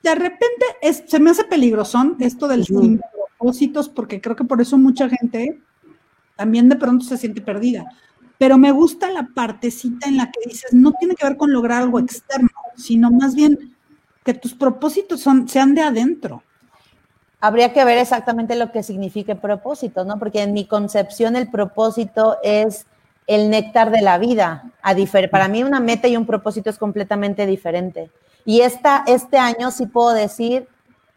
de 0.02 0.16
repente 0.16 0.66
se 1.08 1.20
me 1.20 1.32
hace 1.32 1.44
peligrosón 1.44 2.16
esto 2.22 2.48
del 2.48 2.66
sin 2.66 3.02
propósitos, 3.38 3.90
porque 3.90 4.22
creo 4.22 4.38
que 4.38 4.46
por 4.46 4.62
eso 4.62 4.78
mucha 4.78 5.10
gente 5.10 5.62
también 6.36 6.70
de 6.70 6.76
pronto 6.76 7.06
se 7.06 7.18
siente 7.18 7.42
perdida. 7.42 7.86
Pero 8.38 8.58
me 8.58 8.72
gusta 8.72 9.10
la 9.12 9.30
partecita 9.34 10.08
en 10.08 10.18
la 10.18 10.32
que 10.32 10.50
dices, 10.50 10.74
no 10.74 10.92
tiene 10.94 11.16
que 11.16 11.26
ver 11.26 11.38
con 11.38 11.52
lograr 11.52 11.84
algo 11.84 12.00
externo, 12.00 12.50
sino 12.76 13.10
más 13.12 13.36
bien 13.36 13.76
que 14.24 14.34
tus 14.34 14.54
propósitos 14.54 15.22
son, 15.22 15.48
sean 15.48 15.74
de 15.74 15.82
adentro 15.82 16.44
habría 17.46 17.74
que 17.74 17.86
ver 17.86 18.00
exactamente 18.00 18.56
lo 18.56 18.72
que 18.72 18.82
significa 18.82 19.36
propósito, 19.36 20.04
¿no? 20.04 20.18
Porque 20.18 20.42
en 20.42 20.54
mi 20.54 20.66
concepción 20.66 21.36
el 21.36 21.50
propósito 21.50 22.38
es 22.42 22.88
el 23.28 23.52
néctar 23.52 23.92
de 23.92 24.02
la 24.02 24.18
vida. 24.18 24.72
A 24.82 24.96
para 25.30 25.48
mí 25.48 25.62
una 25.62 25.80
meta 25.80 26.08
y 26.08 26.18
un 26.18 26.26
propósito 26.26 26.72
es 26.72 26.80
completamente 26.80 27.46
diferente. 27.46 28.10
Y 28.46 28.62
esta, 28.62 29.04
este 29.06 29.38
año 29.38 29.70
sí 29.70 29.86
puedo 29.86 30.14
decir, 30.14 30.68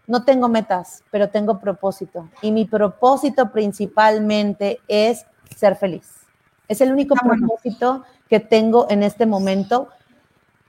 no 0.08 0.24
tengo 0.24 0.48
metas, 0.48 1.04
pero 1.10 1.28
tengo 1.28 1.60
propósito. 1.60 2.28
Y 2.42 2.50
mi 2.50 2.64
propósito 2.64 3.52
principalmente 3.52 4.80
es 4.88 5.24
ser 5.54 5.76
feliz. 5.76 6.26
Es 6.66 6.80
el 6.80 6.90
único 6.90 7.14
ah, 7.16 7.24
propósito 7.24 8.04
que 8.28 8.40
tengo 8.40 8.86
en 8.90 9.02
este 9.02 9.26
momento. 9.26 9.88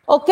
Ok, 0.06 0.30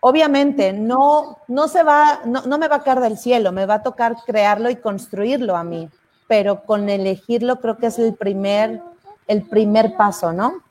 obviamente 0.00 0.72
no, 0.72 1.38
no 1.48 1.68
se 1.68 1.82
va, 1.82 2.20
no, 2.24 2.42
no, 2.42 2.56
me 2.56 2.68
va 2.68 2.76
a 2.76 2.82
caer 2.82 3.00
del 3.00 3.18
cielo, 3.18 3.50
me 3.50 3.66
va 3.66 3.74
a 3.74 3.82
tocar 3.82 4.14
crearlo 4.24 4.70
y 4.70 4.76
construirlo 4.76 5.56
a 5.56 5.64
mí, 5.64 5.88
pero 6.28 6.62
con 6.62 6.88
elegirlo 6.88 7.56
creo 7.56 7.78
que 7.78 7.86
es 7.86 7.98
el 7.98 8.14
primer, 8.14 8.80
el 9.26 9.42
primer 9.42 9.96
paso, 9.96 10.32
¿no? 10.32 10.62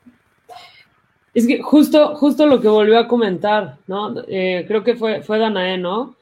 Es 1.34 1.46
que 1.46 1.60
justo, 1.60 2.14
justo 2.16 2.46
lo 2.46 2.60
que 2.60 2.68
volvió 2.68 2.98
a 2.98 3.08
comentar, 3.08 3.76
¿no? 3.86 4.14
Eh, 4.28 4.64
creo 4.66 4.84
que 4.84 4.94
fue, 4.94 5.20
fue 5.22 5.38
Danae, 5.38 5.76
¿no? 5.76 6.14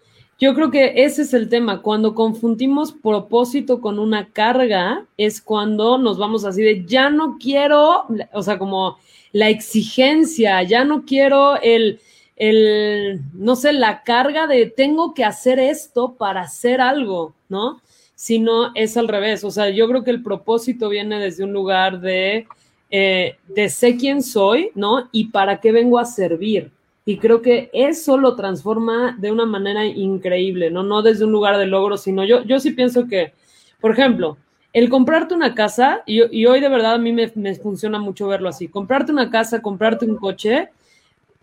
Yo 0.43 0.55
creo 0.55 0.73
que 0.73 1.05
ese 1.05 1.23
es 1.23 1.35
el 1.35 1.49
tema. 1.49 1.83
Cuando 1.83 2.17
confundimos 2.17 2.91
propósito 2.91 3.81
con 3.81 4.01
una 4.01 4.31
carga, 4.31 5.07
es 5.17 5.41
cuando 5.41 5.99
nos 5.99 6.19
vamos 6.19 6.45
así 6.45 6.63
de 6.63 6.85
ya 6.85 7.11
no 7.11 7.37
quiero, 7.39 8.07
o 8.33 8.43
sea, 8.43 8.59
como 8.59 8.99
la 9.31 9.51
exigencia, 9.51 10.61
ya 10.65 10.85
no 10.85 11.05
quiero 11.05 11.63
el, 11.63 12.01
el, 12.35 13.21
no 13.35 13.55
sé, 13.55 13.73
la 13.73 14.03
carga 14.03 14.49
de 14.49 14.67
tengo 14.67 15.15
que 15.15 15.25
hacer 15.25 15.61
esto 15.61 16.15
para 16.15 16.41
hacer 16.41 16.81
algo, 16.81 17.37
¿no? 17.49 17.81
Sino 18.17 18.73
es 18.75 18.97
al 18.97 19.07
revés. 19.07 19.45
O 19.45 19.53
sea, 19.53 19.71
yo 19.71 19.87
creo 19.87 20.03
que 20.03 20.11
el 20.11 20.25
propósito 20.25 20.89
viene 20.89 21.21
desde 21.21 21.45
un 21.45 21.53
lugar 21.53 22.01
de, 22.01 22.49
eh, 22.91 23.37
de 23.47 23.69
sé 23.69 23.97
quién 23.97 24.25
soy, 24.25 24.73
¿no? 24.75 25.09
Y 25.13 25.27
para 25.27 25.61
qué 25.61 25.71
vengo 25.71 26.01
a 26.01 26.05
servir. 26.05 26.73
Y 27.05 27.19
creo 27.19 27.43
que 27.43 27.69
eso 27.73 28.17
lo 28.17 28.37
transforma 28.37 29.17
de 29.19 29.33
una 29.33 29.45
manera 29.45 29.85
increíble, 29.85 30.71
¿no? 30.71 30.83
No 30.85 31.03
desde 31.03 31.25
un 31.25 31.33
lugar 31.33 31.59
de 31.59 31.67
logro, 31.67 31.97
sino 31.97 32.25
yo, 32.25 32.45
yo 32.45 32.61
sí 32.61 32.71
pienso 32.71 33.09
que, 33.09 33.33
por 33.81 33.91
ejemplo, 33.93 34.37
el 34.73 34.89
comprarte 34.89 35.35
una 35.35 35.55
casa, 35.55 36.03
y, 36.07 36.23
y 36.37 36.47
hoy 36.47 36.61
de 36.61 36.69
verdad 36.69 36.95
a 36.95 36.99
mí 36.99 37.13
me, 37.13 37.31
me, 37.35 37.55
funciona 37.57 37.99
mucho 37.99 38.29
verlo 38.29 38.49
así, 38.49 38.69
comprarte 38.69 39.13
una 39.13 39.31
casa, 39.31 39.61
comprarte 39.61 40.07
un 40.07 40.17
coche, 40.17 40.71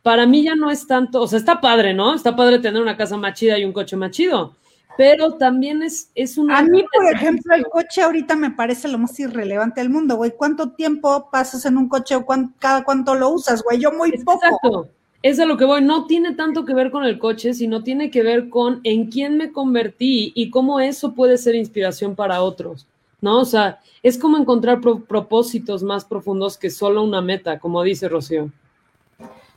para 0.02 0.26
mí 0.26 0.44
ya 0.44 0.56
no 0.56 0.72
es 0.72 0.88
tanto, 0.88 1.22
o 1.22 1.28
sea, 1.28 1.40
está 1.40 1.60
padre, 1.60 1.94
¿no? 1.94 2.16
Está 2.16 2.36
padre 2.36 2.60
tener 2.60 2.82
una 2.82 2.96
casa 2.96 3.18
más 3.18 3.34
chida 3.34 3.60
y 3.60 3.66
un 3.66 3.74
coche 3.74 3.98
más 3.98 4.12
chido, 4.12 4.56
pero 4.98 5.34
también 5.34 5.84
es, 5.84 6.10
es 6.16 6.38
una... 6.38 6.58
A 6.58 6.64
mí, 6.64 6.86
por 6.92 7.06
ejemplo, 7.14 7.54
el 7.54 7.66
coche 7.68 8.02
ahorita 8.02 8.36
me 8.36 8.52
parece 8.52 8.88
lo 8.88 8.98
más 8.98 9.20
irrelevante 9.20 9.82
del 9.82 9.90
mundo, 9.90 10.16
güey. 10.16 10.32
¿Cuánto 10.36 10.72
tiempo 10.72 11.30
pasas 11.32 11.66
en 11.66 11.78
un 11.78 11.88
coche 11.88 12.16
o 12.16 12.26
cada 12.60 12.84
cuánto 12.84 13.16
lo 13.16 13.30
usas, 13.30 13.64
güey? 13.64 13.80
Yo 13.80 13.92
muy 13.92 14.12
poco. 14.24 14.90
Es 15.22 15.40
a 15.40 15.46
lo 15.46 15.58
que 15.58 15.66
voy. 15.66 15.82
No 15.82 16.06
tiene 16.06 16.34
tanto 16.34 16.66
que 16.66 16.74
ver 16.74 16.92
con 16.92 17.04
el 17.04 17.20
coche, 17.20 17.54
sino 17.54 17.84
tiene 17.84 18.10
que 18.10 18.24
ver 18.24 18.50
con 18.50 18.80
en 18.84 19.08
quién 19.12 19.38
me 19.38 19.52
convertí 19.52 20.32
y 20.36 20.50
cómo 20.50 20.80
eso 20.80 21.14
puede 21.14 21.38
ser 21.38 21.56
inspiración 21.56 22.16
para 22.16 22.42
otros, 22.42 22.88
¿no? 23.22 23.40
O 23.40 23.46
sea, 23.46 23.80
es 24.02 24.18
como 24.18 24.38
encontrar 24.38 24.80
propósitos 24.80 25.84
más 25.84 26.06
profundos 26.06 26.58
que 26.58 26.70
solo 26.70 27.04
una 27.04 27.22
meta, 27.22 27.60
como 27.60 27.84
dice 27.84 28.08
Rocío. 28.08 28.50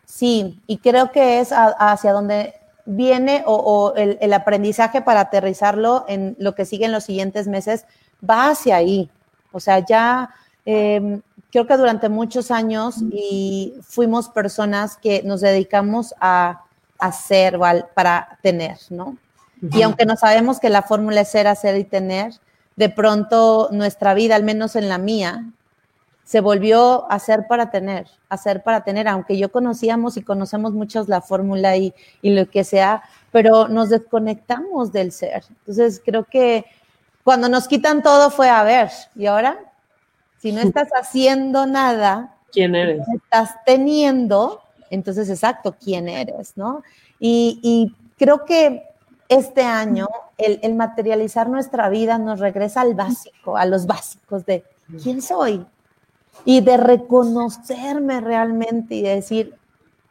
Sí, 0.05 0.59
y 0.67 0.79
creo 0.79 1.13
que 1.13 1.41
es 1.41 1.53
hacia 1.53 2.13
donde 2.13 2.55
viene 2.85 3.45
o, 3.47 3.95
el, 3.97 4.33
aprendizaje 4.33 5.01
para 5.01 5.21
aterrizarlo 5.21 6.05
en 6.09 6.37
lo 6.39 6.55
que 6.55 6.65
sigue 6.65 6.85
en 6.85 6.93
los 6.93 7.05
siguientes 7.05 7.47
meses 7.47 7.87
va 8.29 8.51
hacia 8.51 8.77
ahí. 8.77 9.09
O 9.53 9.61
sea, 9.61 9.85
ya 9.85 10.31
em, 10.65 11.23
creo 11.53 11.66
que 11.66 11.76
durante 11.76 12.09
muchos 12.09 12.50
años 12.50 12.96
y 13.12 13.74
fuimos 13.82 14.30
personas 14.30 14.96
que 14.96 15.22
nos 15.22 15.42
dedicamos 15.42 16.14
a 16.18 16.62
hacer 16.98 17.59
para 17.94 18.38
tener, 18.42 18.78
¿no? 18.88 19.18
Y 19.61 19.82
aunque 19.82 20.07
no 20.07 20.16
sabemos 20.16 20.59
que 20.59 20.70
la 20.70 20.82
fórmula 20.82 21.20
es 21.20 21.28
ser, 21.28 21.46
hacer 21.46 21.76
y 21.76 21.84
tener, 21.84 22.32
de 22.74 22.88
pronto 22.88 23.68
nuestra 23.70 24.14
vida, 24.14 24.34
al 24.34 24.42
menos 24.42 24.74
en 24.74 24.88
la 24.88 24.98
mía, 24.98 25.44
se 26.24 26.40
volvió 26.40 27.11
hacer 27.12 27.46
para 27.46 27.70
tener, 27.70 28.09
hacer 28.28 28.62
para 28.62 28.82
tener, 28.82 29.07
aunque 29.07 29.36
yo 29.36 29.53
conocíamos 29.53 30.16
y 30.16 30.22
conocemos 30.22 30.72
muchos 30.72 31.09
la 31.09 31.20
fórmula 31.20 31.76
y, 31.76 31.94
y 32.22 32.30
lo 32.30 32.48
que 32.48 32.64
sea, 32.64 33.03
pero 33.30 33.68
nos 33.68 33.90
desconectamos 33.90 34.90
del 34.90 35.12
ser. 35.12 35.44
Entonces 35.50 36.00
creo 36.05 36.24
que 36.24 36.64
cuando 37.22 37.48
nos 37.48 37.68
quitan 37.68 38.03
todo 38.03 38.30
fue 38.30 38.48
a 38.48 38.62
ver, 38.64 38.90
¿y 39.14 39.26
ahora? 39.26 39.72
Si 40.43 40.51
no 40.51 40.61
estás 40.61 40.88
haciendo 41.01 41.66
nada, 41.66 42.34
¿quién 42.51 42.74
eres? 42.74 43.07
Estás 43.14 43.55
teniendo, 43.64 44.61
entonces 44.90 45.30
exacto, 45.30 45.76
¿quién 45.80 46.09
eres? 46.09 46.57
¿No? 46.57 46.82
Y, 47.20 47.61
y 47.62 47.95
creo 48.18 48.45
que 48.45 48.82
este 49.28 49.62
año 49.62 50.09
el, 50.38 50.59
el, 50.62 50.74
materializar 50.74 51.49
nuestra 51.49 51.88
vida 51.90 52.18
nos 52.18 52.40
regresa 52.40 52.80
al 52.80 52.95
básico, 52.95 53.57
a 53.57 53.64
los 53.66 53.86
básicos 53.86 54.45
de 54.45 54.64
quién 55.01 55.22
soy, 55.22 55.64
y 56.45 56.61
de 56.61 56.76
reconocerme 56.76 58.20
realmente 58.20 58.97
y 58.97 59.03
decir, 59.03 59.55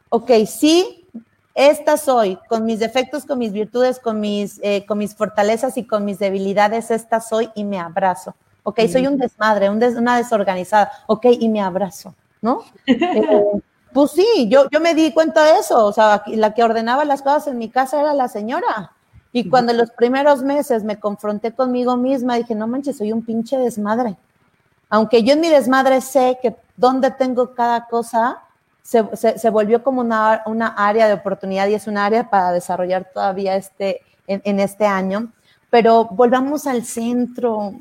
ok, 0.08 0.30
sí, 0.46 1.06
esta 1.54 1.98
soy, 1.98 2.38
con 2.48 2.64
mis 2.64 2.78
defectos, 2.78 3.26
con 3.26 3.38
mis 3.38 3.52
virtudes, 3.52 3.98
con 3.98 4.18
mis, 4.18 4.58
eh, 4.62 4.86
con 4.86 4.96
mis 4.96 5.14
fortalezas 5.14 5.76
y 5.76 5.84
con 5.84 6.06
mis 6.06 6.18
debilidades, 6.18 6.90
esta 6.90 7.20
soy 7.20 7.50
y 7.54 7.64
me 7.64 7.78
abrazo. 7.78 8.34
Ok, 8.64 8.80
soy 8.90 9.06
un 9.06 9.18
desmadre, 9.18 9.68
una 9.70 10.16
desorganizada, 10.16 10.92
ok, 11.06 11.26
y 11.40 11.48
me 11.48 11.60
abrazo, 11.60 12.14
¿no? 12.40 12.62
Eh, 12.86 13.62
pues 13.92 14.12
sí, 14.12 14.48
yo, 14.48 14.70
yo 14.70 14.80
me 14.80 14.94
di 14.94 15.12
cuenta 15.12 15.44
de 15.44 15.58
eso, 15.58 15.84
o 15.84 15.92
sea, 15.92 16.22
la 16.28 16.54
que 16.54 16.64
ordenaba 16.64 17.04
las 17.04 17.20
cosas 17.20 17.48
en 17.48 17.58
mi 17.58 17.68
casa 17.68 18.00
era 18.00 18.14
la 18.14 18.28
señora. 18.28 18.92
Y 19.32 19.50
cuando 19.50 19.72
en 19.72 19.78
los 19.78 19.90
primeros 19.90 20.42
meses 20.42 20.82
me 20.82 20.98
confronté 20.98 21.52
conmigo 21.52 21.98
misma, 21.98 22.36
dije, 22.36 22.54
no 22.54 22.66
manches, 22.66 22.96
soy 22.96 23.12
un 23.12 23.22
pinche 23.22 23.58
desmadre 23.58 24.16
aunque 24.92 25.22
yo 25.22 25.32
en 25.32 25.40
mi 25.40 25.48
desmadre 25.48 26.02
sé 26.02 26.38
que 26.42 26.54
donde 26.76 27.10
tengo 27.10 27.54
cada 27.54 27.86
cosa, 27.86 28.42
se, 28.82 29.00
volvió 29.48 29.82
como 29.82 30.02
una, 30.02 30.42
una, 30.44 30.68
área 30.68 31.06
de 31.06 31.14
oportunidad 31.14 31.66
y 31.68 31.74
es 31.74 31.86
un 31.86 31.96
área 31.96 32.28
para 32.28 32.52
desarrollar 32.52 33.10
todavía 33.10 33.56
este, 33.56 34.02
en, 34.26 34.60
este 34.60 34.84
año. 34.84 35.32
Pero 35.70 36.04
volvamos 36.10 36.66
al 36.66 36.84
centro, 36.84 37.72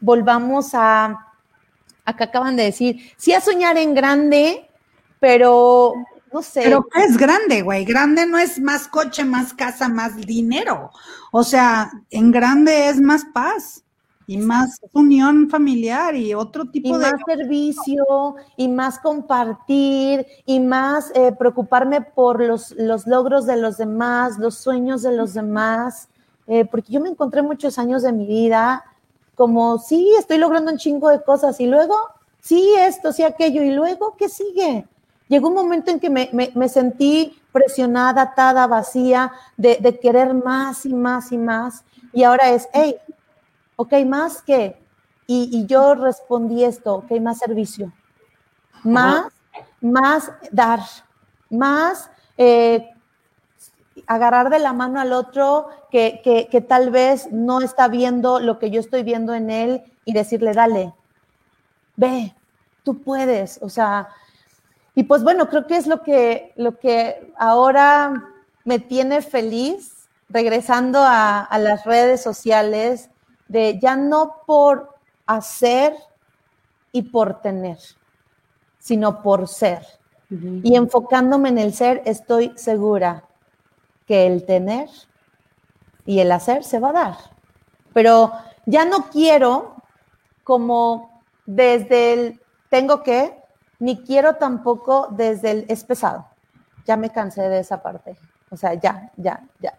volvamos 0.00 0.70
a, 0.74 1.26
a 2.04 2.16
que 2.16 2.24
acaban 2.24 2.56
de 2.56 2.64
decir, 2.64 3.12
sí 3.16 3.32
a 3.32 3.40
soñar 3.40 3.76
en 3.76 3.94
grande, 3.94 4.68
pero 5.18 5.94
no 6.32 6.42
sé. 6.42 6.62
Pero 6.64 6.86
¿qué 6.92 7.04
es 7.04 7.16
grande, 7.16 7.62
güey? 7.62 7.84
Grande 7.84 8.26
no 8.26 8.38
es 8.38 8.60
más 8.60 8.88
coche, 8.88 9.24
más 9.24 9.52
casa, 9.52 9.88
más 9.88 10.16
dinero. 10.16 10.90
O 11.32 11.42
sea, 11.42 11.90
en 12.10 12.30
grande 12.30 12.88
es 12.88 13.00
más 13.00 13.24
paz 13.32 13.84
y 14.26 14.36
más 14.36 14.80
unión 14.92 15.50
familiar 15.50 16.14
y 16.14 16.34
otro 16.34 16.64
tipo 16.66 16.96
de... 16.96 17.10
más 17.10 17.20
servicio 17.26 18.36
y 18.56 18.68
más 18.68 19.00
compartir 19.00 20.24
y 20.46 20.60
más 20.60 21.10
eh, 21.16 21.32
preocuparme 21.36 22.00
por 22.00 22.40
los, 22.40 22.70
los, 22.78 23.08
logros 23.08 23.44
de 23.46 23.56
los 23.56 23.76
demás, 23.76 24.38
los 24.38 24.54
sueños 24.56 25.02
de 25.02 25.16
los 25.16 25.34
demás, 25.34 26.08
eh, 26.46 26.64
porque 26.64 26.92
yo 26.92 27.00
me 27.00 27.08
encontré 27.08 27.42
muchos 27.42 27.76
años 27.76 28.02
de 28.02 28.12
mi 28.12 28.24
vida 28.24 28.84
como, 29.40 29.78
sí, 29.78 30.12
estoy 30.18 30.36
logrando 30.36 30.70
un 30.70 30.76
chingo 30.76 31.08
de 31.08 31.22
cosas 31.22 31.58
y 31.60 31.66
luego, 31.66 31.96
sí, 32.40 32.74
esto, 32.76 33.10
sí, 33.10 33.22
aquello, 33.22 33.62
y 33.62 33.70
luego, 33.70 34.14
¿qué 34.18 34.28
sigue? 34.28 34.86
Llegó 35.28 35.48
un 35.48 35.54
momento 35.54 35.90
en 35.90 35.98
que 35.98 36.10
me, 36.10 36.28
me, 36.54 36.68
sentí 36.68 37.40
presionada, 37.50 38.20
atada, 38.20 38.66
vacía, 38.66 39.32
de, 39.56 39.78
de 39.80 39.98
querer 39.98 40.34
más 40.34 40.84
y 40.84 40.92
más 40.92 41.32
y 41.32 41.38
más, 41.38 41.84
y 42.12 42.22
ahora 42.22 42.50
es, 42.50 42.68
hey, 42.74 42.96
ok, 43.76 43.94
más 44.04 44.42
que, 44.42 44.78
y, 45.26 45.64
yo 45.64 45.94
respondí 45.94 46.62
esto, 46.62 46.96
ok, 46.96 47.12
más 47.12 47.38
servicio, 47.38 47.90
más, 48.84 49.32
más 49.80 50.30
dar, 50.52 50.80
más 51.48 52.10
eh, 52.36 52.89
agarrar 54.06 54.50
de 54.50 54.58
la 54.58 54.72
mano 54.72 55.00
al 55.00 55.12
otro 55.12 55.68
que, 55.90 56.20
que, 56.50 56.60
tal 56.60 56.90
vez 56.90 57.30
no 57.32 57.60
está 57.60 57.88
viendo 57.88 58.40
lo 58.40 58.58
que 58.58 58.70
yo 58.70 58.80
estoy 58.80 59.02
viendo 59.02 59.34
en 59.34 59.50
él 59.50 59.82
y 60.04 60.12
decirle, 60.12 60.52
dale, 60.52 60.94
ve, 61.96 62.34
tú 62.82 63.02
puedes, 63.02 63.58
o 63.62 63.68
sea, 63.68 64.08
y 64.94 65.04
pues 65.04 65.22
bueno, 65.22 65.48
creo 65.48 65.66
que 65.66 65.76
es 65.76 65.86
lo 65.86 66.02
que, 66.02 66.52
lo 66.56 66.78
que 66.78 67.32
ahora 67.36 68.32
me 68.64 68.78
tiene 68.78 69.22
feliz 69.22 70.08
regresando 70.28 71.00
a, 71.00 71.40
a 71.40 71.58
las 71.58 71.84
redes 71.84 72.22
sociales, 72.22 73.10
de 73.48 73.78
ya 73.80 73.96
no 73.96 74.36
por 74.46 74.94
hacer 75.26 75.94
y 76.92 77.02
por 77.02 77.40
tener, 77.40 77.78
sino 78.78 79.22
por 79.22 79.48
ser. 79.48 79.84
Y 80.62 80.76
enfocándome 80.76 81.48
en 81.48 81.58
el 81.58 81.74
ser, 81.74 82.02
estoy 82.04 82.52
segura 82.54 83.24
que 84.10 84.26
el 84.26 84.44
tener 84.44 84.88
y 86.04 86.18
el 86.18 86.32
hacer 86.32 86.64
se 86.64 86.80
va 86.80 86.88
a 86.88 86.92
dar. 86.92 87.16
Pero 87.92 88.32
ya 88.66 88.84
no 88.84 89.08
quiero 89.08 89.76
como 90.42 91.22
desde 91.46 92.12
el 92.14 92.40
tengo 92.70 93.04
que, 93.04 93.32
ni 93.78 94.02
quiero 94.02 94.34
tampoco 94.34 95.06
desde 95.12 95.52
el 95.52 95.64
es 95.68 95.84
pesado. 95.84 96.26
Ya 96.86 96.96
me 96.96 97.10
cansé 97.10 97.42
de 97.42 97.60
esa 97.60 97.84
parte. 97.84 98.16
O 98.50 98.56
sea, 98.56 98.74
ya, 98.74 99.12
ya, 99.16 99.46
ya. 99.60 99.74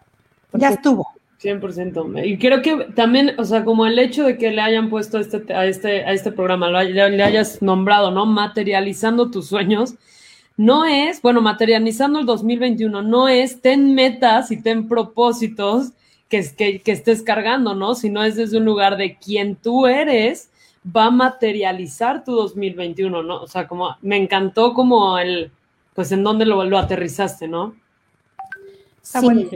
Ya 0.54 0.70
estuvo. 0.70 1.08
100%. 1.42 2.24
Y 2.24 2.38
creo 2.38 2.62
que 2.62 2.86
también, 2.94 3.34
o 3.38 3.44
sea, 3.44 3.66
como 3.66 3.84
el 3.84 3.98
hecho 3.98 4.24
de 4.24 4.38
que 4.38 4.50
le 4.50 4.62
hayan 4.62 4.88
puesto 4.88 5.18
este, 5.18 5.52
a, 5.52 5.66
este, 5.66 6.06
a 6.06 6.12
este 6.12 6.32
programa, 6.32 6.70
le, 6.70 7.22
hayas 7.22 7.60
nombrado, 7.60 8.10
¿no? 8.10 8.24
Materializando 8.24 9.30
tus 9.30 9.48
sueños, 9.48 9.96
no 10.56 10.84
es, 10.84 11.22
bueno, 11.22 11.40
materializando 11.40 12.18
el 12.20 12.26
2021, 12.26 13.02
no 13.02 13.28
es 13.28 13.60
ten 13.60 13.94
metas 13.94 14.50
y 14.50 14.62
ten 14.62 14.88
propósitos 14.88 15.92
que, 16.28 16.44
que, 16.56 16.80
que 16.80 16.92
estés 16.92 17.22
cargando, 17.22 17.74
¿no? 17.74 17.94
Sino 17.94 18.22
es 18.22 18.36
desde 18.36 18.58
un 18.58 18.64
lugar 18.64 18.96
de 18.96 19.16
quien 19.16 19.56
tú 19.56 19.86
eres 19.86 20.50
va 20.84 21.06
a 21.06 21.10
materializar 21.10 22.24
tu 22.24 22.32
2021, 22.32 23.22
¿no? 23.22 23.42
O 23.42 23.46
sea, 23.46 23.68
como 23.68 23.96
me 24.02 24.16
encantó 24.16 24.74
como 24.74 25.18
el, 25.18 25.52
pues 25.94 26.12
en 26.12 26.24
dónde 26.24 26.44
lo, 26.44 26.64
lo 26.64 26.78
aterrizaste, 26.78 27.48
¿no? 27.48 27.74
sí. 29.02 29.50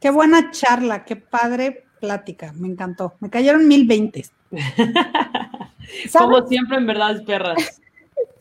Qué 0.00 0.10
buena 0.10 0.50
charla, 0.50 1.04
qué 1.04 1.16
padre 1.16 1.84
plática, 1.98 2.52
me 2.58 2.68
encantó. 2.68 3.14
Me 3.20 3.30
cayeron 3.30 3.66
mil 3.66 3.86
veintes. 3.86 4.32
Como 6.12 6.46
siempre, 6.46 6.76
en 6.76 6.86
verdad, 6.86 7.16
es 7.16 7.22
perras. 7.22 7.80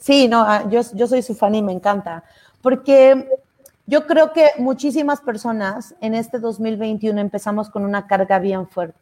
Sí, 0.03 0.27
no, 0.27 0.41
ah, 0.41 0.67
yo, 0.69 0.81
yo 0.95 1.07
soy 1.07 1.21
su 1.21 1.33
fan 1.33 1.55
y 1.55 1.61
me 1.61 1.71
encanta, 1.71 2.25
porque 2.61 3.25
yo 3.85 4.05
creo 4.05 4.33
que 4.33 4.49
muchísimas 4.57 5.21
personas 5.21 5.95
en 6.01 6.13
este 6.13 6.39
2021 6.39 7.21
empezamos 7.21 7.69
con 7.69 7.85
una 7.85 8.05
carga 8.05 8.37
bien 8.37 8.67
fuerte, 8.67 8.99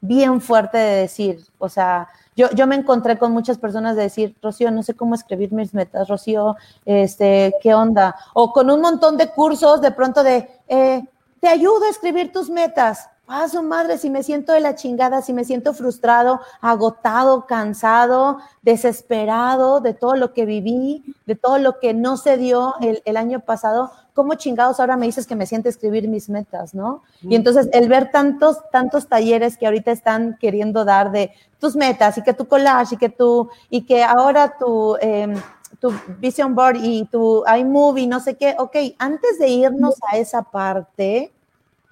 bien 0.00 0.40
fuerte 0.40 0.76
de 0.76 0.96
decir, 1.02 1.38
o 1.58 1.68
sea, 1.68 2.08
yo, 2.34 2.50
yo 2.50 2.66
me 2.66 2.74
encontré 2.74 3.16
con 3.16 3.30
muchas 3.30 3.58
personas 3.58 3.94
de 3.94 4.02
decir, 4.02 4.34
Rocío, 4.42 4.72
no 4.72 4.82
sé 4.82 4.94
cómo 4.94 5.14
escribir 5.14 5.52
mis 5.52 5.72
metas, 5.72 6.08
Rocío, 6.08 6.56
este, 6.84 7.54
¿qué 7.62 7.72
onda? 7.72 8.16
O 8.34 8.52
con 8.52 8.68
un 8.68 8.80
montón 8.80 9.16
de 9.16 9.30
cursos 9.30 9.80
de 9.80 9.92
pronto 9.92 10.24
de, 10.24 10.50
eh, 10.66 11.04
te 11.38 11.46
ayudo 11.46 11.84
a 11.84 11.90
escribir 11.90 12.32
tus 12.32 12.50
metas. 12.50 13.08
Ah, 13.28 13.48
su 13.48 13.60
madre, 13.60 13.98
si 13.98 14.08
me 14.08 14.22
siento 14.22 14.52
de 14.52 14.60
la 14.60 14.76
chingada, 14.76 15.20
si 15.20 15.32
me 15.32 15.44
siento 15.44 15.74
frustrado, 15.74 16.40
agotado, 16.60 17.44
cansado, 17.46 18.38
desesperado 18.62 19.80
de 19.80 19.94
todo 19.94 20.14
lo 20.14 20.32
que 20.32 20.44
viví, 20.44 21.02
de 21.26 21.34
todo 21.34 21.58
lo 21.58 21.80
que 21.80 21.92
no 21.92 22.18
se 22.18 22.36
dio 22.36 22.74
el, 22.80 23.16
año 23.16 23.40
pasado, 23.40 23.90
¿cómo 24.14 24.34
chingados 24.34 24.78
ahora 24.78 24.96
me 24.96 25.06
dices 25.06 25.26
que 25.26 25.34
me 25.34 25.46
siento 25.46 25.68
escribir 25.68 26.06
mis 26.06 26.28
metas, 26.28 26.72
no? 26.72 27.02
Y 27.22 27.34
entonces 27.34 27.68
el 27.72 27.88
ver 27.88 28.12
tantos, 28.12 28.58
tantos 28.70 29.08
talleres 29.08 29.56
que 29.58 29.66
ahorita 29.66 29.90
están 29.90 30.38
queriendo 30.38 30.84
dar 30.84 31.10
de 31.10 31.32
tus 31.58 31.74
metas 31.74 32.16
y 32.18 32.22
que 32.22 32.32
tu 32.32 32.46
collage 32.46 32.94
y 32.94 32.98
que 32.98 33.08
tú, 33.08 33.50
y 33.68 33.82
que 33.86 34.04
ahora 34.04 34.56
tu, 34.56 34.96
em, 35.00 35.34
tu 35.80 35.92
vision 36.20 36.54
board 36.54 36.76
y 36.80 37.06
tu 37.06 37.42
iMovie, 37.58 38.06
no 38.06 38.20
sé 38.20 38.36
qué, 38.36 38.54
ok, 38.56 38.76
antes 39.00 39.40
de 39.40 39.48
irnos 39.48 39.96
a 40.12 40.16
esa 40.16 40.44
parte, 40.44 41.32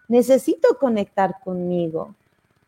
necesito 0.09 0.79
conectar 0.79 1.37
conmigo. 1.43 2.15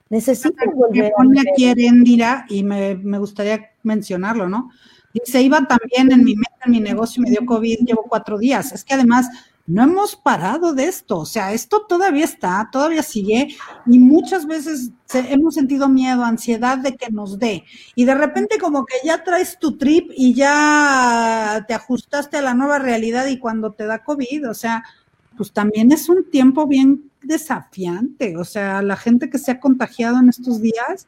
Necesito 0.09 0.55
volver 0.75 1.13
a... 1.17 1.53
aquí 1.53 1.67
Erendira, 1.67 2.47
y 2.49 2.63
me, 2.63 2.95
me 2.95 3.19
gustaría 3.19 3.73
mencionarlo, 3.83 4.49
¿no? 4.49 4.71
Dice, 5.13 5.41
iba 5.43 5.67
también 5.67 6.13
en 6.13 6.25
mi 6.25 6.37
meta, 6.37 6.59
en 6.67 6.73
mi 6.73 6.81
negocio, 6.81 7.23
me 7.23 7.31
dio 7.31 7.45
COVID, 7.45 7.79
llevo 7.87 8.05
cuatro 8.09 8.39
días. 8.39 8.73
Es 8.73 8.85
que 8.85 8.95
además 8.95 9.29
no 9.67 9.83
hemos 9.83 10.15
parado 10.15 10.73
de 10.75 10.85
esto, 10.85 11.19
o 11.19 11.27
sea, 11.27 11.53
esto 11.53 11.87
todavía 11.89 12.25
está, 12.25 12.69
todavía 12.71 13.03
sigue 13.03 13.49
y 13.87 13.99
muchas 13.99 14.47
veces 14.47 14.93
hemos 15.13 15.55
sentido 15.55 15.89
miedo, 15.89 16.25
ansiedad 16.25 16.79
de 16.79 16.97
que 16.97 17.11
nos 17.11 17.41
dé 17.41 17.65
y 17.97 18.05
de 18.05 18.15
repente 18.15 18.59
como 18.59 18.87
que 18.87 18.95
ya 19.05 19.25
traes 19.25 19.59
tu 19.59 19.77
trip 19.77 20.13
y 20.15 20.35
ya 20.35 21.65
te 21.67 21.75
ajustaste 21.75 22.37
a 22.37 22.43
la 22.43 22.55
nueva 22.55 22.79
realidad 22.79 23.27
y 23.27 23.39
cuando 23.39 23.73
te 23.73 23.87
da 23.87 24.05
COVID, 24.05 24.49
o 24.49 24.55
sea, 24.55 24.85
pues 25.37 25.53
también 25.53 25.93
es 25.93 26.09
un 26.09 26.29
tiempo 26.31 26.67
bien 26.67 27.11
desafiante, 27.23 28.37
o 28.37 28.45
sea, 28.45 28.83
la 28.83 28.97
gente 28.97 29.31
que 29.31 29.39
se 29.39 29.51
ha 29.51 29.61
contagiado 29.61 30.19
en 30.19 30.29
estos 30.29 30.61
días, 30.61 31.07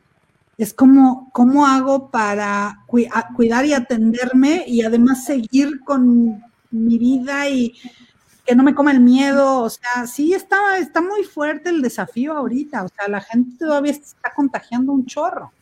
es 0.56 0.74
como, 0.74 1.30
¿cómo 1.32 1.66
hago 1.66 2.10
para 2.10 2.84
cuidar 2.86 3.64
y 3.64 3.74
atenderme 3.74 4.64
y 4.66 4.82
además 4.82 5.24
seguir 5.24 5.80
con 5.84 6.42
mi 6.70 6.98
vida 6.98 7.48
y 7.48 7.74
que 8.44 8.56
no 8.56 8.64
me 8.64 8.74
coma 8.74 8.90
el 8.90 9.00
miedo? 9.00 9.60
O 9.62 9.70
sea, 9.70 10.06
sí 10.08 10.34
está, 10.34 10.78
está 10.78 11.00
muy 11.00 11.22
fuerte 11.22 11.70
el 11.70 11.80
desafío 11.80 12.32
ahorita, 12.32 12.84
o 12.84 12.88
sea, 12.88 13.08
la 13.08 13.20
gente 13.20 13.56
todavía 13.56 13.92
está 13.92 14.32
contagiando 14.34 14.92
un 14.92 15.06
chorro 15.06 15.52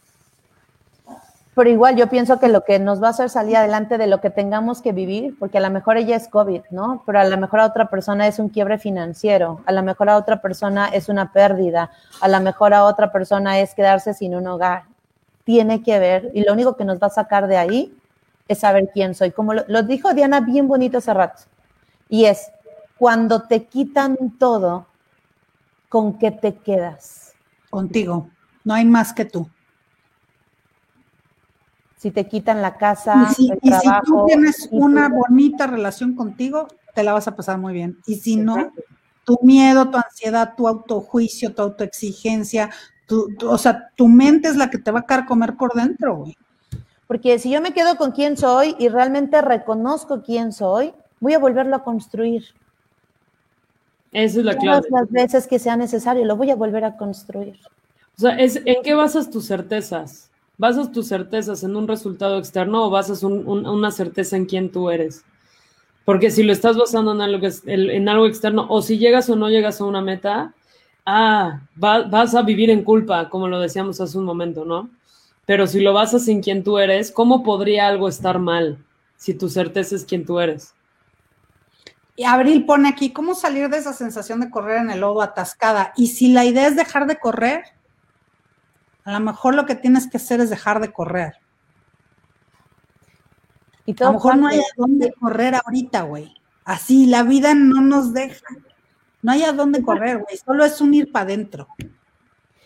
pero 1.57 1.71
igual 1.71 1.97
yo 1.97 2.11
pienso 2.11 2.39
que 2.39 2.49
lo 2.49 2.65
que 2.65 2.79
nos 2.79 3.03
va 3.03 3.07
a 3.07 3.11
hacer 3.13 3.31
salir 3.31 3.57
adelante 3.57 3.97
de 3.97 4.07
lo 4.07 4.21
que 4.21 4.29
tengamos 4.29 4.83
que 4.83 4.93
vivir, 4.93 5.39
porque 5.39 5.57
a 5.57 5.63
lo 5.63 5.71
mejor 5.71 5.97
ella 5.97 6.15
es 6.15 6.29
COVID, 6.29 6.61
¿no? 6.71 7.03
Pero 7.07 7.19
a 7.19 7.25
lo 7.25 7.39
mejor 7.39 7.61
a 7.61 7.65
otra 7.65 7.89
persona 7.89 8.27
es 8.27 8.39
un 8.39 8.51
quiebre 8.51 8.77
financiero, 8.77 9.63
a 9.65 9.73
lo 9.73 9.83
mejor 9.83 10.11
a 10.11 10.19
otra 10.19 10.43
persona 10.43 10.89
es 10.89 11.09
una 11.09 11.33
pérdida, 11.33 11.91
a 12.21 12.29
lo 12.29 12.41
mejor 12.41 12.75
a 12.75 12.85
otra 12.85 13.11
persona 13.11 13.59
es 13.59 13.75
quedarse 13.75 14.13
sin 14.13 14.35
un 14.35 14.47
hogar. 14.47 14.83
Tiene 15.45 15.83
que 15.83 15.99
ver, 15.99 16.31
y 16.35 16.45
lo 16.45 16.53
único 16.53 16.77
que 16.77 16.85
nos 16.85 16.99
va 16.99 17.07
a 17.07 17.11
sacar 17.11 17.47
de 17.47 17.57
ahí 17.57 17.99
es 18.49 18.59
saber 18.59 18.91
quién 18.93 19.15
soy. 19.15 19.31
Como 19.31 19.55
lo, 19.55 19.65
lo 19.67 19.83
dijo 19.83 20.13
Diana 20.13 20.41
bien 20.41 20.69
bonito 20.69 20.99
hace 20.99 21.15
rato, 21.15 21.45
y 22.11 22.27
es 22.27 22.51
cuando 22.99 23.45
te 23.45 23.65
quitan 23.65 24.19
todo, 24.39 24.85
¿con 25.89 26.19
qué 26.19 26.33
te 26.33 26.55
quedas? 26.55 27.33
Contigo, 27.71 28.29
no 28.63 28.75
hay 28.75 28.85
más 28.85 29.15
que 29.15 29.25
tú 29.25 29.49
si 31.97 32.11
te 32.11 32.27
quitan 32.29 32.63
la 32.63 32.77
casa, 32.77 33.29
y 33.31 33.35
si, 33.35 33.51
el 33.51 33.61
trabajo. 33.61 34.03
si 34.05 34.13
tú 34.13 34.25
tienes 34.27 34.69
una 34.71 35.09
bonita 35.09 35.67
relación 35.67 36.15
contigo, 36.15 36.69
te 36.95 37.03
la 37.03 37.13
vas 37.13 37.29
a 37.29 37.37
pasar 37.37 37.59
muy 37.59 37.73
bien. 37.73 37.99
Y 38.07 38.17
si 38.17 38.37
no, 38.37 38.73
tu 39.25 39.39
miedo, 39.43 39.91
tu 39.91 39.99
ansiedad, 39.99 40.55
tu 40.57 40.69
autojuicio, 40.69 41.55
tu 41.55 41.63
autoexigencia, 41.63 42.71
tu, 43.07 43.29
o 43.47 43.59
sea, 43.59 43.91
tu 43.97 44.09
mente 44.09 44.49
es 44.49 44.57
la 44.57 44.71
que 44.71 44.79
te 44.79 44.91
va 44.91 45.05
a 45.07 45.27
comer 45.27 45.57
por 45.57 45.75
dentro, 45.75 46.17
güey. 46.17 46.37
Porque 47.07 47.39
si 47.39 47.51
yo 47.51 47.61
me 47.61 47.73
quedo 47.73 47.97
con 47.97 48.13
quién 48.13 48.37
soy 48.37 48.75
y 48.79 48.89
realmente 48.89 49.41
reconozco 49.41 50.23
quién 50.23 50.53
soy, 50.53 50.93
voy 51.21 51.35
a 51.35 51.39
volverlo 51.39 51.77
a 51.77 51.85
construir. 51.85 52.45
Esa 54.13 54.39
es 54.41 54.45
la 54.45 54.57
clave. 54.57 54.89
Todas 54.89 54.91
las 54.91 55.11
veces 55.11 55.47
que 55.47 55.59
sea 55.59 55.77
necesario, 55.77 56.25
lo 56.25 56.37
voy 56.37 56.51
a 56.51 56.57
volver 56.57 56.85
a 56.85 56.97
construir. 56.97 57.59
O 58.17 58.21
sea, 58.21 58.37
es, 58.37 58.61
¿en 58.65 58.83
qué 58.83 58.95
basas 58.95 59.31
tus 59.31 59.47
certezas? 59.47 60.31
¿Basas 60.59 60.91
tus 60.91 61.09
certezas 61.09 61.63
en 61.65 61.77
un 61.77 61.87
resultado 61.87 62.39
externo 62.39 62.87
o 62.87 62.91
basas 62.91 63.23
una 63.23 63.91
certeza 63.91 64.37
en 64.37 64.47
quién 64.47 64.71
tú 64.71 64.91
eres? 64.91 65.25
Porque 66.05 66.31
si 66.31 66.43
lo 66.43 66.53
estás 66.53 66.77
basando 66.77 67.13
en 67.13 67.21
algo, 67.21 67.47
algo 67.47 68.27
externo 68.27 68.67
o 68.69 68.81
si 68.81 68.97
llegas 68.99 69.29
o 69.29 69.37
no 69.37 69.51
llegas 69.51 69.81
a 69.81 69.85
una 69.85 70.01
meta, 70.01 70.55
ah, 71.05 71.61
vas 71.75 72.35
a 72.35 72.43
vivir 72.43 72.71
en 72.71 72.85
culpa, 72.85 73.29
como 73.29 73.49
lo 73.49 73.61
decíamos 73.61 74.01
hace 74.01 74.17
un 74.17 74.25
momento, 74.25 74.65
¿no? 74.65 74.89
Pero 75.45 75.67
si 75.67 75.81
lo 75.81 75.93
basas 75.93 76.27
en 76.29 76.43
quién 76.43 76.65
tú 76.65 76.79
eres, 76.79 77.13
¿cómo 77.13 77.43
podría 77.43 77.87
algo 77.87 78.09
estar 78.09 78.39
mal 78.39 78.79
si 79.17 79.35
tu 79.35 79.49
certeza 79.49 79.95
es 79.95 80.05
quién 80.05 80.25
tú 80.25 80.41
eres? 80.41 80.75
Y 82.17 82.25
Abril 82.25 82.65
pone 82.65 82.89
aquí, 82.89 83.13
¿cómo 83.13 83.35
salir 83.35 83.69
de 83.69 83.77
esa 83.77 83.93
sensación 83.93 84.41
de 84.41 84.51
correr 84.51 84.79
en 84.79 84.91
el 84.91 85.01
lodo 85.01 85.21
atascada? 85.21 85.93
Y 85.97 86.09
si 86.09 86.33
la 86.33 86.45
idea 86.45 86.67
es 86.67 86.75
dejar 86.75 87.07
de 87.07 87.19
correr, 87.19 87.63
a 89.07 89.13
lo 89.13 89.21
mejor 89.21 89.55
lo 89.55 89.67
que 89.67 89.77
tienes 89.77 90.11
que 90.11 90.17
hacer 90.17 90.41
es 90.41 90.51
dejar 90.51 90.81
de 90.81 90.93
correr. 90.93 91.35
Y 93.87 93.95
a 94.03 94.07
lo 94.07 94.15
mejor 94.15 94.37
no 94.37 94.49
hay 94.49 94.59
a 94.59 94.65
dónde 94.77 95.13
correr 95.13 95.55
ahorita, 95.55 96.03
güey. 96.03 96.35
Así, 96.65 97.07
la 97.07 97.23
vida 97.23 97.55
no 97.55 97.81
nos 97.81 98.13
deja. 98.13 98.45
No 99.23 99.31
hay 99.31 99.45
a 99.45 99.53
dónde 99.53 99.81
correr, 99.81 100.19
güey. 100.19 100.37
Solo 100.37 100.65
es 100.65 100.81
un 100.81 100.93
ir 100.93 101.13
para 101.13 101.23
adentro. 101.23 101.69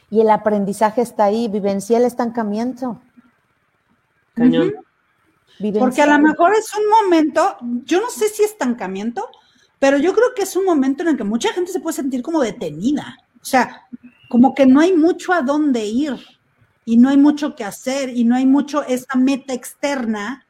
Y 0.09 0.23
el 0.23 0.31
aprendizaje 0.31 1.03
está 1.03 1.25
ahí, 1.25 1.47
vivencia 1.49 1.99
el 1.99 2.07
estancamiento. 2.07 3.03
Cañón. 4.33 4.73
Porque 5.79 6.01
a 6.01 6.07
lo 6.07 6.19
mejor 6.21 6.55
es 6.55 6.73
un 6.75 6.89
momento, 6.89 7.59
yo 7.85 8.01
no 8.01 8.09
sé 8.09 8.31
si 8.31 8.45
estancamiento, 8.45 9.29
pero 9.79 9.99
yo 9.99 10.15
creo 10.15 10.33
que 10.35 10.45
es 10.45 10.57
un 10.57 10.65
momento 10.65 11.03
en 11.03 11.11
el 11.11 11.17
que 11.19 11.25
mucha 11.25 11.53
gente 11.53 11.71
se 11.71 11.81
puede 11.81 11.97
sentir 11.97 12.23
como 12.23 12.41
detenida. 12.41 13.19
O 13.43 13.45
sea, 13.45 13.87
como 14.31 14.55
que 14.55 14.65
no 14.65 14.79
hay 14.79 14.97
mucho 14.97 15.33
a 15.33 15.43
dónde 15.43 15.87
ir 15.87 16.15
y 16.85 16.99
no 16.99 17.09
hay 17.09 17.17
mucho 17.17 17.57
que 17.57 17.65
hacer 17.65 18.11
y 18.11 18.23
no 18.23 18.37
hay 18.37 18.47
mucho 18.47 18.85
esa 18.85 19.17
meta 19.19 19.53
externa 19.53 20.47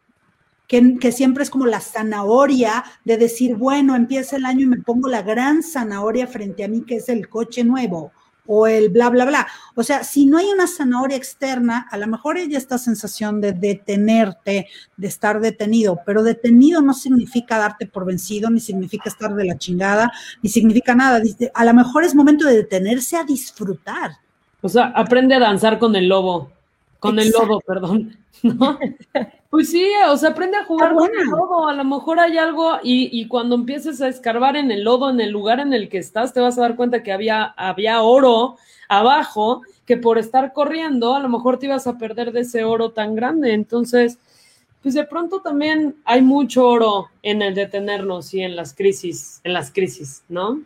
que, 0.69 0.99
que, 0.99 1.11
siempre 1.13 1.45
es 1.45 1.49
como 1.49 1.65
la 1.65 1.81
zanahoria 1.81 2.85
de 3.07 3.17
decir, 3.17 3.57
bueno, 3.57 3.97
empieza 3.97 4.37
el 4.37 4.45
año 4.45 4.65
y 4.65 4.67
me 4.67 4.83
pongo 4.83 5.09
la 5.09 5.23
gran 5.23 5.63
zanahoria 5.63 6.27
frente 6.27 6.63
a 6.63 6.69
mí 6.69 6.83
que 6.83 6.97
es 6.97 7.09
el 7.09 7.31
coche 7.31 7.65
nuevo 7.65 8.13
o 8.53 8.67
el 8.67 8.89
bla, 8.89 9.09
bla, 9.11 9.25
bla. 9.25 9.47
O 9.77 9.85
sea, 9.85 10.03
si 10.03 10.27
no 10.27 10.37
hay 10.37 10.47
una 10.47 10.67
zanahoria 10.67 11.17
externa, 11.17 11.87
a 11.89 11.97
lo 11.97 12.09
mejor 12.09 12.37
hay 12.37 12.53
esta 12.57 12.79
sensación 12.79 13.41
de 13.41 13.53
detenerte, 13.53 14.67
de 14.97 15.07
estar 15.07 15.41
detenido, 15.41 16.01
pero 16.05 16.25
detenido 16.25 16.83
no 16.83 16.93
significa 16.93 17.59
darte 17.59 17.87
por 17.87 18.05
vencido, 18.05 18.51
ni 18.51 18.59
significa 18.59 19.09
estar 19.09 19.33
de 19.37 19.45
la 19.45 19.57
chingada, 19.57 20.11
ni 20.43 20.51
significa 20.51 20.97
nada. 20.97 21.23
A 21.55 21.65
lo 21.65 21.75
mejor 21.75 22.03
es 22.03 22.13
momento 22.13 22.45
de 22.45 22.57
detenerse 22.57 23.17
a 23.17 23.23
disfrutar. 23.23 24.17
O 24.63 24.69
sea, 24.69 24.87
aprende 24.97 25.37
a 25.37 25.39
danzar 25.39 25.79
con 25.79 25.95
el 25.95 26.09
lobo, 26.09 26.51
con 27.01 27.19
el 27.19 27.31
lobo, 27.31 27.61
perdón. 27.61 28.17
¿no? 28.43 28.79
Pues 29.51 29.71
sí, 29.71 29.85
o 30.09 30.17
sea, 30.17 30.31
aprende 30.31 30.57
a 30.57 30.65
jugar 30.65 30.95
con 30.95 31.11
el 31.11 31.27
lodo. 31.27 31.67
A 31.67 31.75
lo 31.75 31.85
mejor 31.85 32.21
hay 32.21 32.39
algo 32.39 32.79
y, 32.83 33.11
y, 33.21 33.27
cuando 33.27 33.57
empieces 33.57 34.01
a 34.01 34.09
escarbar 34.09 34.57
en 34.57 34.71
el 34.71 34.85
lodo, 34.85 35.11
en 35.11 35.21
el 35.21 35.31
lugar 35.31 35.59
en 35.59 35.73
el 35.73 35.89
que 35.89 35.99
estás, 35.99 36.33
te 36.33 36.41
vas 36.41 36.57
a 36.57 36.63
dar 36.63 36.77
cuenta 36.77 37.03
que 37.03 37.13
había, 37.13 37.43
había 37.57 38.03
oro 38.03 38.57
abajo, 38.89 39.63
que 39.87 39.97
por 39.97 40.19
estar 40.19 40.53
corriendo, 40.53 41.15
a 41.15 41.21
lo 41.21 41.29
mejor 41.29 41.59
te 41.59 41.67
ibas 41.67 41.87
a 41.89 41.99
perder 41.99 42.31
de 42.31 42.41
ese 42.41 42.63
oro 42.63 42.91
tan 42.91 43.17
grande. 43.17 43.53
Entonces, 43.55 44.19
pues 44.83 44.95
de 44.95 45.05
pronto 45.05 45.41
también 45.41 45.97
hay 46.05 46.23
mucho 46.23 46.67
oro 46.67 47.09
en 47.23 47.43
el 47.43 47.55
detenernos 47.55 48.33
y 48.35 48.43
en 48.43 48.57
las 48.57 48.75
crisis, 48.75 49.41
en 49.45 49.53
las 49.53 49.73
crisis, 49.73 50.23
¿no? 50.29 50.63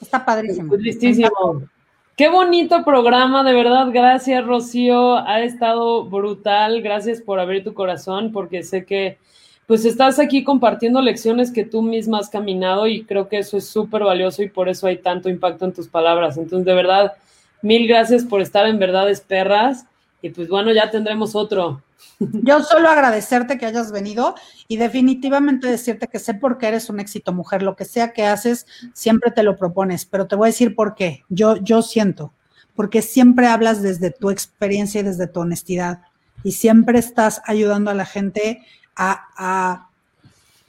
Está 0.00 0.24
padrísimo. 0.24 0.70
Pues 0.70 0.80
listísimo. 0.80 1.68
Qué 2.16 2.30
bonito 2.30 2.82
programa, 2.82 3.44
de 3.44 3.52
verdad. 3.52 3.88
Gracias, 3.92 4.42
Rocío. 4.46 5.18
Ha 5.18 5.42
estado 5.42 6.06
brutal. 6.06 6.80
Gracias 6.80 7.20
por 7.20 7.38
abrir 7.38 7.62
tu 7.62 7.74
corazón, 7.74 8.32
porque 8.32 8.62
sé 8.62 8.86
que 8.86 9.18
pues 9.66 9.84
estás 9.84 10.18
aquí 10.18 10.42
compartiendo 10.42 11.02
lecciones 11.02 11.52
que 11.52 11.66
tú 11.66 11.82
misma 11.82 12.20
has 12.20 12.30
caminado 12.30 12.86
y 12.86 13.04
creo 13.04 13.28
que 13.28 13.38
eso 13.38 13.58
es 13.58 13.68
súper 13.68 14.02
valioso 14.04 14.42
y 14.42 14.48
por 14.48 14.70
eso 14.70 14.86
hay 14.86 14.96
tanto 14.96 15.28
impacto 15.28 15.66
en 15.66 15.74
tus 15.74 15.88
palabras. 15.88 16.38
Entonces, 16.38 16.64
de 16.64 16.72
verdad, 16.72 17.12
mil 17.60 17.86
gracias 17.86 18.24
por 18.24 18.40
estar 18.40 18.66
en 18.66 18.78
Verdades 18.78 19.20
Perras 19.20 19.84
y 20.22 20.30
pues 20.30 20.48
bueno, 20.48 20.72
ya 20.72 20.90
tendremos 20.90 21.34
otro. 21.34 21.82
Yo 22.18 22.62
solo 22.62 22.88
agradecerte 22.88 23.58
que 23.58 23.66
hayas 23.66 23.92
venido 23.92 24.34
y 24.68 24.76
definitivamente 24.76 25.68
decirte 25.68 26.08
que 26.08 26.18
sé 26.18 26.34
por 26.34 26.58
qué 26.58 26.68
eres 26.68 26.88
un 26.88 27.00
éxito, 27.00 27.32
mujer. 27.32 27.62
Lo 27.62 27.76
que 27.76 27.84
sea 27.84 28.12
que 28.12 28.26
haces, 28.26 28.66
siempre 28.94 29.30
te 29.30 29.42
lo 29.42 29.56
propones, 29.56 30.06
pero 30.06 30.26
te 30.26 30.36
voy 30.36 30.46
a 30.46 30.52
decir 30.52 30.74
por 30.74 30.94
qué. 30.94 31.24
Yo, 31.28 31.56
yo 31.56 31.82
siento, 31.82 32.32
porque 32.74 33.02
siempre 33.02 33.46
hablas 33.46 33.82
desde 33.82 34.10
tu 34.10 34.30
experiencia 34.30 35.00
y 35.00 35.04
desde 35.04 35.26
tu 35.26 35.40
honestidad 35.40 36.00
y 36.42 36.52
siempre 36.52 36.98
estás 36.98 37.42
ayudando 37.44 37.90
a 37.90 37.94
la 37.94 38.06
gente 38.06 38.62
a, 38.94 39.26
a, 39.36 39.90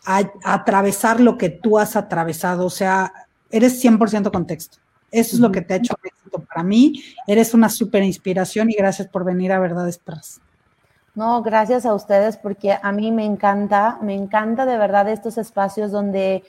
a, 0.05 0.31
atravesar 0.43 1.19
lo 1.19 1.37
que 1.37 1.49
tú 1.49 1.77
has 1.77 1.95
atravesado. 1.95 2.65
O 2.65 2.69
sea, 2.69 3.13
eres 3.51 3.83
100% 3.83 4.31
contexto. 4.31 4.79
Eso 5.17 5.35
es 5.35 5.39
lo 5.39 5.51
que 5.51 5.61
te 5.61 5.73
ha 5.73 5.77
hecho 5.77 5.95
éxito 6.03 6.39
para 6.39 6.61
mí. 6.61 7.03
Eres 7.25 7.55
una 7.55 7.69
súper 7.69 8.03
inspiración 8.03 8.69
y 8.69 8.75
gracias 8.75 9.07
por 9.07 9.23
venir 9.23 9.51
a 9.51 9.59
Verdades 9.59 9.97
Pras. 9.97 10.39
No, 11.15 11.41
gracias 11.41 11.87
a 11.87 11.95
ustedes 11.95 12.37
porque 12.37 12.77
a 12.79 12.91
mí 12.91 13.11
me 13.11 13.25
encanta, 13.25 13.97
me 14.03 14.13
encanta 14.13 14.67
de 14.67 14.77
verdad 14.77 15.09
estos 15.09 15.39
espacios 15.39 15.91
donde 15.91 16.43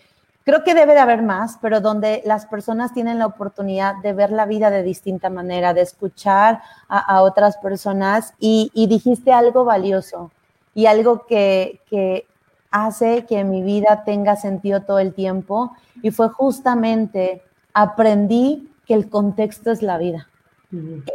creo 0.44 0.64
que 0.64 0.74
debe 0.74 0.92
de 0.92 1.00
haber 1.00 1.22
más, 1.22 1.58
pero 1.62 1.80
donde 1.80 2.20
las 2.26 2.44
personas 2.44 2.92
tienen 2.92 3.18
la 3.18 3.24
oportunidad 3.24 3.94
de 4.02 4.12
ver 4.12 4.30
la 4.30 4.44
vida 4.44 4.68
de 4.68 4.82
distinta 4.82 5.30
manera, 5.30 5.72
de 5.72 5.80
escuchar 5.80 6.60
a, 6.88 7.22
otras 7.22 7.56
personas 7.56 8.34
y, 8.38 8.70
dijiste 8.74 9.32
algo 9.32 9.64
valioso 9.64 10.30
y 10.74 10.84
algo 10.84 11.24
que, 11.26 11.80
que 11.88 12.26
hace 12.70 13.24
que 13.24 13.44
mi 13.44 13.62
vida 13.62 14.04
tenga 14.04 14.36
sentido 14.36 14.82
todo 14.82 14.98
el 14.98 15.14
tiempo 15.14 15.72
y 16.02 16.10
fue 16.10 16.28
justamente 16.28 17.42
aprendí 17.82 18.68
que 18.86 18.94
el 18.94 19.08
contexto 19.08 19.70
es 19.70 19.82
la 19.82 19.98
vida. 19.98 20.28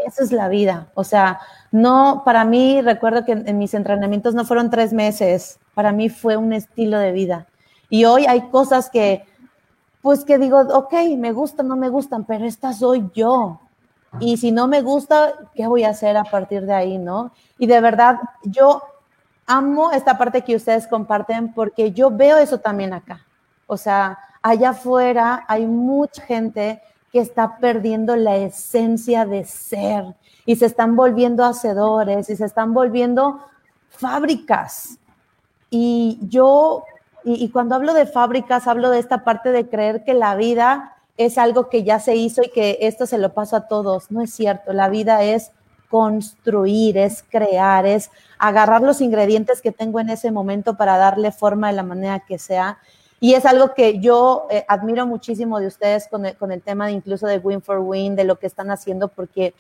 Esa 0.08 0.24
es 0.24 0.32
la 0.32 0.48
vida. 0.48 0.88
O 0.96 1.04
sea, 1.04 1.42
no, 1.72 2.24
para 2.26 2.46
mí, 2.46 2.82
recuerdo 2.82 3.26
que 3.26 3.34
en, 3.34 3.58
mis 3.58 3.74
entrenamientos 3.74 4.34
no 4.34 4.46
fueron 4.46 4.70
tres 4.70 4.94
meses, 4.94 5.60
para 5.76 5.92
mí 5.92 6.10
fue 6.10 6.38
un 6.38 6.54
estilo 6.54 6.98
de 6.98 7.12
vida. 7.12 7.48
Y 7.90 8.06
hoy 8.06 8.26
hay 8.28 8.50
cosas 8.50 8.90
que, 8.90 9.26
pues 10.02 10.24
que 10.24 10.38
digo, 10.38 10.60
ok, 10.60 10.94
me 11.18 11.34
gustan, 11.34 11.68
no 11.68 11.76
me 11.76 11.90
gustan, 11.90 12.24
pero 12.24 12.46
esta 12.46 12.74
soy 12.74 13.10
yo. 13.14 13.60
Y 14.20 14.38
si 14.38 14.52
no 14.52 14.68
me 14.68 14.82
gusta, 14.82 15.34
¿qué 15.54 15.68
voy 15.68 15.84
a 15.84 15.90
hacer 15.90 16.16
a 16.16 16.24
partir 16.24 16.66
de 16.66 16.74
ahí, 16.74 16.98
no? 16.98 17.32
Y 17.58 17.68
de 17.68 17.82
verdad, 17.82 18.20
yo 18.44 18.82
amo 19.46 19.92
esta 19.92 20.18
parte 20.18 20.44
que 20.44 20.56
ustedes 20.56 20.88
comparten 20.88 21.54
porque 21.54 21.92
yo 21.92 22.10
veo 22.10 22.38
eso 22.38 22.60
también 22.60 22.94
acá. 22.94 23.26
O 23.68 23.76
sea, 23.76 24.18
allá 24.44 24.72
afuera 24.72 25.46
hay 25.48 25.66
mucha 25.66 26.22
gente 26.22 26.82
que 27.12 27.20
está 27.20 27.58
perdiendo 27.58 28.16
la 28.16 28.36
esencia 28.36 29.26
de 29.26 29.46
ser 29.46 30.04
y 30.46 30.58
se 30.58 30.66
están 30.66 30.96
volviendo 30.96 31.46
hacedores 31.46 32.30
y 32.30 32.36
se 32.36 32.46
están 32.46 32.74
volviendo 32.74 33.40
fábricas. 33.90 35.00
Y 35.70 36.20
yo, 36.22 36.84
y, 37.24 37.50
cuando 37.50 37.76
hablo 37.76 37.94
de 37.94 38.06
fábricas, 38.06 38.68
hablo 38.68 38.90
de 38.90 39.00
esta 39.00 39.24
parte 39.24 39.52
de 39.52 39.70
creer 39.70 40.04
que 40.04 40.14
la 40.14 40.36
vida 40.36 40.98
es 41.16 41.38
algo 41.38 41.70
que 41.70 41.84
ya 41.84 42.00
se 42.00 42.16
hizo 42.16 42.44
y 42.44 42.50
que 42.50 42.80
esto 42.82 43.06
se 43.06 43.18
lo 43.18 43.34
pasa 43.34 43.58
a 43.58 43.68
todos. 43.68 44.12
No 44.12 44.22
es 44.22 44.34
cierto, 44.34 44.74
la 44.74 44.90
vida 44.90 45.24
es 45.24 45.52
construir, 45.90 46.98
es 46.98 47.24
crear, 47.24 47.86
es 47.86 48.10
agarrar 48.40 48.82
los 48.82 49.00
ingredientes 49.00 49.62
que 49.62 49.72
tengo 49.72 50.00
en 50.00 50.10
ese 50.10 50.32
momento 50.32 50.76
para 50.76 50.98
darle 50.98 51.32
forma 51.32 51.68
de 51.68 51.74
la 51.74 51.84
manera 51.84 52.20
que 52.20 52.40
sea 52.40 52.80
y 53.24 53.36
es 53.36 53.46
algo 53.46 53.74
que 53.74 54.02
yo 54.02 54.48
eh, 54.52 54.66
admiro 54.68 55.08
muchísimo 55.08 55.58
de 55.62 55.68
ustedes 55.68 56.10
con 56.10 56.26
el, 56.26 56.62
tema 56.62 56.88
de 56.88 56.92
incluso 56.92 57.26
de 57.26 57.38
Win 57.38 57.62
for 57.62 57.80
Win, 57.80 58.18
de 58.18 58.26
lo 58.26 58.38
que 58.38 58.48
están 58.48 58.70
haciendo, 58.70 59.08
porque 59.08 59.56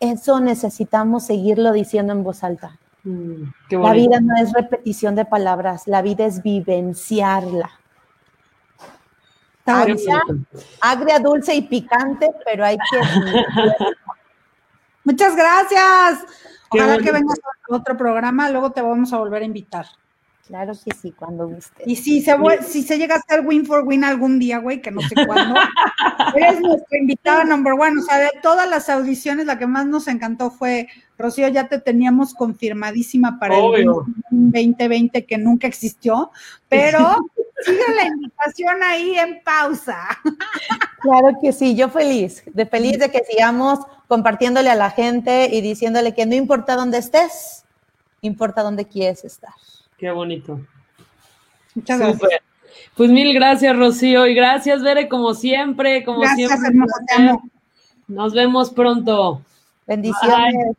eso 0.00 0.40
necesitamos 0.40 1.24
seguirlo 1.24 1.70
diciendo 1.70 2.12
en 2.12 2.24
voz 2.24 2.42
alta. 2.42 2.76
Mm, 3.04 3.44
la 3.70 3.92
vida 3.92 4.18
no 4.20 4.36
es 4.42 4.52
repetición 4.52 5.14
de 5.14 5.24
palabras, 5.24 5.86
la 5.86 6.02
vida 6.02 6.26
es 6.26 6.42
vivenciarla. 6.42 7.70
Agria, 9.64 10.20
agria, 10.80 11.20
dulce 11.20 11.54
y 11.54 11.62
picante, 11.62 12.28
pero 12.44 12.64
hay 12.64 12.76
que... 12.76 13.00
Muchas 15.04 15.36
gracias. 15.36 16.26
Ojalá 16.70 16.98
que 16.98 17.12
vengas 17.12 17.38
a 17.70 17.76
otro 17.76 17.96
programa, 17.96 18.50
luego 18.50 18.72
te 18.72 18.82
vamos 18.82 19.12
a 19.12 19.18
volver 19.18 19.42
a 19.42 19.44
invitar. 19.44 19.86
Claro 20.48 20.72
que 20.72 20.94
sí, 20.94 21.12
cuando 21.12 21.46
guste. 21.46 21.82
Y 21.84 21.94
si 21.96 22.22
se, 22.22 22.34
si 22.66 22.82
se 22.82 22.96
llega 22.96 23.16
a 23.16 23.18
hacer 23.18 23.46
win 23.46 23.66
for 23.66 23.84
win 23.84 24.02
algún 24.02 24.38
día, 24.38 24.56
güey, 24.58 24.80
que 24.80 24.90
no 24.90 25.02
sé 25.02 25.14
cuándo, 25.26 25.54
eres 26.36 26.60
nuestra 26.60 26.98
invitada 26.98 27.44
number 27.44 27.74
one. 27.74 28.00
O 28.00 28.02
sea, 28.02 28.16
de 28.16 28.30
todas 28.42 28.66
las 28.66 28.88
audiciones, 28.88 29.44
la 29.44 29.58
que 29.58 29.66
más 29.66 29.86
nos 29.86 30.08
encantó 30.08 30.50
fue, 30.50 30.88
Rocío, 31.18 31.48
ya 31.48 31.68
te 31.68 31.78
teníamos 31.78 32.32
confirmadísima 32.32 33.38
para 33.38 33.58
el 33.58 33.84
2020 34.30 35.26
que 35.26 35.36
nunca 35.36 35.66
existió, 35.66 36.30
pero 36.70 37.18
sigue 37.62 37.94
la 37.94 38.06
invitación 38.06 38.82
ahí 38.82 39.18
en 39.18 39.42
pausa. 39.44 39.98
Claro 41.00 41.36
que 41.42 41.52
sí, 41.52 41.76
yo 41.76 41.90
feliz, 41.90 42.42
de 42.54 42.64
feliz 42.64 42.98
de 42.98 43.10
que 43.10 43.22
sigamos 43.22 43.80
compartiéndole 44.06 44.70
a 44.70 44.76
la 44.76 44.90
gente 44.90 45.50
y 45.52 45.60
diciéndole 45.60 46.14
que 46.14 46.24
no 46.24 46.34
importa 46.34 46.74
dónde 46.74 46.96
estés, 46.96 47.66
importa 48.22 48.62
dónde 48.62 48.86
quieres 48.86 49.24
estar. 49.24 49.52
Qué 49.98 50.10
bonito. 50.10 50.60
Muchas 51.74 51.98
gracias. 51.98 52.42
Pues 52.94 53.10
mil 53.10 53.34
gracias, 53.34 53.76
Rocío, 53.76 54.26
y 54.26 54.34
gracias, 54.34 54.82
Bere, 54.82 55.08
como 55.08 55.34
siempre, 55.34 56.04
como 56.04 56.20
gracias, 56.20 56.60
siempre. 56.60 57.38
Nos 58.06 58.32
vemos 58.32 58.70
pronto. 58.70 59.42
Bendiciones. 59.86 60.76